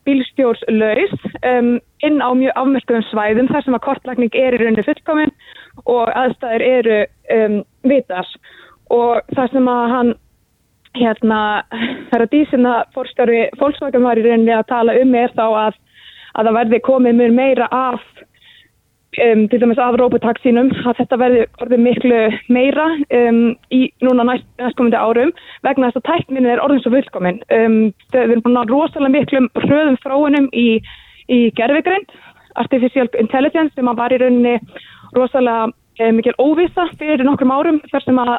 bílstjórs 0.09 0.63
laus 0.69 1.13
um, 1.47 1.77
inn 2.07 2.23
á 2.25 2.31
mjög 2.37 2.57
afmerkuðum 2.57 3.07
svæðum 3.11 3.51
þar 3.51 3.67
sem 3.67 3.77
að 3.77 3.85
kortlagning 3.87 4.39
er 4.39 4.57
í 4.57 4.61
rauninni 4.63 4.87
fullkominn 4.87 5.35
og 5.85 6.11
aðstæður 6.17 6.67
eru 6.67 6.99
um, 7.37 7.61
vitar 7.87 8.29
og 8.91 9.23
það 9.37 9.55
sem 9.55 9.71
að 9.71 9.85
hann 9.95 10.13
hérna, 10.99 11.41
það 12.11 12.17
er 12.17 12.25
að 12.25 12.33
dísina 12.35 12.75
fólksvækjum 12.97 14.09
var 14.09 14.19
í 14.19 14.27
rauninni 14.27 14.57
að 14.57 14.69
tala 14.73 14.97
um 14.99 15.15
er 15.15 15.35
þá 15.37 15.45
að, 15.47 15.79
að 16.35 16.49
það 16.49 16.59
verði 16.59 16.83
komið 16.89 17.21
mjög 17.21 17.37
meira 17.37 17.71
af 17.71 18.03
um, 19.27 19.43
til 19.49 19.61
dæmis 19.63 19.81
af 19.83 19.97
robotaxínum 20.01 20.71
að 20.85 20.99
þetta 21.01 21.19
verði 21.21 21.45
orðið 21.63 21.83
miklu 21.87 22.21
meira 22.53 22.87
um, 23.21 23.41
í 23.75 23.81
núna 24.05 24.27
næst, 24.29 24.47
næstkomandi 24.61 24.99
árum 24.99 25.33
vegna 25.67 25.91
þess 25.91 26.01
að 26.01 26.09
tæknin 26.11 26.49
er 26.51 26.63
orðin 26.65 26.83
svo 26.85 26.95
fullkomin 26.95 27.41
um, 27.57 27.79
við 28.13 28.21
erum 28.25 28.45
búin 28.47 28.61
að 28.61 28.75
rosalega 28.75 29.15
miklum 29.17 29.51
hröðum 29.65 29.99
fráunum 30.05 30.51
í, 30.53 30.69
í 31.29 31.41
gerfigreind 31.59 32.15
artificial 32.61 33.09
intelligence 33.23 33.77
sem 33.77 33.89
að 33.91 34.01
var 34.03 34.15
í 34.15 34.21
rauninni 34.23 34.57
rosalega 35.17 35.71
um, 35.71 36.15
mikil 36.19 36.37
óvisa 36.39 36.89
fyrir 36.97 37.25
nokkrum 37.27 37.55
árum 37.55 37.83
þar 37.91 38.07
sem 38.07 38.23
að 38.23 38.39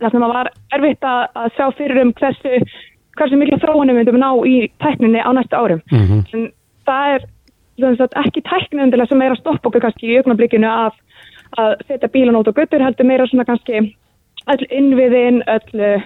það 0.00 0.14
sem 0.14 0.24
var 0.32 0.50
erfitt 0.76 1.04
að, 1.06 1.20
að 1.36 1.52
sjá 1.56 1.66
fyrir 1.78 2.00
um 2.04 2.14
hversu, 2.16 2.62
hversu 3.18 3.38
miklu 3.40 3.58
þróunum 3.60 3.98
við 3.98 4.00
myndum 4.00 4.22
ná 4.22 4.30
í 4.48 4.56
tækninni 4.82 5.20
á 5.20 5.30
næstu 5.36 5.58
árum. 5.58 5.82
Mm 5.92 6.06
-hmm. 6.06 6.22
En 6.34 6.46
það 6.88 7.14
er 7.14 7.26
ekki 7.88 8.42
tækninundilega 8.46 9.10
sem 9.10 9.22
er 9.22 9.34
að 9.34 9.42
stoppa 9.42 9.70
okkur 9.70 9.84
kannski 9.86 10.10
í 10.10 10.18
augnablikinu 10.20 10.68
að, 10.70 10.96
að 11.60 11.76
setja 11.88 12.12
bílan 12.12 12.38
út 12.40 12.50
á 12.50 12.58
göttur 12.58 12.84
heldur 12.84 13.08
meira 13.08 13.28
svona 13.30 13.46
kannski 13.48 13.84
öll 14.50 14.66
innviðin, 14.70 15.42
öll 15.50 16.02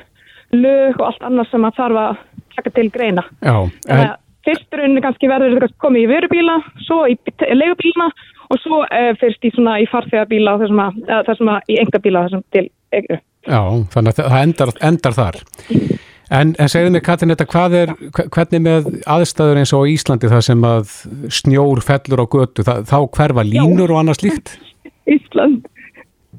lög 0.54 1.00
og 1.00 1.08
allt 1.08 1.24
annars 1.26 1.50
sem 1.52 1.64
að 1.66 1.78
þarf 1.78 2.00
að 2.02 2.22
taka 2.54 2.74
til 2.76 2.90
greina. 2.94 3.24
Já, 3.42 3.56
en... 3.88 4.14
Fyrsturinn 4.44 5.00
kannski 5.00 5.28
verður 5.30 5.54
þetta 5.56 5.80
komið 5.80 6.02
í 6.02 6.08
vörubíla, 6.10 6.58
svo 6.84 6.98
í 7.08 7.14
legubílna 7.56 8.10
og 8.52 8.58
svo 8.60 8.82
uh, 8.84 9.12
fyrst 9.16 9.46
í, 9.48 9.52
í 9.54 9.86
farþegabíla 9.88 10.58
að, 10.58 10.98
þessum 11.30 11.52
að 11.54 11.70
í 11.72 11.78
engabíla 11.80 12.26
þessum 12.26 12.42
til 12.52 12.66
eignu. 12.92 13.20
Já, 13.44 13.60
þannig 13.94 14.20
að 14.20 14.28
það 14.34 14.42
endar, 14.42 14.74
endar 14.90 15.16
þar. 15.16 15.40
En, 16.32 16.54
en 16.56 16.70
segðu 16.72 16.94
mig 16.94 17.04
Katrin, 17.04 17.32
þetta, 17.34 17.46
hvað 17.52 17.76
er, 17.82 17.92
hvernig 18.32 18.62
með 18.64 18.88
aðstæður 19.10 19.60
eins 19.60 19.74
og 19.76 19.90
Íslandi 19.92 20.30
það 20.32 20.42
sem 20.46 20.66
að 20.68 20.92
snjór 21.40 21.82
fellur 21.84 22.24
á 22.24 22.26
götu, 22.32 22.64
það, 22.64 22.84
þá 22.88 22.98
hverfa 23.18 23.44
línur 23.44 23.90
já. 23.90 23.92
og 23.92 24.00
annars 24.00 24.22
líkt? 24.24 24.54
Ísland, 25.14 25.66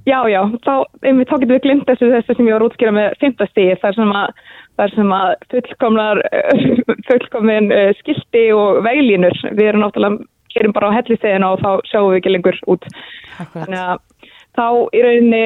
já, 0.10 0.18
já, 0.32 0.40
þá, 0.66 0.74
einmitt, 1.06 1.30
þá 1.30 1.36
getum 1.38 1.54
við 1.54 1.64
glimt 1.68 1.90
þessu 1.90 2.10
þessu 2.16 2.38
sem 2.38 2.50
ég 2.50 2.58
var 2.58 2.66
útskýrað 2.66 2.98
með 2.98 3.18
fymtastíði, 3.22 3.76
þar 3.84 3.98
sem 4.00 4.16
að, 4.22 4.40
þar 4.82 4.96
sem 4.96 5.14
að 5.20 5.34
fullkomnar, 5.54 6.24
fullkomin 7.12 7.76
uh, 7.76 7.92
skildi 8.00 8.48
og 8.58 8.82
veilínur, 8.88 9.38
við 9.52 9.70
erum 9.70 9.86
náttúrulega, 9.86 10.26
kerum 10.56 10.74
bara 10.74 10.90
á 10.90 10.96
hellisteginu 10.98 11.52
og 11.52 11.62
þá 11.62 11.92
sjáum 11.92 12.10
við 12.10 12.22
ekki 12.22 12.34
lengur 12.34 12.58
út. 12.72 12.90
Akkurat. 13.36 13.54
Þannig 13.60 13.80
að 13.84 14.34
þá 14.56 14.68
í 14.96 15.06
rauninni 15.06 15.46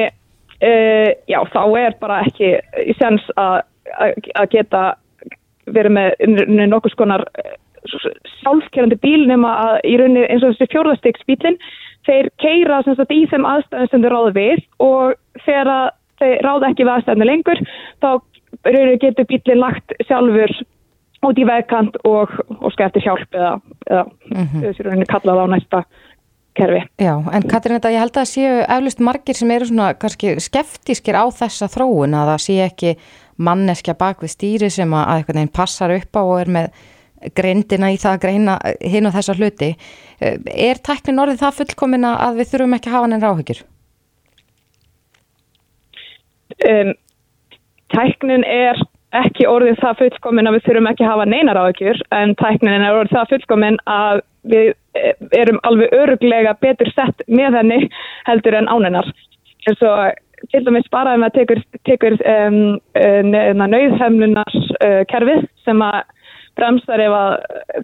Uh, 0.60 1.14
já, 1.24 1.38
þá 1.54 1.62
er 1.80 1.94
bara 2.02 2.18
ekki 2.28 2.50
í 2.84 2.92
sens 2.98 3.22
að 3.40 3.62
geta 4.52 4.84
verið 5.70 5.96
með 5.96 6.66
nokkus 6.70 6.96
konar 6.98 7.24
eh, 7.38 7.54
sjálfkerrandi 8.40 8.98
bíl 9.00 9.22
nema 9.28 9.52
að 9.64 9.76
í 9.88 9.94
rauninni 10.00 10.26
eins 10.28 10.44
og 10.44 10.52
þessi 10.54 10.72
fjórðastegs 10.74 11.24
bílinn 11.28 11.56
þeir 12.08 12.28
keira 12.42 12.82
sagt, 12.84 13.12
í 13.12 13.26
þeim 13.30 13.46
aðstæðum 13.48 13.90
sem 13.90 14.04
þeir 14.04 14.14
ráða 14.14 14.34
við 14.36 14.60
og 14.84 15.14
þegar 15.46 15.72
þeir 16.20 16.44
ráða 16.44 16.70
ekki 16.70 16.84
við 16.84 16.92
aðstæðinu 16.94 17.30
lengur 17.30 17.62
þá 18.02 18.10
getur 19.00 19.28
bílinn 19.30 19.62
lagt 19.62 19.96
sjálfur 20.08 20.54
út 21.26 21.40
í 21.40 21.44
vegkant 21.44 21.96
og, 22.08 22.32
og 22.60 22.72
skeftir 22.72 23.04
hjálp 23.04 23.36
eða, 23.36 23.56
eða 23.88 24.04
mm 24.04 24.44
-hmm. 24.44 24.62
þessi 24.64 24.86
rauninni 24.86 25.08
kallað 25.10 25.42
á 25.44 25.46
næsta 25.52 25.82
kerfi. 26.58 26.82
Já, 27.00 27.14
en 27.32 27.46
Katrín, 27.48 27.78
þetta 27.78 27.92
ég 27.94 28.02
held 28.02 28.20
að 28.20 28.30
séu 28.30 28.60
eflust 28.66 29.02
margir 29.04 29.38
sem 29.38 29.50
eru 29.54 29.68
svona 29.68 29.90
kannski 29.98 30.36
skeftískir 30.42 31.18
á 31.18 31.24
þessa 31.34 31.70
þróun 31.70 32.16
að 32.18 32.32
það 32.32 32.44
sé 32.46 32.56
ekki 32.66 32.94
manneskja 33.40 33.96
bak 33.98 34.24
við 34.24 34.34
stýri 34.34 34.70
sem 34.72 34.94
að 34.94 35.12
eitthvað 35.14 35.40
neinn 35.40 35.52
passar 35.60 35.94
upp 35.94 36.20
á 36.20 36.22
og 36.22 36.36
er 36.40 36.52
með 36.56 36.70
greindina 37.36 37.90
í 37.92 37.98
það 38.00 38.16
að 38.16 38.22
greina 38.24 38.54
hinn 38.80 39.08
og 39.08 39.16
þessa 39.16 39.36
hluti. 39.36 39.74
Er 40.20 40.80
tæknin 40.84 41.20
orðið 41.20 41.42
það 41.44 41.58
fullkomina 41.60 42.14
að 42.26 42.40
við 42.40 42.54
þurfum 42.54 42.76
ekki 42.76 42.90
að 42.90 42.96
hafa 42.96 43.10
nefn 43.12 43.26
ráhyggjur? 43.26 43.62
Um, 46.60 46.94
tæknin 47.94 48.44
er 48.44 48.80
ekki 49.16 49.46
orðið 49.50 49.80
það 49.82 50.02
fullkomin 50.04 50.48
að 50.48 50.56
við 50.56 50.66
þurfum 50.68 50.88
ekki 50.90 51.04
að 51.04 51.10
hafa 51.10 51.26
neina 51.30 51.54
ráðugjur 51.56 52.02
en 52.14 52.34
tæknin 52.38 52.84
er 52.84 52.94
orðið 52.94 53.16
það 53.16 53.32
fullkomin 53.32 53.78
að 53.90 54.20
við 54.50 54.68
eh, 54.70 54.74
erum 55.36 55.60
alveg 55.62 55.94
öruglega 55.94 56.56
betur 56.60 56.90
sett 56.94 57.22
með 57.28 57.60
henni 57.60 57.80
heldur 58.28 58.56
en 58.58 58.70
ánennar. 58.70 59.08
En 59.68 59.76
svo 59.76 59.92
til 60.50 60.64
dæmis 60.64 60.88
bara 60.92 61.14
ef 61.14 61.20
maður 61.20 61.60
tekur, 61.84 62.16
um, 62.24 62.78
nöyðhemlunar 63.74 64.56
uh, 64.56 65.02
kerfið 65.10 65.44
sem 65.66 65.84
að 65.84 66.00
bremsar 66.58 67.00
ef 67.00 67.14
að, 67.14 67.34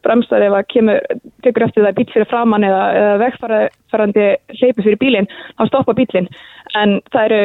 bremsar 0.04 0.44
ef 0.44 0.57
að 0.57 0.68
kemur, 0.72 1.00
tekur 1.44 1.66
eftir 1.66 1.84
það 1.84 1.98
bíl 1.98 2.07
fyrir 2.12 2.28
framann 2.30 2.66
eða, 2.66 2.84
eða 2.98 3.16
vegfærandi 3.22 4.26
hleypi 4.59 4.84
fyrir 4.84 5.00
bílinn, 5.00 5.28
þá 5.57 5.66
stoppa 5.70 5.94
bílinn. 5.96 6.28
En 6.76 6.98
það 7.14 7.28
eru 7.28 7.42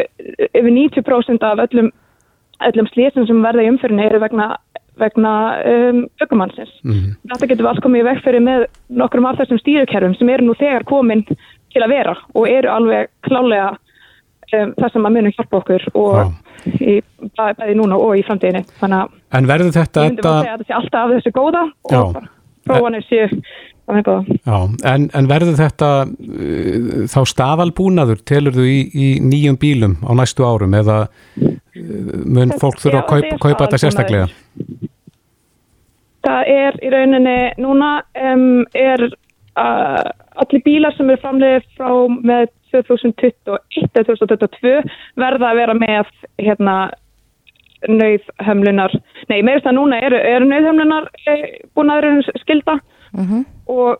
yfir 0.49 0.71
90% 0.71 1.47
af 1.47 1.65
öllum 1.67 1.91
öllum 2.67 2.89
slísum 2.91 3.25
sem 3.27 3.41
verða 3.43 3.65
í 3.65 3.69
umfyrinni 3.71 4.05
eru 4.05 4.19
vegna, 4.21 4.51
vegna 5.01 5.33
um, 5.67 6.03
ökumannsins. 6.23 6.73
Mm. 6.87 7.15
Þetta 7.31 7.49
getur 7.49 7.65
við 7.65 7.71
alls 7.71 7.83
komið 7.85 8.03
í 8.03 8.07
vegfyrir 8.09 8.45
með 8.45 8.67
nokkrum 9.01 9.29
af 9.29 9.39
þessum 9.41 9.61
stýrukerfum 9.61 10.17
sem 10.19 10.33
eru 10.33 10.47
nú 10.47 10.57
þegar 10.59 10.87
komin 10.89 11.25
til 11.27 11.83
að 11.83 11.93
vera 11.93 12.17
og 12.35 12.49
eru 12.49 12.71
alveg 12.71 13.11
klálega 13.27 13.71
um, 13.71 14.75
það 14.77 14.93
sem 14.93 15.09
að 15.09 15.17
munum 15.17 15.35
hjálpa 15.37 15.61
okkur 15.61 15.87
og 15.93 16.77
í, 16.77 16.99
bæði 17.39 17.79
núna 17.79 17.97
og 17.97 18.15
í 18.19 18.25
framtíðinni. 18.27 18.65
En 18.81 19.49
verður 19.49 19.75
þetta... 19.79 20.05
Við 20.05 20.15
myndum 20.15 20.31
að 20.31 20.39
segja 20.45 20.53
að 20.53 20.63
þetta 20.63 20.69
sé 20.69 20.79
alltaf 20.79 21.03
af 21.03 21.13
þessu 21.15 21.35
góða 21.37 21.65
og 21.91 22.23
prófanir 22.67 23.05
séu 23.09 23.27
Já, 23.91 24.57
en, 24.87 25.07
en 25.11 25.27
verður 25.27 25.57
þetta 25.57 25.87
uh, 26.05 26.91
þá 27.11 27.19
staðalbúnaður 27.27 28.21
telur 28.29 28.55
þú 28.55 28.67
í, 28.69 28.77
í 28.87 29.07
nýjum 29.25 29.57
bílum 29.59 29.97
á 30.05 30.11
næstu 30.15 30.45
árum 30.47 30.77
eða 30.77 30.99
uh, 31.09 31.57
mun 32.23 32.53
fólk 32.61 32.79
þurfa 32.79 33.01
að 33.01 33.09
kaupa, 33.09 33.39
kaupa 33.41 33.65
þetta 33.65 33.81
sérstaklega? 33.81 34.29
Það 36.31 36.43
er 36.47 36.71
í 36.79 36.87
rauninni 36.93 37.51
núna 37.59 38.07
um, 38.15 38.63
er 38.77 39.01
uh, 39.59 40.07
allir 40.39 40.61
bílar 40.63 40.95
sem 40.95 41.09
eru 41.11 41.19
framlegið 41.23 41.63
frá 41.75 41.91
með 42.23 42.47
2021-2022 42.71 44.79
verða 45.19 45.49
að 45.49 45.57
vera 45.59 45.75
með 45.75 46.07
hérna 46.39 46.95
nöyðhömlunar, 47.89 48.93
nei 49.31 49.41
meirist 49.43 49.67
að 49.67 49.75
núna 49.79 49.99
eru, 50.05 50.15
eru 50.15 50.45
nöyðhömlunar 50.47 51.05
eh, 51.25 51.59
búin 51.75 51.89
að 51.91 52.01
vera 52.01 52.21
skilda 52.43 52.73
uh 52.77 52.81
mhm. 53.17 53.25
-huh. 53.31 53.43
og, 53.75 53.91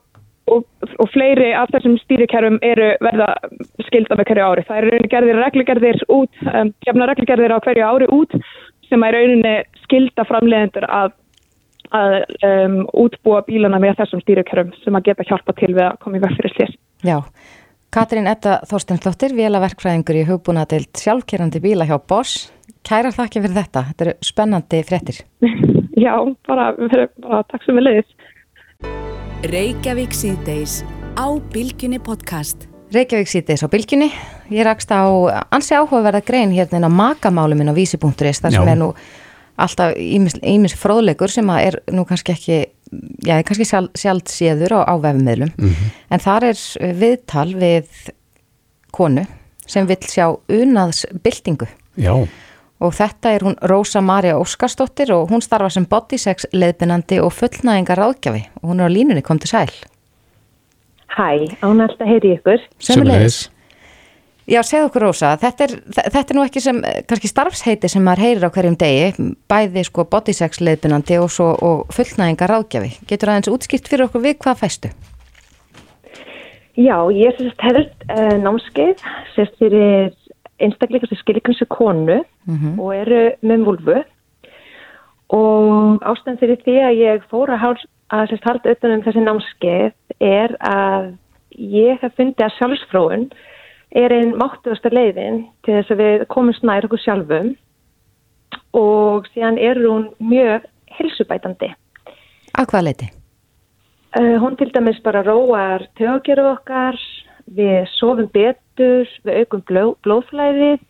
og, 0.48 0.62
og 1.02 1.08
fleiri 1.12 1.50
af 1.58 1.68
þessum 1.74 1.96
stýrikerfum 2.04 2.58
eru 2.62 2.90
verða 3.02 3.30
skilda 3.88 4.16
með 4.16 4.26
hverju 4.30 4.46
ári. 4.48 4.62
Það 4.68 4.78
eru 4.78 4.90
gerðir 5.16 5.38
reglugerðir 5.44 6.00
út, 6.08 6.34
um, 6.54 6.68
gefna 6.86 7.10
reglugerðir 7.10 7.56
á 7.58 7.64
hverju 7.66 7.84
ári 7.90 8.08
út 8.08 8.32
sem 8.90 9.04
er 9.04 9.14
rauninni 9.16 9.56
skilda 9.84 10.24
framlegendur 10.28 10.86
að, 10.88 11.10
að 11.96 12.18
um, 12.48 12.78
útbúa 13.04 13.42
bílana 13.48 13.80
með 13.82 14.00
þessum 14.02 14.22
stýrikerfum 14.24 14.72
sem 14.84 14.98
að 14.98 15.10
geta 15.10 15.28
hjálpa 15.28 15.56
til 15.58 15.74
við 15.74 15.84
að 15.88 16.00
koma 16.04 16.20
í 16.20 16.24
vekk 16.24 16.38
fyrir 16.40 16.56
slis. 16.56 16.78
Já. 17.06 17.18
Katrín 17.92 18.30
Etta 18.32 18.62
Þorstenslóttir, 18.70 19.34
vélaverkfræðingur 19.36 20.22
í 20.22 20.28
hugbúnadeild 20.30 20.96
sjálfkerrandi 20.96 21.60
bíla 21.64 21.88
hjá 21.90 21.98
Boss. 22.00 22.48
Kæra 22.88 23.12
þakki 23.12 23.44
fyrir 23.44 23.58
þetta. 23.58 23.84
Þetta 23.90 24.06
eru 24.06 24.14
spennandi 24.24 24.84
frettir. 24.88 25.22
Já, 26.06 26.16
bara, 26.48 26.72
bara 27.22 27.44
takk 27.52 27.68
sem 27.68 27.78
við 27.78 27.90
leiðist. 27.90 28.28
Reykjavík 29.52 30.16
síðdeis 30.16 30.82
á 31.20 31.28
Bilginni 31.52 32.00
podcast. 32.00 32.70
Reykjavík 32.96 33.30
síðdeis 33.32 33.64
á 33.64 33.68
Bilginni. 33.72 34.08
Ég 34.52 34.66
rakst 34.68 34.92
á 34.92 35.04
ansi 35.52 35.76
áhugaverða 35.76 36.24
grein 36.26 36.56
hérna 36.56 36.88
á 36.88 36.92
makamáluminn 36.92 37.72
á 37.72 37.76
vísi.is 37.76 38.40
þar 38.40 38.56
sem 38.56 38.64
Já. 38.64 38.72
er 38.72 38.80
nú 38.80 38.94
alltaf 39.66 39.98
ímis 39.98 40.76
fróðlegur 40.80 41.32
sem 41.32 41.50
er 41.56 41.80
nú 41.94 42.06
kannski 42.10 42.36
ekki, 42.36 42.60
já, 43.26 43.36
kannski 43.48 43.68
sjálf, 43.68 43.92
sjálf 43.98 44.32
séður 44.32 44.80
á, 44.82 44.92
á 44.92 44.94
vefmiðlum. 45.02 45.52
Mm 45.58 45.70
-hmm. 45.70 45.92
En 46.10 46.20
þar 46.20 46.44
er 46.52 46.58
viðtal 47.04 47.50
við 47.56 47.88
konu 48.92 49.26
sem 49.66 49.88
vil 49.88 50.02
sjá 50.02 50.28
unaðsbyltingu. 50.50 51.68
Já. 51.96 52.28
og 52.82 52.94
þetta 52.98 53.36
er 53.36 53.44
hún 53.46 53.56
Rósa 53.62 54.02
Maria 54.02 54.38
Óskarsdóttir 54.40 55.12
og 55.14 55.30
hún 55.30 55.44
starfa 55.46 55.70
sem 55.70 55.86
bodysex 55.86 56.48
leðbinandi 56.54 57.20
og 57.22 57.34
fullnæðingar 57.38 58.00
ráðgjafi 58.00 58.48
og 58.62 58.72
hún 58.72 58.82
er 58.82 58.90
á 58.90 58.96
línunni, 58.96 59.22
kom 59.22 59.40
til 59.40 59.52
sæl. 59.52 59.74
Hæ, 61.12 61.52
ánægt 61.62 62.02
að 62.02 62.08
heyri 62.08 62.36
ykkur. 62.38 62.64
Sömulegis. 62.80 63.50
Já, 64.52 64.60
segð 64.68 64.90
okkur 64.90 65.06
Rósa, 65.06 65.30
þetta 65.40 65.64
er, 65.64 65.74
þetta 65.96 66.22
er 66.26 66.36
nú 66.36 66.42
ekki 66.44 66.60
sem, 66.60 66.80
kannski 67.08 67.30
starfsheiti 67.32 67.88
sem 67.92 68.04
maður 68.04 68.26
heyrir 68.26 68.50
á 68.52 68.52
hverjum 68.52 68.76
degi, 68.80 69.28
bæði 69.48 69.84
sko 69.88 70.04
bodysex 70.12 70.60
leðbinandi 70.60 71.20
og, 71.22 71.30
svo, 71.32 71.54
og 71.56 71.94
fullnæðingar 71.96 72.52
ráðgjafi. 72.52 72.90
Getur 73.08 73.32
aðeins 73.32 73.52
útskipt 73.54 73.88
fyrir 73.88 74.10
okkur 74.10 74.26
við 74.26 74.36
hvað 74.44 74.60
fæstu? 74.60 74.92
Já, 76.76 76.98
ég 77.16 77.38
sérst 77.38 77.64
held 77.64 78.04
uh, 78.10 78.36
námskeið, 78.44 79.06
sérst 79.38 79.56
fyrir 79.62 80.12
einstakleika 80.60 81.08
sem 81.08 81.20
skilir 81.22 81.46
kannski 81.46 81.68
konu 81.72 82.20
mm 82.20 82.58
-hmm. 82.58 82.74
og 82.80 82.96
eru 82.96 83.22
með 83.42 83.64
vulvu 83.70 83.98
og 85.32 86.04
ástæðan 86.04 86.40
fyrir 86.42 86.60
því 86.66 86.76
að 86.90 87.00
ég 87.00 87.24
fór 87.32 87.50
að, 87.56 87.86
að 88.12 88.28
sérst 88.30 88.50
halda 88.50 88.76
utanum 88.76 89.04
þessi 89.08 89.24
námskeið 89.24 89.94
er 90.20 90.56
að 90.60 91.14
ég 91.56 92.04
hef 92.04 92.16
fundið 92.20 92.46
að 92.46 92.56
sjálfsfróun 92.58 93.26
er 93.92 94.14
einn 94.16 94.36
máttuðasta 94.40 94.92
leiðin 94.94 95.46
til 95.66 95.78
þess 95.78 95.94
að 95.94 96.04
við 96.04 96.26
komum 96.32 96.56
snær 96.56 96.88
okkur 96.88 97.02
sjálfum 97.04 97.56
og 98.78 99.28
síðan 99.34 99.60
er 99.60 99.80
hún 99.84 100.08
mjög 100.24 100.68
helsubætandi. 100.98 101.72
Að 102.56 102.70
hvað 102.72 102.88
leiti? 102.88 103.10
Uh, 104.12 104.38
hún 104.44 104.58
til 104.60 104.72
dæmis 104.76 105.00
bara 105.04 105.24
róar 105.24 105.86
tögjöru 106.00 106.50
okkar, 106.52 106.98
við 107.48 107.86
sofum 107.96 108.28
betur, 108.32 109.08
við 109.24 109.44
aukum 109.44 109.64
bló, 109.68 109.84
blóðflæðið, 110.04 110.84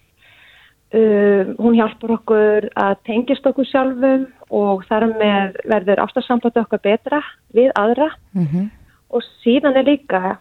uh, 0.98 1.52
hún 1.62 1.78
hjálpar 1.78 2.16
okkur 2.18 2.70
að 2.74 2.96
tengjast 3.10 3.46
okkur 3.50 3.70
sjálfum 3.70 4.28
og 4.52 4.86
þar 4.90 5.08
með 5.16 5.60
verður 5.70 6.04
ástarsamband 6.06 6.58
okkar 6.64 6.82
betra 6.84 7.22
við 7.56 7.72
aðra 7.80 8.10
mm 8.34 8.46
-hmm. 8.46 8.70
og 9.10 9.24
síðan 9.44 9.78
er 9.78 9.86
líka 9.88 10.38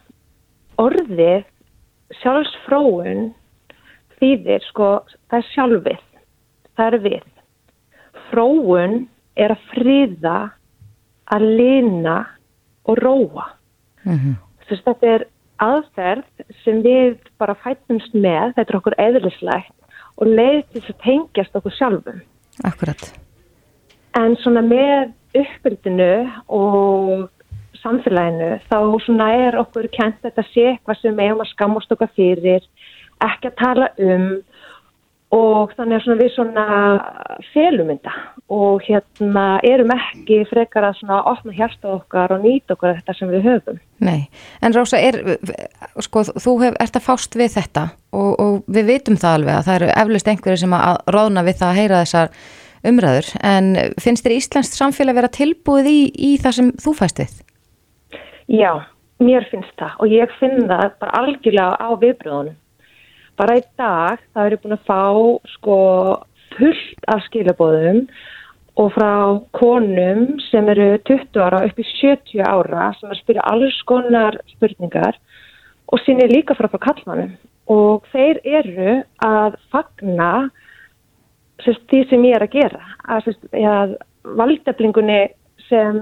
orðið 0.77 1.45
sjálfsfróun 2.19 3.31
þýðir 4.19 4.65
sko 4.67 4.89
það 5.31 5.37
er 5.37 5.47
sjálfið, 5.51 6.05
það 6.77 6.87
er 6.87 7.03
við. 7.05 7.27
Fróun 8.29 8.97
er 9.39 9.55
að 9.55 9.67
friða, 9.71 10.37
að 11.31 11.47
lina 11.59 12.17
og 12.85 12.99
róa. 12.99 13.45
Mm 14.03 14.17
-hmm. 14.17 14.35
Þess 14.67 14.81
að 14.81 14.85
þetta 14.87 15.07
er 15.15 15.27
aðferð 15.61 16.45
sem 16.63 16.81
við 16.81 17.17
bara 17.37 17.55
fætumst 17.55 18.13
með, 18.13 18.53
þetta 18.55 18.69
er 18.69 18.79
okkur 18.79 18.97
eðlislegt 18.97 19.75
og 20.17 20.27
leið 20.27 20.63
til 20.73 20.81
að 20.81 21.01
tengjast 21.03 21.55
okkur 21.55 21.75
sjálfum. 21.75 22.21
Akkurat. 22.63 23.03
En 24.17 24.35
svona 24.35 24.61
með 24.61 25.13
uppbyldinu 25.37 26.31
og 26.47 27.29
samfélaginu 27.83 28.53
þá 28.69 28.77
svona 29.05 29.31
er 29.47 29.57
okkur 29.61 29.89
kent 29.93 30.21
þetta 30.25 30.45
sé 30.51 30.67
eitthvað 30.73 31.01
sem 31.01 31.19
eigum 31.19 31.43
að 31.43 31.51
skamast 31.53 31.93
okkar 31.95 32.11
fyrir, 32.15 32.65
ekki 33.21 33.51
að 33.51 33.59
tala 33.61 33.91
um 34.01 34.27
og 35.31 35.71
þannig 35.77 36.07
að 36.11 36.19
við 36.19 36.31
svona 36.33 36.63
felumynda 37.53 38.13
og 38.51 38.83
hérna 38.83 39.45
erum 39.63 39.93
ekki 39.95 40.41
frekar 40.49 40.89
að 40.89 40.97
svona 40.99 41.21
opna 41.31 41.53
hérsta 41.55 41.93
okkar 41.93 42.33
og 42.35 42.43
nýta 42.43 42.75
okkar 42.75 42.97
þetta 42.97 43.15
sem 43.15 43.31
við 43.31 43.47
höfum. 43.47 43.79
Nei, 44.03 44.27
en 44.59 44.75
Rósa, 44.75 44.99
er, 44.99 45.21
sko, 46.03 46.25
þú 46.35 46.57
hef, 46.65 46.75
ert 46.83 46.99
að 46.99 47.05
fást 47.05 47.37
við 47.39 47.55
þetta 47.55 47.85
og, 48.11 48.31
og 48.43 48.57
við 48.67 48.91
vitum 48.91 49.19
það 49.21 49.37
alveg 49.37 49.55
að 49.59 49.69
það 49.69 49.79
eru 49.79 49.93
eflust 50.03 50.33
einhverju 50.33 50.63
sem 50.65 50.75
að 50.75 50.99
ráðna 51.15 51.45
við 51.47 51.61
það 51.61 51.69
að 51.69 51.79
heyra 51.79 52.01
þessar 52.03 52.35
umræður, 52.91 53.31
en 53.45 53.71
finnst 54.01 54.25
þér 54.25 54.35
Íslandst 54.35 54.75
samfélag 54.75 55.21
vera 55.21 55.31
tilbúið 55.31 55.87
í, 55.87 55.99
í 56.11 56.31
það 56.41 56.57
sem 56.57 56.75
þú 56.81 56.97
fæst 56.97 57.23
við? 57.23 57.39
Já, 58.51 58.71
mér 59.23 59.47
finnst 59.51 59.73
það. 59.79 59.95
Og 60.03 60.11
ég 60.11 60.33
finn 60.39 60.67
það 60.67 60.97
bara 60.99 61.21
algjörlega 61.21 61.77
á 61.79 61.89
viðbröðunum 62.01 62.57
bara 63.41 63.57
í 63.57 63.63
dag 63.79 64.21
það 64.35 64.47
eru 64.47 64.59
búin 64.61 64.75
að 64.75 64.85
fá 64.89 65.01
sko 65.55 65.77
fullt 66.57 67.09
af 67.11 67.23
skilabóðum 67.29 68.03
og 68.81 68.91
frá 68.95 69.13
konum 69.57 70.27
sem 70.49 70.69
eru 70.71 70.93
20 71.09 71.41
ára 71.43 71.63
upp 71.67 71.79
í 71.79 71.87
70 71.89 72.43
ára 72.45 72.91
sem 72.97 73.09
er 73.09 73.15
að 73.15 73.21
spyrja 73.23 73.47
alls 73.51 73.79
konar 73.89 74.37
spurningar 74.53 75.17
og 75.91 76.03
sín 76.05 76.21
er 76.23 76.31
líka 76.31 76.55
frá 76.57 76.69
frá 76.71 76.81
kallmannum 76.87 77.33
og 77.71 78.07
þeir 78.11 78.41
eru 78.43 78.95
að 79.25 79.57
fagna 79.73 80.31
sérst, 81.63 81.83
því 81.89 82.01
sem 82.09 82.23
ég 82.25 82.35
er 82.35 82.45
að 82.45 82.55
gera. 82.55 82.81
Að, 83.05 83.27
að 83.53 83.93
valdeflingunni 84.39 85.19
sem 85.67 86.01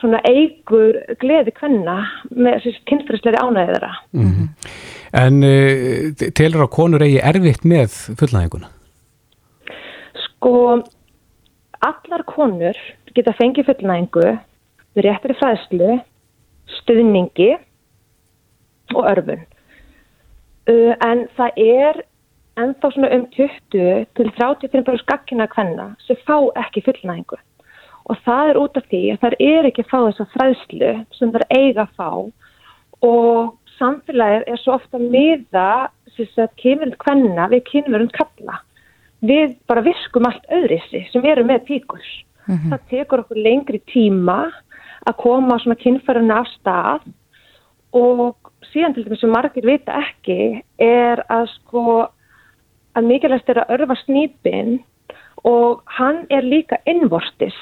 svona 0.00 0.20
eigur 0.28 0.98
gleði 1.20 1.54
kvenna 1.56 1.96
með 2.30 2.68
kynfyrsleiri 2.88 3.40
ánæðara 3.40 3.92
mm 4.12 4.30
-hmm. 4.30 4.48
En 5.16 5.42
uh, 5.42 6.12
telur 6.34 6.66
á 6.66 6.68
konur 6.68 7.04
eigi 7.04 7.20
erfitt 7.22 7.64
með 7.64 7.94
fullnæðinguna? 8.18 8.68
Sko, 10.24 10.82
allar 11.86 12.24
konur 12.28 12.76
geta 13.16 13.34
fengið 13.38 13.70
fullnæðingu 13.70 14.26
við 14.96 15.06
réttir 15.06 15.36
fræðslu, 15.38 16.00
stuðningi 16.80 17.54
og 18.96 19.08
örfun. 19.12 19.46
Uh, 20.66 20.92
en 21.00 21.26
það 21.38 21.62
er 21.64 22.02
ennþá 22.60 22.92
svona 22.92 23.12
um 23.16 23.26
20 23.36 24.06
til 24.16 24.30
30% 24.40 25.02
skakkina 25.04 25.46
hvenna 25.54 25.92
sem 26.06 26.18
fá 26.26 26.36
ekki 26.64 26.84
fullnæðingu. 26.88 27.38
Og 28.06 28.18
það 28.26 28.50
er 28.50 28.58
út 28.60 28.76
af 28.78 28.84
því 28.90 29.02
að 29.12 29.22
það 29.24 29.38
er 29.46 29.68
ekki 29.68 29.82
að 29.82 29.90
fá 29.90 29.98
þessa 29.98 30.26
fræðslu 30.34 30.90
sem 31.18 31.32
það 31.34 31.42
er 31.42 31.56
eiga 31.58 31.86
að 31.86 31.94
fá 31.98 32.10
og 33.06 33.56
samfélagið 33.76 34.46
er 34.46 34.62
svo 34.62 34.76
ofta 34.76 35.00
miða 35.02 35.70
kynverund 36.56 36.96
hvenna 37.02 37.48
við 37.52 37.64
kynverund 37.70 38.14
kalla. 38.16 38.60
Við 39.26 39.56
bara 39.68 39.84
viskum 39.84 40.28
allt 40.28 40.46
öðrissi 40.52 41.02
sem 41.10 41.24
eru 41.24 41.44
með 41.44 41.66
píkur. 41.68 42.04
Mm 42.46 42.56
-hmm. 42.56 42.70
Það 42.70 42.88
tekur 42.90 43.20
okkur 43.24 43.36
lengri 43.36 43.80
tíma 43.92 44.52
að 45.06 45.16
koma 45.16 45.58
svona 45.58 45.76
kynferðinu 45.82 46.34
af 46.34 46.46
stað 46.54 47.00
og 47.92 48.36
síðan 48.72 48.94
til 48.94 49.04
dæmis 49.04 49.20
sem 49.20 49.30
margir 49.30 49.66
vita 49.66 49.92
ekki 49.92 50.62
er 50.78 51.22
að 51.28 51.46
sko 51.54 52.08
að 52.96 53.04
mikilvægst 53.04 53.48
er 53.48 53.62
að 53.62 53.72
örfa 53.76 53.96
snýpin 54.04 54.78
og 55.44 55.82
hann 55.86 56.26
er 56.30 56.42
líka 56.42 56.76
innvortis. 56.86 57.56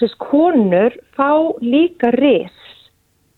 Þess 0.00 0.16
konur 0.18 0.94
fá 1.14 1.30
líka 1.62 2.10
ris 2.14 2.60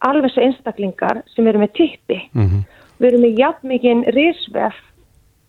alveg 0.07 0.33
svo 0.33 0.45
einstaklingar 0.47 1.23
sem 1.35 1.47
eru 1.49 1.61
með 1.63 1.73
tippi. 1.77 2.19
Mm 2.35 2.49
-hmm. 2.49 2.65
Við 2.99 3.09
erum 3.09 3.25
með 3.25 3.39
jafn 3.41 3.69
mikinn 3.69 4.05
risvef 4.17 4.77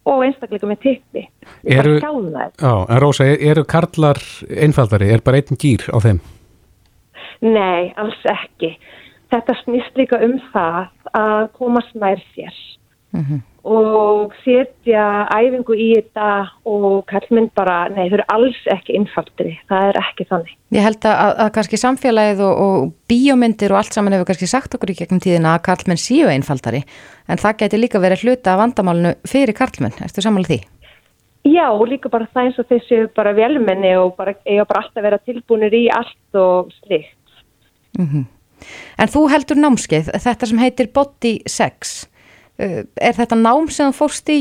og 0.06 0.24
einstaklingar 0.26 0.70
með 0.70 0.80
tippi. 0.84 1.28
Eru, 1.64 2.00
á, 2.00 2.74
en 2.90 3.00
Rósa, 3.00 3.26
eru 3.26 3.64
karlar 3.64 4.20
einfaldari? 4.50 5.12
Er 5.12 5.22
bara 5.22 5.38
einn 5.38 5.60
gýr 5.60 5.84
á 5.92 5.98
þeim? 6.00 6.20
Nei, 7.42 7.94
alls 7.96 8.24
ekki. 8.26 8.78
Þetta 9.32 9.54
snýst 9.64 9.96
líka 9.96 10.18
um 10.24 10.40
það 10.54 10.88
að 11.14 11.52
komast 11.52 11.94
nær 11.96 12.24
sér. 12.36 12.56
Mm 13.14 13.24
-hmm 13.24 13.57
og 13.68 14.36
setja 14.44 15.26
æfingu 15.34 15.76
í 15.76 15.88
þetta 15.98 16.28
og 16.68 17.02
kallminn 17.10 17.50
bara, 17.58 17.88
nei 17.92 18.08
þau 18.08 18.18
eru 18.20 18.26
alls 18.34 18.62
ekki 18.72 18.96
innfaldri, 18.98 19.58
það 19.70 19.90
er 19.90 20.00
ekki 20.02 20.28
þannig. 20.30 20.54
Ég 20.76 20.86
held 20.86 21.08
að, 21.10 21.34
að 21.44 21.52
kannski 21.58 21.80
samfélagið 21.82 22.44
og, 22.48 22.64
og 22.64 22.88
bíómyndir 23.12 23.74
og 23.76 23.82
allt 23.82 23.98
saman 23.98 24.16
hefur 24.16 24.32
kannski 24.32 24.50
sagt 24.52 24.78
okkur 24.78 24.94
í 24.94 24.98
gegnum 25.02 25.22
tíðina 25.24 25.58
að 25.58 25.66
kallmenn 25.68 26.02
séu 26.02 26.32
innfaldari, 26.32 26.82
en 27.28 27.44
það 27.44 27.60
geti 27.62 27.82
líka 27.82 28.02
verið 28.04 28.26
hluta 28.26 28.56
af 28.56 28.64
vandamálunu 28.64 29.14
fyrir 29.28 29.58
kallmenn, 29.58 29.96
erstu 30.06 30.24
samanlega 30.24 30.56
því? 30.56 30.60
Já, 31.48 31.68
líka 31.88 32.12
bara 32.12 32.28
það 32.34 32.50
eins 32.50 32.60
og 32.60 32.68
þessu 32.72 33.04
bara 33.16 33.36
velmenni 33.36 33.94
og 34.00 34.18
bara, 34.18 34.36
eiga 34.48 34.68
bara 34.68 34.84
alltaf 34.84 35.06
vera 35.06 35.22
tilbúinir 35.24 35.76
í 35.76 35.86
allt 35.94 36.40
og 36.40 36.74
slikt. 36.82 37.16
Mm 38.00 38.08
-hmm. 38.08 38.26
En 38.98 39.08
þú 39.08 39.30
heldur 39.30 39.58
námskeið, 39.58 40.12
þetta 40.18 40.46
sem 40.46 40.58
heitir 40.58 40.88
Body 40.94 41.40
Sex, 41.46 42.08
Eh, 42.08 42.17
er 42.58 43.14
þetta 43.18 43.38
nám 43.40 43.70
sem 43.70 43.92
þú 43.92 43.98
fórst 43.98 44.30
í 44.34 44.40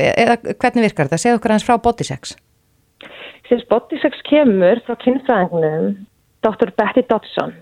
eða 0.00 0.38
hvernig 0.40 0.88
virkar 0.88 1.08
þetta? 1.08 1.20
Segð 1.20 1.38
okkur 1.38 1.52
aðeins 1.52 1.66
frá 1.68 1.76
Bodysex. 1.82 2.36
Sins 3.48 3.66
Bodysex 3.68 4.22
kemur 4.28 4.80
frá 4.86 4.96
kynfræðingunum 5.02 6.06
Dr. 6.42 6.72
Betty 6.78 7.04
Dodson 7.08 7.52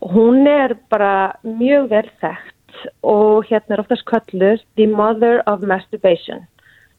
og 0.00 0.14
hún 0.14 0.46
er 0.46 0.76
bara 0.92 1.34
mjög 1.42 1.90
vel 1.90 2.06
þekkt 2.22 2.86
og 3.02 3.48
hérna 3.48 3.74
er 3.74 3.82
oftast 3.82 4.06
kallur 4.06 4.62
The 4.78 4.86
Mother 4.86 5.42
of 5.50 5.66
Masturbation 5.66 6.46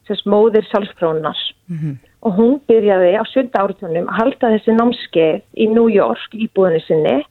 sem 0.08 0.20
móðir 0.26 0.66
sjálfsfrónar 0.68 1.38
mm 1.68 1.76
-hmm. 1.78 1.96
og 2.26 2.32
hún 2.36 2.60
byrjaði 2.68 3.16
á 3.16 3.24
7. 3.24 3.50
áratunum 3.54 4.08
að 4.08 4.18
halda 4.20 4.52
þessi 4.54 4.72
námskeið 4.76 5.42
í 5.56 5.66
New 5.68 5.88
York 5.88 6.34
í 6.34 6.50
búinu 6.54 6.80
sinni 6.80 7.24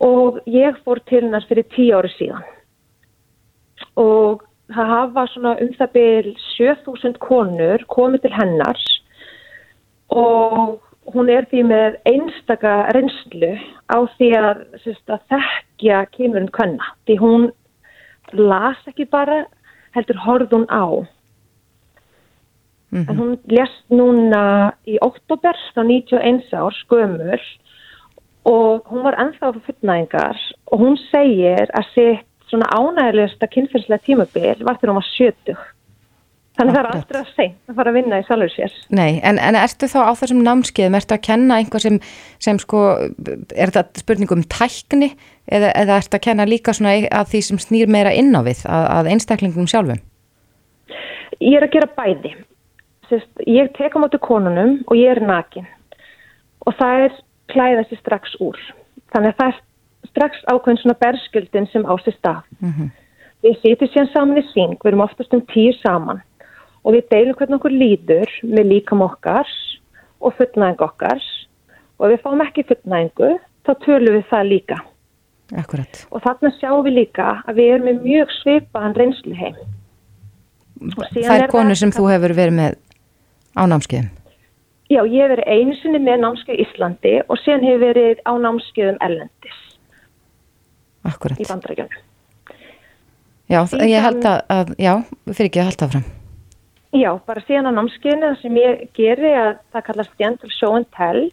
og 0.00 0.40
ég 0.46 0.76
fór 0.84 1.00
til 1.08 1.22
hennar 1.22 1.46
fyrir 1.48 1.64
10 1.64 1.92
ári 1.96 2.10
síðan 2.18 2.44
og 3.96 4.42
það 4.72 4.90
hafa 4.94 5.26
svona 5.32 5.54
um 5.60 5.72
það 5.78 5.92
byrj 5.98 6.34
7000 6.56 7.18
konur 7.20 7.84
komið 7.92 8.24
til 8.24 8.34
hennar 8.34 8.80
og 10.14 10.80
hún 11.12 11.30
er 11.32 11.46
því 11.50 11.64
með 11.68 11.98
einstaka 12.08 12.76
reynslu 12.96 13.52
á 13.92 13.98
því 14.16 14.30
að, 14.38 14.62
sérst, 14.84 15.04
að 15.10 15.26
þekkja 15.32 16.04
kemurinn 16.14 16.52
kvenna. 16.54 16.94
Því 17.04 17.18
hún 17.20 17.50
las 18.32 18.80
ekki 18.88 19.06
bara, 19.10 19.44
heldur 19.96 20.22
horð 20.24 20.54
hún 20.56 20.66
á. 20.72 20.86
Mm 22.90 23.04
-hmm. 23.04 23.10
En 23.10 23.16
hún 23.18 23.38
lest 23.48 23.84
núna 23.90 24.72
í 24.86 24.98
oktober, 25.00 25.56
þá 25.74 25.82
91 25.82 26.52
ár, 26.52 26.72
skömmur 26.72 27.40
og 28.44 28.84
hún 28.88 29.02
var 29.02 29.16
ennþá 29.18 29.52
fyrir 29.52 29.66
fullnæðingar 29.66 30.38
og 30.66 30.80
hún 30.80 30.96
segir 31.10 31.66
að 31.72 31.84
sitt 31.94 32.26
svona 32.54 32.70
ánægilegsta 32.72 33.50
kynferðslega 33.50 34.06
tímabil 34.06 34.64
var 34.64 34.78
þegar 34.78 34.92
hún 34.92 35.00
var 35.00 35.10
70. 35.12 35.64
Þannig 36.54 36.76
það 36.76 36.84
er 36.84 36.88
aldrei 36.92 37.18
að 37.18 37.30
segja 37.34 37.72
að 37.72 37.78
fara 37.80 37.90
að 37.90 37.96
vinna 37.98 38.18
í 38.20 38.24
salur 38.28 38.50
sér. 38.52 38.74
Nei, 38.94 39.16
en, 39.26 39.40
en 39.42 39.56
ertu 39.58 39.88
þá 39.90 39.96
á 40.06 40.12
þessum 40.20 40.42
námskeiðum, 40.46 40.96
ertu 41.00 41.16
að 41.16 41.24
kenna 41.26 41.56
einhver 41.58 41.82
sem, 41.82 41.96
sem 42.46 42.60
sko, 42.62 42.82
er 43.50 43.72
þetta 43.74 44.04
spurning 44.04 44.34
um 44.36 44.44
tækni 44.46 45.08
eða, 45.50 45.72
eða 45.72 45.98
ertu 45.98 46.20
að 46.20 46.24
kenna 46.28 46.46
líka 46.46 46.76
svona 46.78 46.94
að 47.10 47.32
því 47.32 47.42
sem 47.48 47.60
snýr 47.64 47.90
meira 47.90 48.14
inn 48.14 48.30
á 48.38 48.46
við, 48.46 48.62
að, 48.70 48.86
að 49.00 49.10
einstaklingum 49.16 49.66
sjálfum? 49.70 49.98
Ég 51.42 51.58
er 51.58 51.66
að 51.66 51.74
gera 51.74 51.90
bæði. 51.98 52.36
Sist, 53.10 53.30
ég 53.50 53.74
tek 53.74 53.98
á 53.98 54.02
mótu 54.04 54.22
konunum 54.22 54.78
og 54.86 54.94
ég 54.96 55.10
er 55.10 55.24
nakin 55.26 55.66
og 56.64 56.78
það 56.78 57.08
er 57.08 57.20
klæða 57.50 57.86
sér 57.88 58.04
strax 58.04 58.38
úr. 58.38 58.60
Þannig 59.10 59.34
að 59.34 59.40
það 59.42 59.50
er 59.50 59.62
strax 60.10 60.44
ákveðin 60.50 60.80
svona 60.82 60.98
berskildin 61.00 61.68
sem 61.72 61.84
á 61.86 61.94
sér 62.04 62.16
stað. 62.18 62.42
Mm 62.60 62.72
-hmm. 62.72 62.88
Við 63.44 63.58
sýtum 63.60 63.88
síðan 63.92 64.12
saman 64.12 64.38
í 64.38 64.44
syng, 64.52 64.78
við 64.80 64.88
erum 64.88 65.04
oftast 65.04 65.34
um 65.34 65.42
tíu 65.52 65.72
saman 65.82 66.22
og 66.84 66.94
við 66.94 67.08
deilum 67.10 67.36
hvernig 67.36 67.58
okkur 67.58 67.74
líður 67.82 68.30
með 68.42 68.64
líkam 68.72 69.02
okkar 69.02 69.48
og 70.20 70.34
fullnæðing 70.36 70.80
okkar 70.80 71.20
og 71.98 72.10
við 72.10 72.22
fáum 72.24 72.40
ekki 72.44 72.66
fullnæðingu 72.68 73.30
þá 73.64 73.72
tölum 73.84 74.16
við 74.16 74.26
það 74.30 74.44
líka. 74.48 74.78
Akkurat. 75.52 76.06
Og 76.10 76.22
þarna 76.24 76.50
sjáum 76.58 76.84
við 76.84 76.98
líka 77.00 77.42
að 77.44 77.54
við 77.60 77.72
erum 77.74 77.88
með 77.90 78.02
mjög 78.02 78.28
svipaðan 78.40 78.96
reynslu 78.96 79.34
heim. 79.34 79.56
Það 81.12 81.42
er 81.42 81.50
konu 81.52 81.76
sem 81.78 81.92
þú 81.94 82.08
hefur 82.10 82.34
verið 82.36 82.56
með 82.58 82.78
á 83.54 83.62
námskeiðum? 83.70 84.10
Já, 84.92 85.00
ég 85.08 85.22
hef 85.22 85.30
verið 85.32 85.48
einu 85.48 85.76
sinni 85.80 86.00
með 86.02 86.18
námskeið 86.24 86.58
í 86.58 86.64
Íslandi 86.66 87.14
og 87.24 87.38
sen 87.40 87.62
hefur 87.64 87.84
verið 87.86 88.20
á 88.28 88.32
námskeiðum 88.36 88.98
Erlendis. 89.04 89.60
Akkurat. 91.04 91.40
Í 91.40 91.46
bandrækjunum. 91.48 92.02
Já, 93.52 93.60
Því 93.68 93.88
ég 93.92 94.04
held 94.04 94.24
að, 94.24 94.38
að 94.48 94.70
já, 94.80 94.92
fyrir 95.30 95.48
ekki 95.50 95.60
að 95.60 95.68
halda 95.68 95.88
fram. 95.92 96.04
Já, 96.94 97.10
bara 97.26 97.42
síðan 97.44 97.68
á 97.68 97.76
námskeiðinu 97.76 98.30
sem 98.38 98.56
ég 98.60 98.84
geri 98.96 99.32
að 99.34 99.50
það 99.74 99.86
kallast 99.88 100.14
gentle 100.20 100.52
show 100.54 100.76
and 100.78 100.88
tell 100.94 101.26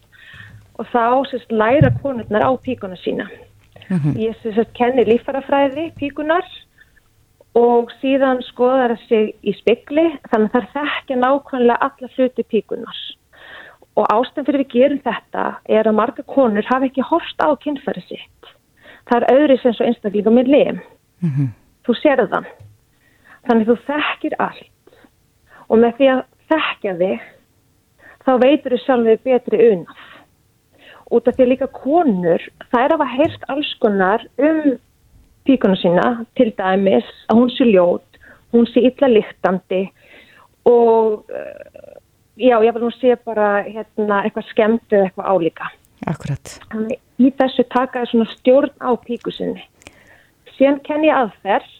og 0.80 0.88
þá 0.90 1.22
sérst 1.30 1.54
læra 1.54 1.92
konurnar 2.02 2.44
á 2.44 2.50
píkuna 2.58 2.98
sína. 2.98 3.28
Mm 3.88 3.98
-hmm. 3.98 4.16
Ég 4.18 4.36
sérst 4.42 4.72
kenni 4.74 5.04
lífarafræði 5.04 5.92
píkunar 5.96 6.44
og 7.54 7.92
síðan 8.00 8.42
skoðar 8.42 8.96
það 8.96 9.08
sig 9.08 9.34
í 9.44 9.52
spekli 9.60 10.06
þannig 10.30 10.50
að 10.50 10.56
það 10.56 10.72
þekkja 10.76 11.16
nákvæmlega 11.16 11.82
alla 11.86 12.08
hluti 12.16 12.42
píkunar. 12.42 12.98
Og 13.96 14.04
ástæðan 14.08 14.46
fyrir 14.46 14.64
við 14.64 14.72
gerum 14.72 15.02
þetta 15.04 15.44
er 15.68 15.86
að 15.86 15.94
marga 15.94 16.22
konur 16.22 16.64
hafa 16.64 16.84
ekki 16.84 17.02
horst 17.04 17.38
á 17.40 17.48
kynfæri 17.56 18.02
sitt. 18.08 18.51
Það 19.12 19.18
er 19.20 19.34
öðri 19.36 19.58
sem 19.60 19.74
svo 19.76 19.84
einstaklega 19.84 20.30
með 20.32 20.46
lim. 20.48 20.78
Mm 21.20 21.30
-hmm. 21.30 21.48
Þú 21.84 21.94
sér 22.00 22.22
það. 22.32 22.46
Þannig 23.46 23.66
þú 23.68 23.76
þekkir 23.86 24.34
allt 24.38 24.68
og 25.68 25.78
með 25.78 25.92
því 25.98 26.06
að 26.12 26.22
þekkja 26.48 26.94
þig 27.00 27.20
þá 28.24 28.32
veitur 28.44 28.72
þau 28.72 28.84
sjálfið 28.84 29.20
betri 29.26 29.58
unaf. 29.72 30.02
Út 31.12 31.28
af 31.28 31.36
því 31.36 31.46
líka 31.48 31.66
konur, 31.66 32.40
það 32.70 32.84
er 32.84 32.92
að 32.92 32.96
hafa 32.96 33.16
heyrst 33.16 33.44
alls 33.48 33.74
konar 33.82 34.24
um 34.38 34.78
píkuna 35.44 35.76
sína, 35.76 36.24
til 36.38 36.52
dæmis 36.56 37.08
að 37.28 37.36
hún 37.36 37.50
sé 37.50 37.66
ljót, 37.68 38.20
hún 38.52 38.66
sé 38.70 38.80
illa 38.80 39.08
lyktandi 39.10 39.82
og 40.64 41.24
eh, 41.28 41.98
já, 42.38 42.56
ég 42.62 42.72
vil 42.72 42.82
nú 42.82 42.90
sé 42.94 43.16
bara 43.26 43.64
hérna, 43.66 44.22
eitthvað 44.22 44.48
skemmt 44.52 44.92
eða 44.92 45.08
eitthvað 45.10 45.30
álíka. 45.34 45.70
Akkurat. 46.10 46.56
Þannig 46.72 46.98
í 47.22 47.30
þessu 47.38 47.64
taka 47.70 48.02
það 48.02 48.10
svona 48.10 48.28
stjórn 48.32 48.74
á 48.82 48.90
píkusinni. 49.06 49.64
Síðan 50.56 50.80
kenn 50.86 51.06
ég 51.06 51.16
aðferð 51.16 51.70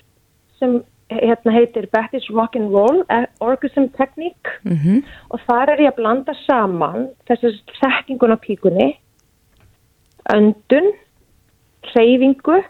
sem 0.60 0.80
hérna 1.20 1.52
heitir 1.54 1.88
Betty's 1.92 2.28
Rock'n'Roll 2.30 3.02
eh, 3.12 3.26
Orgasm 3.40 3.88
Technique 3.98 4.58
mm 4.64 4.76
-hmm. 4.76 5.02
og 5.28 5.40
þar 5.46 5.72
er 5.72 5.80
ég 5.80 5.92
að 5.92 5.96
blanda 6.00 6.34
saman 6.46 7.08
þessi 7.28 7.60
sekkingun 7.80 8.32
á 8.32 8.38
píkunni 8.40 8.96
öndun 10.32 10.92
hreyfingu 11.92 12.62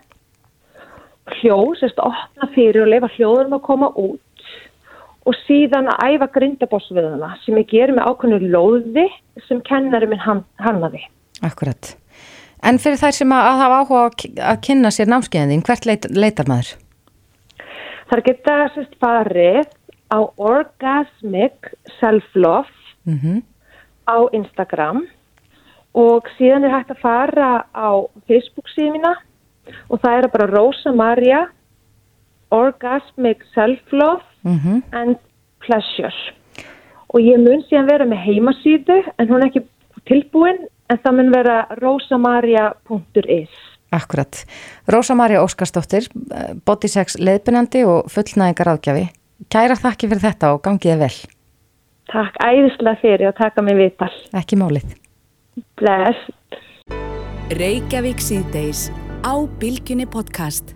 hljóð, 1.38 1.78
sérst 1.78 1.98
að 1.98 2.10
opna 2.10 2.48
fyrir 2.54 2.82
og 2.82 2.88
leifa 2.88 3.08
hljóðurum 3.16 3.56
að 3.58 3.66
koma 3.68 3.88
út 3.94 4.20
og 5.26 5.34
síðan 5.46 5.88
að 5.88 6.14
æfa 6.14 6.26
grindabossviðuna 6.34 7.36
sem 7.44 7.58
ég 7.58 7.68
ger 7.70 7.92
með 7.92 8.06
ákveðinu 8.08 8.48
lóði 8.50 9.06
sem 9.48 9.60
kennari 9.60 10.06
minn 10.06 10.18
hann, 10.18 10.44
hannaði 10.58 11.04
Akkurat. 11.42 11.96
En 12.62 12.78
fyrir 12.78 13.00
þær 13.00 13.14
sem 13.16 13.32
að 13.34 13.58
hafa 13.58 13.78
áhuga 13.82 14.02
að 14.52 14.60
kynna 14.66 14.90
sér 14.94 15.10
námskeiðin, 15.10 15.64
hvert 15.66 15.86
leit, 15.88 16.06
leitar 16.14 16.46
maður? 16.50 16.76
Það 18.10 18.24
geta 18.28 18.56
sérst 18.74 18.94
farið 19.02 19.70
á 20.12 20.18
Orgasmic 20.36 21.72
Self-Love 21.98 22.68
mm 23.08 23.18
-hmm. 23.18 23.42
á 24.06 24.16
Instagram 24.32 25.06
og 25.94 26.28
síðan 26.38 26.64
er 26.64 26.74
hægt 26.76 26.90
að 26.90 27.02
fara 27.02 27.64
á 27.74 27.90
Facebook 28.28 28.68
síðan 28.76 29.16
og 29.88 30.00
það 30.00 30.18
er 30.18 30.28
bara 30.28 30.46
Rosa 30.46 30.92
Maria 30.92 31.48
Orgasmic 32.50 33.38
Self-Love 33.54 34.22
mm 34.42 34.58
-hmm. 34.58 34.82
and 34.92 35.16
Pleasure 35.60 36.34
og 37.08 37.20
ég 37.20 37.38
mun 37.38 37.64
síðan 37.68 37.90
vera 37.90 38.04
með 38.04 38.24
heimasýðu 38.26 38.98
en 39.18 39.28
hún 39.28 39.42
er 39.42 39.46
ekki 39.46 39.62
tilbúin 40.08 40.58
en 40.92 41.00
það 41.02 41.18
mun 41.18 41.30
vera 41.32 41.58
rosamaria.is 41.80 43.60
Akkurat. 43.92 44.44
Rósa 44.88 45.14
Maria 45.14 45.42
Óskarsdóttir, 45.44 46.06
Bodysex 46.64 47.18
leðbunandi 47.20 47.84
og 47.84 48.08
fullnæðingar 48.12 48.72
ágjafi. 48.72 49.04
Kæra 49.52 49.76
þakki 49.76 50.08
fyrir 50.08 50.24
þetta 50.24 50.52
og 50.54 50.62
gangiði 50.64 50.98
vel. 51.02 51.14
Takk 52.12 52.40
æðislega 52.40 53.00
fyrir 53.02 53.28
að 53.28 53.38
taka 53.42 53.64
mig 53.64 53.76
viðtal. 53.76 54.12
Ekki 54.40 54.60
málið. 54.60 54.96
Bless. 55.76 56.24
Reykjavík 57.52 58.22
síðdeis 58.24 58.88
á 59.28 59.36
Bilginni 59.60 60.08
podcast. 60.08 60.72